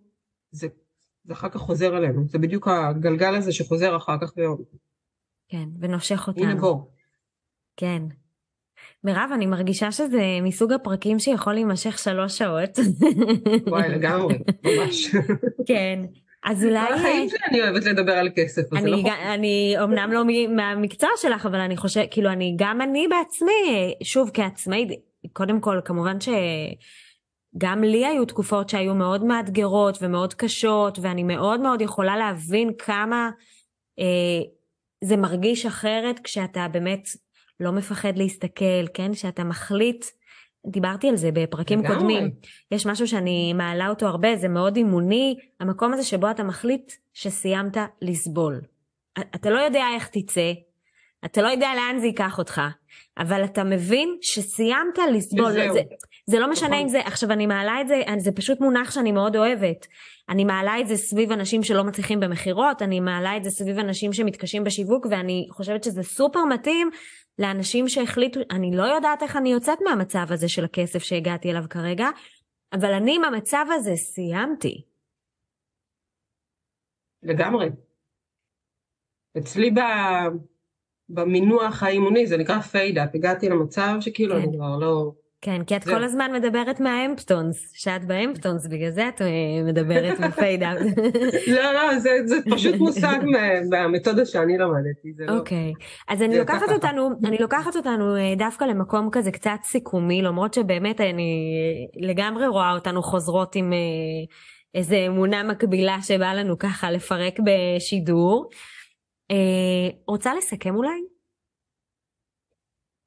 זה, 0.50 0.66
זה 1.24 1.32
אחר 1.32 1.48
כך 1.48 1.60
חוזר 1.60 1.96
אלינו. 1.96 2.24
זה 2.28 2.38
בדיוק 2.38 2.68
הגלגל 2.68 3.34
הזה 3.34 3.52
שחוזר 3.52 3.96
אחר 3.96 4.16
כך 4.20 4.32
ואומר, 4.36 4.62
כן, 5.48 5.68
ונושך 5.80 6.28
אותנו. 6.28 6.44
הנה 6.44 6.54
בוא. 6.60 6.76
כן. 7.76 8.02
מירב, 9.04 9.30
אני 9.34 9.46
מרגישה 9.46 9.92
שזה 9.92 10.22
מסוג 10.42 10.72
הפרקים 10.72 11.18
שיכול 11.18 11.52
להימשך 11.52 11.98
שלוש 11.98 12.38
שעות. 12.38 12.70
וואי, 13.66 13.88
לגמרי, 13.88 14.38
ממש. 14.64 15.14
כן, 15.68 16.00
אז 16.44 16.64
אולי... 16.64 16.86
כל 16.88 16.94
החיים 16.94 17.28
שלי 17.28 17.38
אני 17.50 17.62
אוהבת 17.62 17.84
לדבר 17.84 18.12
על 18.12 18.28
כסף, 18.36 18.62
לא 18.72 18.78
אני, 18.78 18.92
חוכמה. 18.92 19.08
גם- 19.10 19.32
אני 19.34 19.74
אומנם 19.80 20.12
לא 20.12 20.22
מהמקצוע 20.56 21.10
שלך, 21.16 21.46
אבל 21.46 21.60
אני 21.60 21.76
חושבת, 21.76 22.08
כאילו, 22.10 22.30
אני, 22.30 22.54
גם 22.58 22.80
אני 22.82 23.08
בעצמי, 23.08 23.94
שוב, 24.02 24.30
כעצמאית, 24.34 24.88
קודם 25.32 25.60
כל, 25.60 25.80
כמובן 25.84 26.16
שגם 26.20 27.84
לי 27.84 28.06
היו 28.06 28.24
תקופות 28.24 28.68
שהיו 28.68 28.94
מאוד 28.94 29.24
מאתגרות 29.24 29.98
ומאוד 30.02 30.34
קשות, 30.34 30.98
ואני 31.02 31.22
מאוד 31.22 31.60
מאוד 31.60 31.80
יכולה 31.80 32.16
להבין 32.16 32.70
כמה 32.78 33.30
אה, 33.98 34.04
זה 35.04 35.16
מרגיש 35.16 35.66
אחרת 35.66 36.18
כשאתה 36.24 36.66
באמת 36.72 37.08
לא 37.60 37.72
מפחד 37.72 38.16
להסתכל, 38.16 38.86
כן? 38.94 39.14
שאתה 39.14 39.44
מחליט, 39.44 40.04
דיברתי 40.66 41.08
על 41.08 41.16
זה 41.16 41.30
בפרקים 41.32 41.78
לגמרי. 41.78 41.96
קודמים, 41.96 42.30
יש 42.70 42.86
משהו 42.86 43.08
שאני 43.08 43.52
מעלה 43.52 43.88
אותו 43.88 44.06
הרבה, 44.06 44.36
זה 44.36 44.48
מאוד 44.48 44.76
אימוני, 44.76 45.36
המקום 45.60 45.92
הזה 45.92 46.04
שבו 46.04 46.30
אתה 46.30 46.42
מחליט 46.42 46.92
שסיימת 47.14 47.76
לסבול. 48.02 48.60
אתה 49.34 49.50
לא 49.50 49.58
יודע 49.58 49.84
איך 49.94 50.08
תצא, 50.08 50.52
אתה 51.24 51.42
לא 51.42 51.48
יודע 51.48 51.68
לאן 51.76 51.98
זה 52.00 52.06
ייקח 52.06 52.38
אותך, 52.38 52.60
אבל 53.18 53.44
אתה 53.44 53.64
מבין 53.64 54.16
שסיימת 54.20 54.98
לסבול. 55.12 55.50
וזהו. 55.50 55.74
זה, 55.74 55.80
זה 56.26 56.38
לא 56.38 56.50
משנה 56.50 56.68
נכון. 56.68 56.80
אם 56.80 56.88
זה, 56.88 57.00
עכשיו 57.00 57.32
אני 57.32 57.46
מעלה 57.46 57.80
את 57.80 57.88
זה, 57.88 58.02
זה 58.18 58.32
פשוט 58.32 58.60
מונח 58.60 58.90
שאני 58.90 59.12
מאוד 59.12 59.36
אוהבת. 59.36 59.86
אני 60.28 60.44
מעלה 60.44 60.80
את 60.80 60.88
זה 60.88 60.96
סביב 60.96 61.32
אנשים 61.32 61.62
שלא 61.62 61.84
מצליחים 61.84 62.20
במכירות, 62.20 62.82
אני 62.82 63.00
מעלה 63.00 63.36
את 63.36 63.44
זה 63.44 63.50
סביב 63.50 63.78
אנשים 63.78 64.12
שמתקשים 64.12 64.64
בשיווק, 64.64 65.06
ואני 65.10 65.46
חושבת 65.50 65.84
שזה 65.84 66.02
סופר 66.02 66.44
מתאים 66.44 66.90
לאנשים 67.38 67.88
שהחליטו, 67.88 68.40
אני 68.50 68.76
לא 68.76 68.82
יודעת 68.82 69.22
איך 69.22 69.36
אני 69.36 69.52
יוצאת 69.52 69.78
מהמצב 69.84 70.26
הזה 70.28 70.48
של 70.48 70.64
הכסף 70.64 70.98
שהגעתי 70.98 71.50
אליו 71.50 71.64
כרגע, 71.70 72.08
אבל 72.72 72.92
אני 72.92 73.16
עם 73.16 73.24
המצב 73.24 73.64
הזה 73.74 73.96
סיימתי. 73.96 74.84
לגמרי. 77.22 77.68
אצלי 79.38 79.70
ב... 79.70 79.80
במינוח 81.08 81.82
האימוני 81.82 82.26
זה 82.26 82.36
נקרא 82.36 82.60
fed 82.60 82.87
up, 82.87 83.14
הגעתי 83.14 83.48
למצב 83.48 83.94
שכאילו 84.00 84.34
כן. 84.34 84.42
אני 84.42 84.56
כבר 84.56 84.78
לא... 84.78 85.12
כן, 85.44 85.64
כי 85.64 85.76
את 85.76 85.82
זהו. 85.82 85.94
כל 85.94 86.04
הזמן 86.04 86.32
מדברת 86.32 86.80
מהאמפטונס, 86.80 87.70
שאת 87.74 88.04
באמפטונס, 88.04 88.66
בגלל 88.66 88.90
זה 88.90 89.08
את 89.08 89.22
אה, 89.22 89.26
מדברת 89.66 90.20
בפיידאוט. 90.20 90.78
לא, 91.56 91.72
לא, 91.72 91.98
זה, 91.98 92.10
זה 92.24 92.36
פשוט 92.50 92.74
מושג 92.74 93.18
מה- 93.24 93.60
מהמתודה 93.70 94.26
שאני 94.26 94.58
למדתי, 94.58 95.12
זה 95.16 95.24
לא... 95.26 95.38
אוקיי, 95.38 95.72
אז 96.08 96.22
אני 96.22 96.34
זה 96.34 96.40
לוקחת. 96.40 96.68
אותנו, 96.72 97.10
אני 97.24 97.38
לוקחת 97.38 97.76
אותנו 97.76 98.16
אה, 98.16 98.34
דווקא 98.38 98.64
למקום 98.64 99.08
כזה 99.12 99.30
קצת 99.30 99.58
סיכומי, 99.62 100.22
למרות 100.22 100.54
שבאמת 100.54 101.00
אני 101.00 101.52
אה, 102.02 102.08
לגמרי 102.08 102.46
רואה 102.46 102.72
אותנו 102.72 103.02
חוזרות 103.02 103.56
עם 103.56 103.72
איזה 104.74 104.96
אמונה 105.06 105.42
מקבילה 105.42 105.96
שבא 106.02 106.32
לנו 106.32 106.58
ככה 106.58 106.90
לפרק 106.90 107.34
בשידור. 107.44 108.50
אה, 109.30 109.36
רוצה 110.08 110.34
לסכם 110.34 110.74
אולי? 110.74 111.11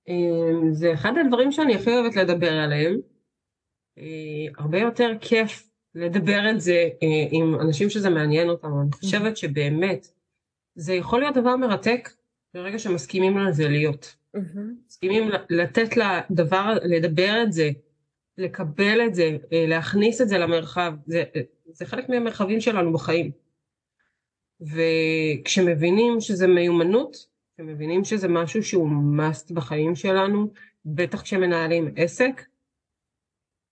אמ, 0.08 0.74
זה 0.74 0.94
אחד 0.94 1.13
הדברים 1.18 1.52
שאני 1.52 1.76
הכי 1.76 1.89
אוהבת 1.89 2.15
לדבר 2.15 2.52
עליהם. 2.54 3.00
אה, 3.98 4.46
הרבה 4.58 4.80
יותר 4.80 5.12
כיף 5.22 5.70
לדבר 5.96 6.50
את 6.50 6.62
זה 6.62 6.89
אה, 7.04 7.28
עם 7.32 7.56
אנשים 7.60 7.89
שזה 7.89 8.10
מעניין 8.10 8.50
אותם. 8.50 8.68
אני 8.82 8.91
חושבת 8.91 9.38
שבאמת 9.38 10.08
זה 10.76 10.94
יכול 10.94 11.20
להיות 11.20 11.36
דבר 11.36 11.56
מרתק 11.56 12.10
ברגע 12.54 12.80
שמסכימים 12.80 13.38
על 13.38 13.52
זה 13.52 13.68
להיות. 13.68 14.15
מסכימים 14.88 15.30
לתת 15.50 15.98
לדבר, 15.98 16.74
לדבר 16.84 17.44
את 17.44 17.54
זה, 17.54 17.70
לקבל 18.38 19.02
את 19.08 19.15
זה, 19.15 19.38
אה, 19.54 19.65
להכניס 19.68 20.22
את 20.22 20.30
זה 20.30 20.38
למרחב. 20.38 20.94
זה, 21.06 21.24
זה 21.65 21.86
חלק 21.86 22.10
מהמרחבים 22.10 22.62
שלנו 22.62 22.94
בחיים. 22.94 23.32
וכשמבינים 24.62 26.22
שזה 26.22 26.48
מיומנות, 26.48 27.28
כשמבינים 27.56 28.04
שזה 28.04 28.28
משהו 28.28 28.63
שהוא 28.63 28.89
must 28.89 29.54
בחיים 29.54 29.96
שלנו, 29.96 30.54
בטח 30.86 31.22
כשמנהלים 31.22 31.94
עסק, 31.96 32.41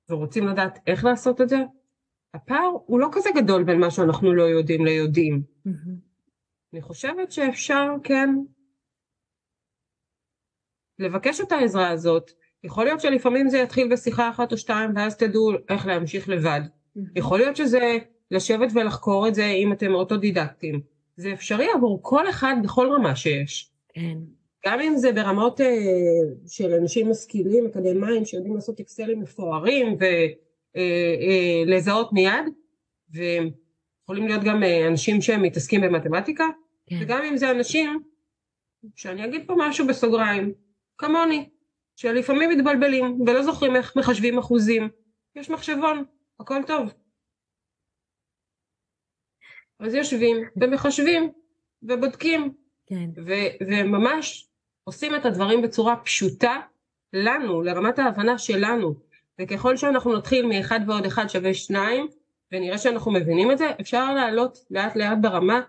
ורוצים 0.09 0.47
לדעת 0.47 0.79
איך 0.87 1.05
לעשות 1.05 1.41
את 1.41 1.49
זה, 1.49 1.57
הפער 2.33 2.71
הוא 2.85 2.99
לא 2.99 3.09
כזה 3.11 3.29
גדול 3.35 3.63
בין 3.63 3.79
מה 3.79 3.91
שאנחנו 3.91 4.33
לא 4.33 4.43
יודעים 4.43 4.85
ליודעים. 4.85 5.43
אני 6.73 6.81
חושבת 6.81 7.31
שאפשר 7.31 7.87
כן 8.03 8.29
לבקש 10.99 11.41
את 11.41 11.51
העזרה 11.51 11.89
הזאת. 11.89 12.31
יכול 12.63 12.85
להיות 12.85 13.01
שלפעמים 13.01 13.49
זה 13.49 13.57
יתחיל 13.57 13.91
בשיחה 13.91 14.29
אחת 14.29 14.51
או 14.51 14.57
שתיים 14.57 14.89
ואז 14.95 15.17
תדעו 15.17 15.51
איך 15.69 15.85
להמשיך 15.85 16.29
לבד. 16.29 16.61
יכול 17.15 17.39
להיות 17.39 17.55
שזה 17.55 17.97
לשבת 18.31 18.69
ולחקור 18.75 19.27
את 19.27 19.35
זה 19.35 19.45
אם 19.45 19.73
אתם 19.73 19.93
אוטודידקטים. 19.93 20.81
זה 21.17 21.33
אפשרי 21.33 21.67
עבור 21.75 21.99
כל 22.01 22.29
אחד 22.29 22.55
בכל 22.63 22.89
רמה 22.91 23.15
שיש. 23.15 23.72
כן, 23.93 24.17
גם 24.65 24.79
אם 24.79 24.97
זה 24.97 25.11
ברמות 25.11 25.61
אה, 25.61 25.67
של 26.47 26.73
אנשים 26.73 27.09
משכילים, 27.09 27.65
אקדמאים, 27.65 28.25
שיודעים 28.25 28.55
לעשות 28.55 28.79
אקסלים 28.79 29.19
מפוארים 29.19 29.97
ולזהות 31.65 32.13
מיד, 32.13 32.45
ויכולים 33.09 34.27
להיות 34.27 34.43
גם 34.43 34.63
אה, 34.63 34.87
אנשים 34.87 35.21
שהם 35.21 35.41
מתעסקים 35.41 35.81
במתמטיקה, 35.81 36.45
כן. 36.87 36.95
וגם 37.01 37.23
אם 37.23 37.37
זה 37.37 37.51
אנשים, 37.51 37.99
שאני 38.95 39.25
אגיד 39.25 39.47
פה 39.47 39.55
משהו 39.57 39.87
בסוגריים, 39.87 40.53
כמוני, 40.97 41.49
שלפעמים 41.95 42.49
מתבלבלים 42.49 43.21
ולא 43.21 43.43
זוכרים 43.43 43.75
איך 43.75 43.95
מחשבים 43.97 44.37
אחוזים. 44.37 44.89
יש 45.35 45.49
מחשבון, 45.49 46.03
הכל 46.39 46.63
טוב. 46.67 46.89
אז 49.79 49.93
יושבים 49.93 50.37
ומחשבים 50.61 51.31
ובודקים 51.83 52.53
כן, 52.93 53.09
ו- 53.25 53.65
וממש 53.67 54.47
עושים 54.83 55.15
את 55.15 55.25
הדברים 55.25 55.61
בצורה 55.61 55.95
פשוטה 55.95 56.59
לנו, 57.13 57.61
לרמת 57.61 57.99
ההבנה 57.99 58.37
שלנו. 58.37 58.95
וככל 59.41 59.77
שאנחנו 59.77 60.17
נתחיל 60.17 60.45
מאחד 60.45 60.79
ועוד 60.87 61.05
אחד 61.05 61.27
שווה 61.27 61.53
שניים, 61.53 62.07
ונראה 62.51 62.77
שאנחנו 62.77 63.11
מבינים 63.11 63.51
את 63.51 63.57
זה, 63.57 63.71
אפשר 63.81 64.13
לעלות 64.13 64.57
לאט 64.71 64.95
לאט 64.95 65.17
ברמה 65.21 65.61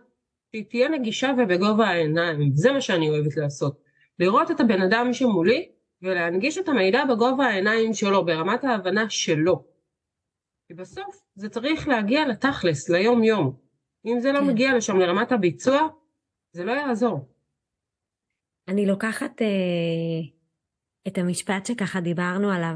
שהיא 0.50 0.64
תהיה 0.68 0.88
נגישה 0.88 1.30
ובגובה 1.38 1.86
העיניים, 1.86 2.50
זה 2.54 2.72
מה 2.72 2.80
שאני 2.80 3.08
אוהבת 3.08 3.36
לעשות. 3.36 3.80
לראות 4.18 4.50
את 4.50 4.60
הבן 4.60 4.82
אדם 4.82 5.12
שמולי 5.12 5.68
ולהנגיש 6.02 6.58
את 6.58 6.68
המידע 6.68 7.04
בגובה 7.04 7.46
העיניים 7.46 7.94
שלו, 7.94 8.24
ברמת 8.24 8.64
ההבנה 8.64 9.10
שלו. 9.10 9.64
כי 10.68 10.74
בסוף 10.74 11.22
זה 11.34 11.48
צריך 11.48 11.88
להגיע 11.88 12.28
לתכלס, 12.28 12.88
ליום 12.88 13.24
יום. 13.24 13.56
אם 14.06 14.20
זה 14.20 14.32
לא 14.32 14.38
כן. 14.38 14.46
מגיע 14.46 14.76
לשם 14.76 14.98
לרמת 14.98 15.32
הביצוע, 15.32 15.88
זה 16.54 16.64
לא 16.64 16.72
יעזור. 16.72 17.28
אני 18.68 18.86
לוקחת 18.86 19.42
אה, 19.42 19.46
את 21.08 21.18
המשפט 21.18 21.66
שככה 21.66 22.00
דיברנו 22.00 22.50
עליו, 22.50 22.74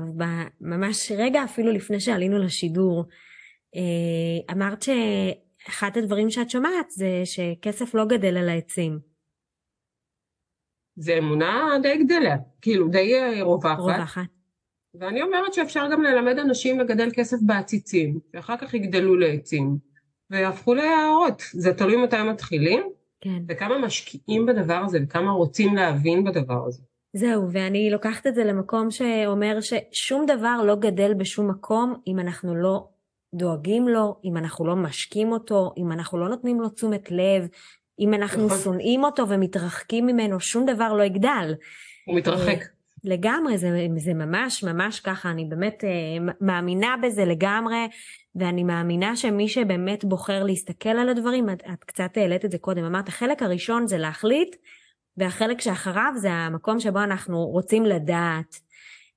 ממש 0.61 1.13
רגע 1.19 1.45
אפילו 1.45 1.73
לפני 1.73 2.01
שעלינו 2.01 2.39
לשידור. 2.39 3.05
אה, 3.77 4.55
אמרת 4.55 4.83
שאחד 4.83 5.91
הדברים 5.97 6.31
שאת 6.31 6.51
שומעת 6.51 6.91
זה 6.91 7.23
שכסף 7.25 7.95
לא 7.95 8.05
גדל 8.05 8.37
על 8.37 8.49
העצים. 8.49 8.99
זה 10.97 11.19
אמונה 11.19 11.79
די 11.83 12.05
גדלה, 12.05 12.37
כאילו 12.63 12.89
די 12.89 13.15
אה, 13.15 13.43
רווחת. 13.43 13.79
רווחת. 13.79 14.23
ואני 14.95 15.23
אומרת 15.23 15.55
שאפשר 15.55 15.89
גם 15.93 16.03
ללמד 16.03 16.39
אנשים 16.39 16.81
לגדל 16.81 17.09
כסף 17.13 17.37
בעציצים, 17.47 18.19
ואחר 18.35 18.57
כך 18.57 18.75
יגדלו 18.75 19.17
לעצים, 19.17 19.79
ויהפכו 20.31 20.75
ליערות. 20.75 21.43
זה 21.53 21.75
תלוי 21.75 21.97
מתי 21.97 22.23
מתחילים, 22.23 22.98
כן. 23.21 23.43
וכמה 23.49 23.79
משקיעים 23.79 24.47
בדבר 24.47 24.83
הזה, 24.87 24.99
וכמה 25.03 25.31
רוצים 25.31 25.75
להבין 25.75 26.25
בדבר 26.25 26.67
הזה. 26.67 26.83
זהו, 27.13 27.53
ואני 27.53 27.91
לוקחת 27.91 28.27
את 28.27 28.35
זה 28.35 28.45
למקום 28.45 28.91
שאומר 28.91 29.59
ששום 29.61 30.27
דבר 30.27 30.63
לא 30.65 30.77
גדל 30.77 31.15
בשום 31.15 31.51
מקום 31.51 31.95
אם 32.07 32.19
אנחנו 32.19 32.55
לא 32.55 32.89
דואגים 33.35 33.89
לו, 33.89 34.17
אם 34.25 34.37
אנחנו 34.37 34.67
לא 34.67 34.77
משקים 34.77 35.33
אותו, 35.33 35.73
אם 35.77 35.93
אנחנו 35.93 36.19
לא 36.19 36.29
נותנים 36.29 36.61
לו 36.61 36.69
תשומת 36.69 37.11
לב, 37.11 37.49
אם 38.01 38.15
אנחנו 38.15 38.47
נכון. 38.47 38.59
שונאים 38.59 39.05
אותו 39.05 39.29
ומתרחקים 39.29 40.07
ממנו, 40.07 40.41
שום 40.41 40.67
דבר 40.67 40.93
לא 40.93 41.03
יגדל. 41.03 41.55
הוא 42.07 42.17
מתרחק. 42.17 42.65
לגמרי, 43.05 43.59
זה, 43.59 43.87
זה 43.97 44.15
ממש 44.15 44.65
ממש 44.65 45.01
ככה, 45.01 45.31
אני 45.31 45.45
באמת 45.45 45.85
uh, 45.85 46.33
מאמינה 46.41 46.95
בזה 47.03 47.25
לגמרי, 47.25 47.89
ואני 48.35 48.65
מאמינה 48.65 49.17
שמי 49.17 49.49
שבאמת 49.49 50.05
בוחר 50.05 50.45
להסתכל 50.45 50.89
על 50.89 51.09
הדברים, 51.09 51.51
את, 51.51 51.63
את 51.73 51.85
קצת 51.85 52.17
העלית 52.17 52.45
את 52.45 52.51
זה 52.51 52.59
קודם, 52.59 52.85
אמרת, 52.85 53.09
החלק 53.09 53.43
הראשון 53.43 53.87
זה 53.87 53.99
להחליט, 53.99 54.57
והחלק 55.17 55.61
שאחריו 55.61 56.13
זה 56.17 56.33
המקום 56.33 56.81
שבו 56.81 57.03
אנחנו 57.03 57.47
רוצים 57.47 57.87
לדעת. 57.87 58.61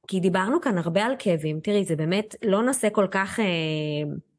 כי 0.07 0.19
דיברנו 0.19 0.61
כאן 0.61 0.77
הרבה 0.77 1.05
על 1.05 1.15
כאבים, 1.19 1.59
תראי, 1.59 1.85
זה 1.85 1.95
באמת 1.95 2.35
לא 2.43 2.63
נושא 2.63 2.87
כל 2.91 3.07
כך... 3.11 3.39
Uh, 3.39 4.30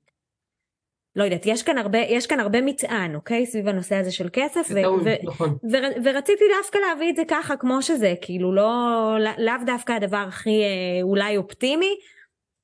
לא 1.16 1.24
יודעת, 1.24 1.46
יש 1.46 1.62
כאן 1.62 1.78
הרבה, 1.78 1.98
יש 1.98 2.26
כאן 2.26 2.40
הרבה 2.40 2.60
מטען, 2.60 3.14
אוקיי? 3.14 3.46
סביב 3.46 3.68
הנושא 3.68 3.96
הזה 3.96 4.12
של 4.12 4.28
כסף. 4.32 4.66
ו- 4.70 4.82
טעון, 4.82 5.00
ו- 5.04 5.26
נכון. 5.26 5.48
ו- 5.48 6.04
ורציתי 6.04 6.44
דווקא 6.58 6.78
להביא 6.78 7.10
את 7.10 7.16
זה 7.16 7.22
ככה 7.28 7.56
כמו 7.56 7.82
שזה, 7.82 8.14
כאילו 8.20 8.52
לא, 8.54 9.16
לאו 9.38 9.54
דווקא 9.66 9.92
הדבר 9.92 10.24
הכי 10.28 10.62
אה, 10.62 11.02
אולי 11.02 11.36
אופטימי, 11.36 11.94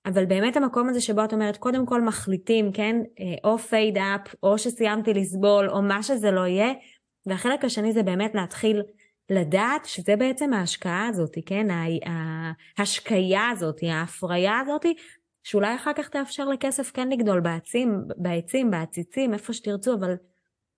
אבל 0.07 0.27
באמת 0.27 0.57
המקום 0.57 0.89
הזה 0.89 1.01
שבו 1.01 1.25
את 1.25 1.33
אומרת, 1.33 1.57
קודם 1.57 1.87
כל 1.87 2.03
מחליטים, 2.03 2.73
כן? 2.73 2.97
אה, 3.21 3.51
או 3.51 3.59
פייד 3.59 3.99
אפ, 3.99 4.35
או 4.43 4.59
שסיימתי 4.59 5.15
לסבול, 5.15 5.71
או 5.71 5.83
מה 5.83 6.03
שזה 6.03 6.31
לא 6.31 6.47
יהיה. 6.47 6.73
והחלק 7.27 7.65
השני 7.65 7.93
זה 7.93 8.03
באמת 8.03 8.35
להתחיל 8.35 8.83
לדעת 9.31 9.85
שזה 9.85 10.17
בעצם 10.17 10.53
ההשקעה 10.53 11.07
הזאת, 11.07 11.37
כן? 11.47 11.67
ההשקיה 12.79 13.49
הזאת, 13.49 13.81
ההפריה 13.83 14.59
הזאת, 14.61 14.87
שאולי 15.43 15.75
אחר 15.75 15.93
כך 15.93 16.09
תאפשר 16.09 16.49
לכסף 16.49 16.91
כן 16.91 17.09
לגדול 17.09 17.41
בעצים, 17.41 18.01
בעצים, 18.17 18.71
בעציצים, 18.71 19.35
איפה 19.35 19.53
שתרצו, 19.53 19.95
אבל 19.95 20.15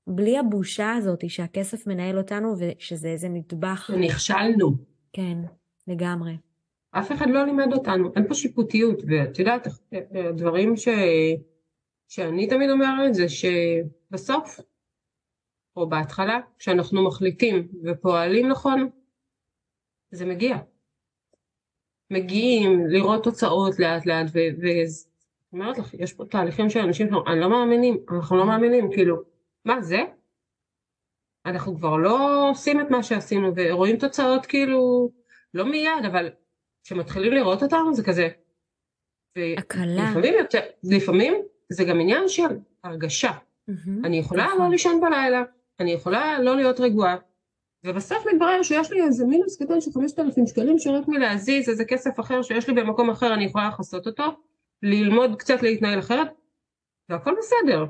בלי 0.07 0.39
הבושה 0.39 0.93
הזאת 0.93 1.31
שהכסף 1.31 1.87
מנהל 1.87 2.19
אותנו 2.19 2.55
ושזה 2.59 3.09
איזה 3.09 3.29
נדבך. 3.29 3.91
שנכשלנו. 3.93 4.71
כן, 5.13 5.39
לגמרי. 5.87 6.37
אף 6.91 7.13
אחד 7.13 7.27
לא 7.31 7.45
לימד 7.45 7.73
אותנו, 7.73 8.13
אין 8.17 8.29
פה 8.29 8.35
שיפוטיות, 8.35 9.03
ואת 9.07 9.39
יודעת, 9.39 9.67
הדברים 10.29 10.77
ש... 10.77 10.89
שאני 12.09 12.49
תמיד 12.49 12.71
אומרת 12.71 13.15
זה 13.15 13.27
שבסוף, 13.29 14.61
או 15.77 15.89
בהתחלה, 15.89 16.41
כשאנחנו 16.59 17.05
מחליטים 17.07 17.69
ופועלים 17.85 18.49
נכון, 18.49 18.91
זה 20.11 20.27
מגיע. 20.27 20.57
מגיעים 22.11 22.87
לראות 22.87 23.25
תוצאות 23.25 23.79
לאט 23.79 24.07
לאט 24.07 24.27
ואני 24.33 24.85
אומרת 25.53 25.79
לך, 25.79 25.95
יש 25.95 26.13
פה 26.13 26.25
תהליכים 26.25 26.71
של 26.71 26.81
אנשים 26.81 27.09
אני 27.27 27.41
לא 27.41 27.51
מאמינים, 27.51 27.99
אנחנו 28.13 28.37
לא 28.37 28.47
מאמינים, 28.47 28.91
כאילו, 28.93 29.17
מה 29.65 29.83
זה? 29.83 30.01
אנחנו 31.47 31.77
כבר 31.77 31.97
לא 31.97 32.51
עושים 32.51 32.81
את 32.81 32.91
מה 32.91 33.03
שעשינו 33.03 33.53
ורואים 33.57 33.97
תוצאות 33.97 34.47
כאילו, 34.47 35.11
לא 35.55 35.65
מיד, 35.65 36.05
אבל 36.07 36.29
כשמתחילים 36.85 37.33
לראות 37.33 37.63
אותנו 37.63 37.95
זה 37.95 38.05
כזה. 38.05 38.29
הקלה. 39.59 40.11
לפעמים, 40.11 40.35
יותר, 40.39 40.61
לפעמים 40.85 41.35
זה 41.69 41.85
גם 41.85 42.01
עניין 42.01 42.29
של 42.29 42.59
הרגשה. 42.85 43.31
Mm-hmm, 43.31 43.91
אני 44.05 44.17
יכולה 44.17 44.47
נכון. 44.47 44.59
לא 44.59 44.71
לישון 44.71 45.01
בלילה, 45.01 45.43
אני 45.81 45.91
יכולה 45.93 46.39
לא 46.43 46.57
להיות 46.57 46.81
רגועה, 46.81 47.17
ובסוף 47.85 48.27
מתברר 48.33 48.63
שיש 48.63 48.93
לי 48.93 49.03
איזה 49.03 49.27
מינוס 49.27 49.63
קטן 49.63 49.81
של 49.81 49.91
5,000 49.95 50.47
שקלים 50.47 50.79
שרק 50.79 51.09
מלהזיז 51.09 51.69
איזה 51.69 51.85
כסף 51.85 52.21
אחר 52.21 52.43
שיש 52.43 52.69
לי 52.69 52.75
במקום 52.75 53.11
אחר 53.11 53.35
אני 53.35 53.45
יכולה 53.45 53.69
לכסות 53.69 54.07
אותו, 54.07 54.25
ללמוד 54.83 55.37
קצת 55.39 55.63
להתנהל 55.63 55.99
אחרת, 55.99 56.29
והכל 57.09 57.35
בסדר. 57.39 57.85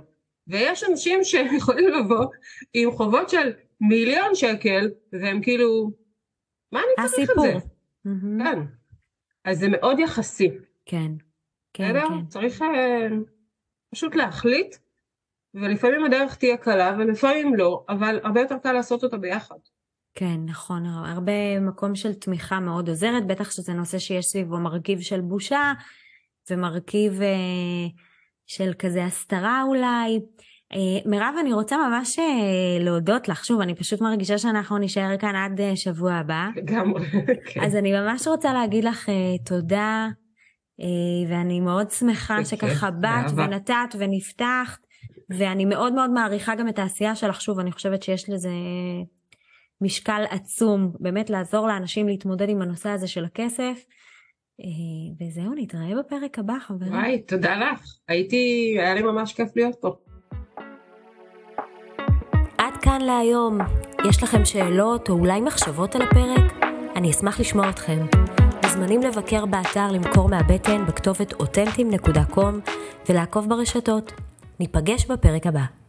ויש 0.47 0.84
אנשים 0.84 1.24
שיכולים 1.24 1.88
לבוא 1.88 2.26
עם 2.74 2.91
חובות 2.93 3.28
של 3.30 3.53
מיליון 3.80 4.34
שקל, 4.34 4.91
והם 5.12 5.43
כאילו, 5.43 5.91
מה 6.72 6.80
אני 6.80 7.09
צריך. 7.09 7.30
את 7.30 7.36
זה? 7.43 7.53
Mm-hmm. 8.07 8.45
כן. 8.45 8.59
אז 9.45 9.59
זה 9.59 9.68
מאוד 9.68 9.99
יחסי. 9.99 10.51
כן, 10.86 11.12
כן, 11.72 11.93
כן. 11.93 12.26
צריך 12.28 12.62
uh, 12.62 12.64
פשוט 13.91 14.14
להחליט, 14.14 14.76
ולפעמים 15.55 16.05
הדרך 16.05 16.36
תהיה 16.36 16.57
קלה 16.57 16.97
ולפעמים 16.99 17.55
לא, 17.55 17.84
אבל 17.88 18.20
הרבה 18.24 18.41
יותר 18.41 18.59
קל 18.59 18.72
לעשות 18.72 19.05
אותה 19.05 19.16
ביחד. 19.16 19.59
כן, 20.14 20.40
נכון, 20.46 20.86
הרבה 20.86 21.61
מקום 21.61 21.94
של 21.94 22.14
תמיכה 22.14 22.61
מאוד 22.61 22.88
עוזרת, 22.88 23.26
בטח 23.26 23.50
שזה 23.50 23.72
נושא 23.72 23.98
שיש 23.98 24.26
סביבו 24.26 24.58
מרכיב 24.58 25.00
של 25.00 25.20
בושה 25.20 25.72
ומרכיב 26.50 27.22
אה, 27.22 27.88
של 28.46 28.72
כזה 28.78 29.04
הסתרה 29.04 29.62
אולי. 29.62 30.20
אה, 30.72 31.11
מירב, 31.11 31.34
אני 31.40 31.52
רוצה 31.52 31.76
ממש 31.88 32.18
אה, 32.18 32.24
להודות 32.84 33.28
לך, 33.28 33.44
שוב, 33.44 33.61
אני 33.61 33.74
פשוט 33.74 34.00
מרגישה 34.00 34.38
שאנחנו 34.38 34.78
נישאר 34.78 35.16
כאן 35.16 35.36
עד 35.36 35.61
אה, 35.61 35.76
שבוע 35.76 36.12
הבא. 36.12 36.48
לגמרי, 36.56 37.06
כן. 37.46 37.61
אז 37.64 37.76
אני 37.76 37.92
ממש 37.92 38.26
רוצה 38.26 38.52
להגיד 38.52 38.84
לך 38.84 39.08
אה, 39.08 39.38
תודה, 39.44 40.08
אה, 40.80 41.30
ואני 41.30 41.61
מאוד 41.61 41.90
שמחה 41.90 42.44
שככה 42.44 42.90
באת 42.90 43.30
ונתת 43.36 43.94
ונפתחת, 43.98 44.86
ואני 45.30 45.64
מאוד 45.64 45.92
מאוד 45.92 46.11
מעריכה 46.11 46.54
גם 46.54 46.68
את 46.68 46.78
העשייה 46.78 47.14
שלך, 47.14 47.40
שוב, 47.40 47.58
אני 47.58 47.72
חושבת 47.72 48.02
שיש 48.02 48.30
לזה... 48.30 48.50
משקל 49.81 50.22
עצום, 50.31 50.93
באמת 51.01 51.31
לעזור 51.31 51.68
לאנשים 51.68 52.09
להתמודד 52.09 52.49
עם 52.49 52.62
הנושא 52.62 52.89
הזה 52.89 53.09
של 53.09 53.24
הכסף. 53.24 53.85
אה, 54.61 55.26
וזהו, 55.26 55.55
נתראה 55.57 55.99
בפרק 55.99 56.39
הבא, 56.39 56.55
חברים. 56.61 56.93
וואי, 56.93 57.22
תודה 57.22 57.57
לך. 57.57 57.81
הייתי, 58.09 58.74
היה 58.78 58.95
לי 58.95 59.03
ממש 59.03 59.33
כיף 59.33 59.49
להיות 59.57 59.74
פה. 59.81 59.89
עד 62.59 62.76
כאן 62.83 63.01
להיום. 63.01 63.59
יש 64.09 64.22
לכם 64.22 64.45
שאלות 64.45 65.09
או 65.09 65.14
אולי 65.14 65.41
מחשבות 65.41 65.95
על 65.95 66.03
הפרק? 66.03 66.53
אני 66.97 67.11
אשמח 67.11 67.41
לשמוע 67.41 67.70
אתכם. 67.70 67.99
מוזמנים 68.64 69.01
לבקר 69.03 69.47
באתר 69.47 69.93
למכור 69.93 70.28
מהבטן 70.28 70.87
בכתובת 70.87 71.33
אותנטים.com 71.33 72.70
ולעקוב 73.09 73.49
ברשתות. 73.49 74.12
ניפגש 74.61 75.07
בפרק 75.07 75.47
הבא. 75.47 75.80